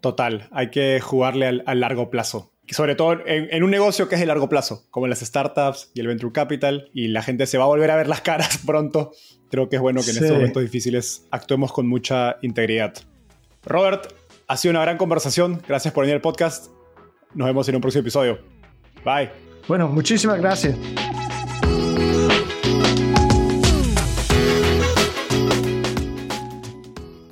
Total, 0.00 0.48
hay 0.52 0.70
que 0.70 1.00
jugarle 1.00 1.62
al, 1.64 1.80
largo 1.80 2.10
plazo. 2.10 2.52
Sobre 2.68 2.94
todo 2.94 3.18
en, 3.26 3.62
un 3.64 3.70
negocio 3.70 4.08
que 4.08 4.14
es 4.14 4.20
de 4.20 4.26
largo 4.26 4.48
plazo, 4.48 4.86
como 4.90 5.06
las 5.06 5.20
startups 5.20 5.90
y 5.94 6.00
el 6.00 6.06
venture 6.06 6.32
capital, 6.32 6.90
y 6.92 7.08
la 7.08 7.22
gente 7.22 7.46
se 7.46 7.58
va 7.58 7.64
a 7.64 7.66
volver 7.66 7.90
a 7.90 7.96
ver 7.96 8.08
las 8.08 8.20
caras 8.20 8.58
pronto. 8.66 9.12
Creo 9.50 9.68
que 9.68 9.76
es 9.76 9.82
bueno 9.82 10.02
que 10.02 10.10
en 10.10 10.16
estos 10.16 10.30
momentos 10.32 10.62
difíciles 10.62 11.26
actuemos 11.30 11.72
con 11.72 11.88
mucha 11.88 12.36
integridad. 12.42 12.94
Robert, 13.64 14.12
ha 14.46 14.56
sido 14.56 14.70
una 14.72 14.82
gran 14.82 14.96
conversación. 14.96 15.60
Gracias 15.66 15.92
por 15.94 16.02
venir 16.02 16.14
al 16.14 16.20
podcast. 16.20 16.70
Nos 17.34 17.46
vemos 17.46 17.68
en 17.68 17.76
un 17.76 17.80
próximo 17.80 18.00
episodio. 18.00 18.38
Bye. 19.04 19.30
Bueno, 19.68 19.88
muchísimas 19.88 20.40
gracias. 20.40 20.76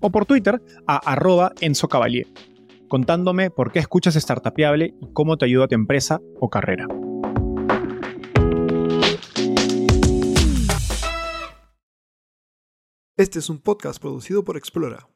o 0.00 0.10
por 0.10 0.26
Twitter 0.26 0.60
a 0.86 0.96
arroba 1.10 1.52
Enzo 1.60 1.88
Cavalier, 1.88 2.26
contándome 2.88 3.50
por 3.50 3.72
qué 3.72 3.78
escuchas 3.78 4.14
Startupiable 4.14 4.94
y 5.00 5.12
cómo 5.12 5.36
te 5.36 5.44
ayuda 5.46 5.64
a 5.64 5.68
tu 5.68 5.74
empresa 5.74 6.20
o 6.40 6.50
carrera. 6.50 6.86
Este 13.16 13.38
es 13.38 13.48
un 13.48 13.58
podcast 13.60 13.98
producido 13.98 14.44
por 14.44 14.58
Explora. 14.58 15.08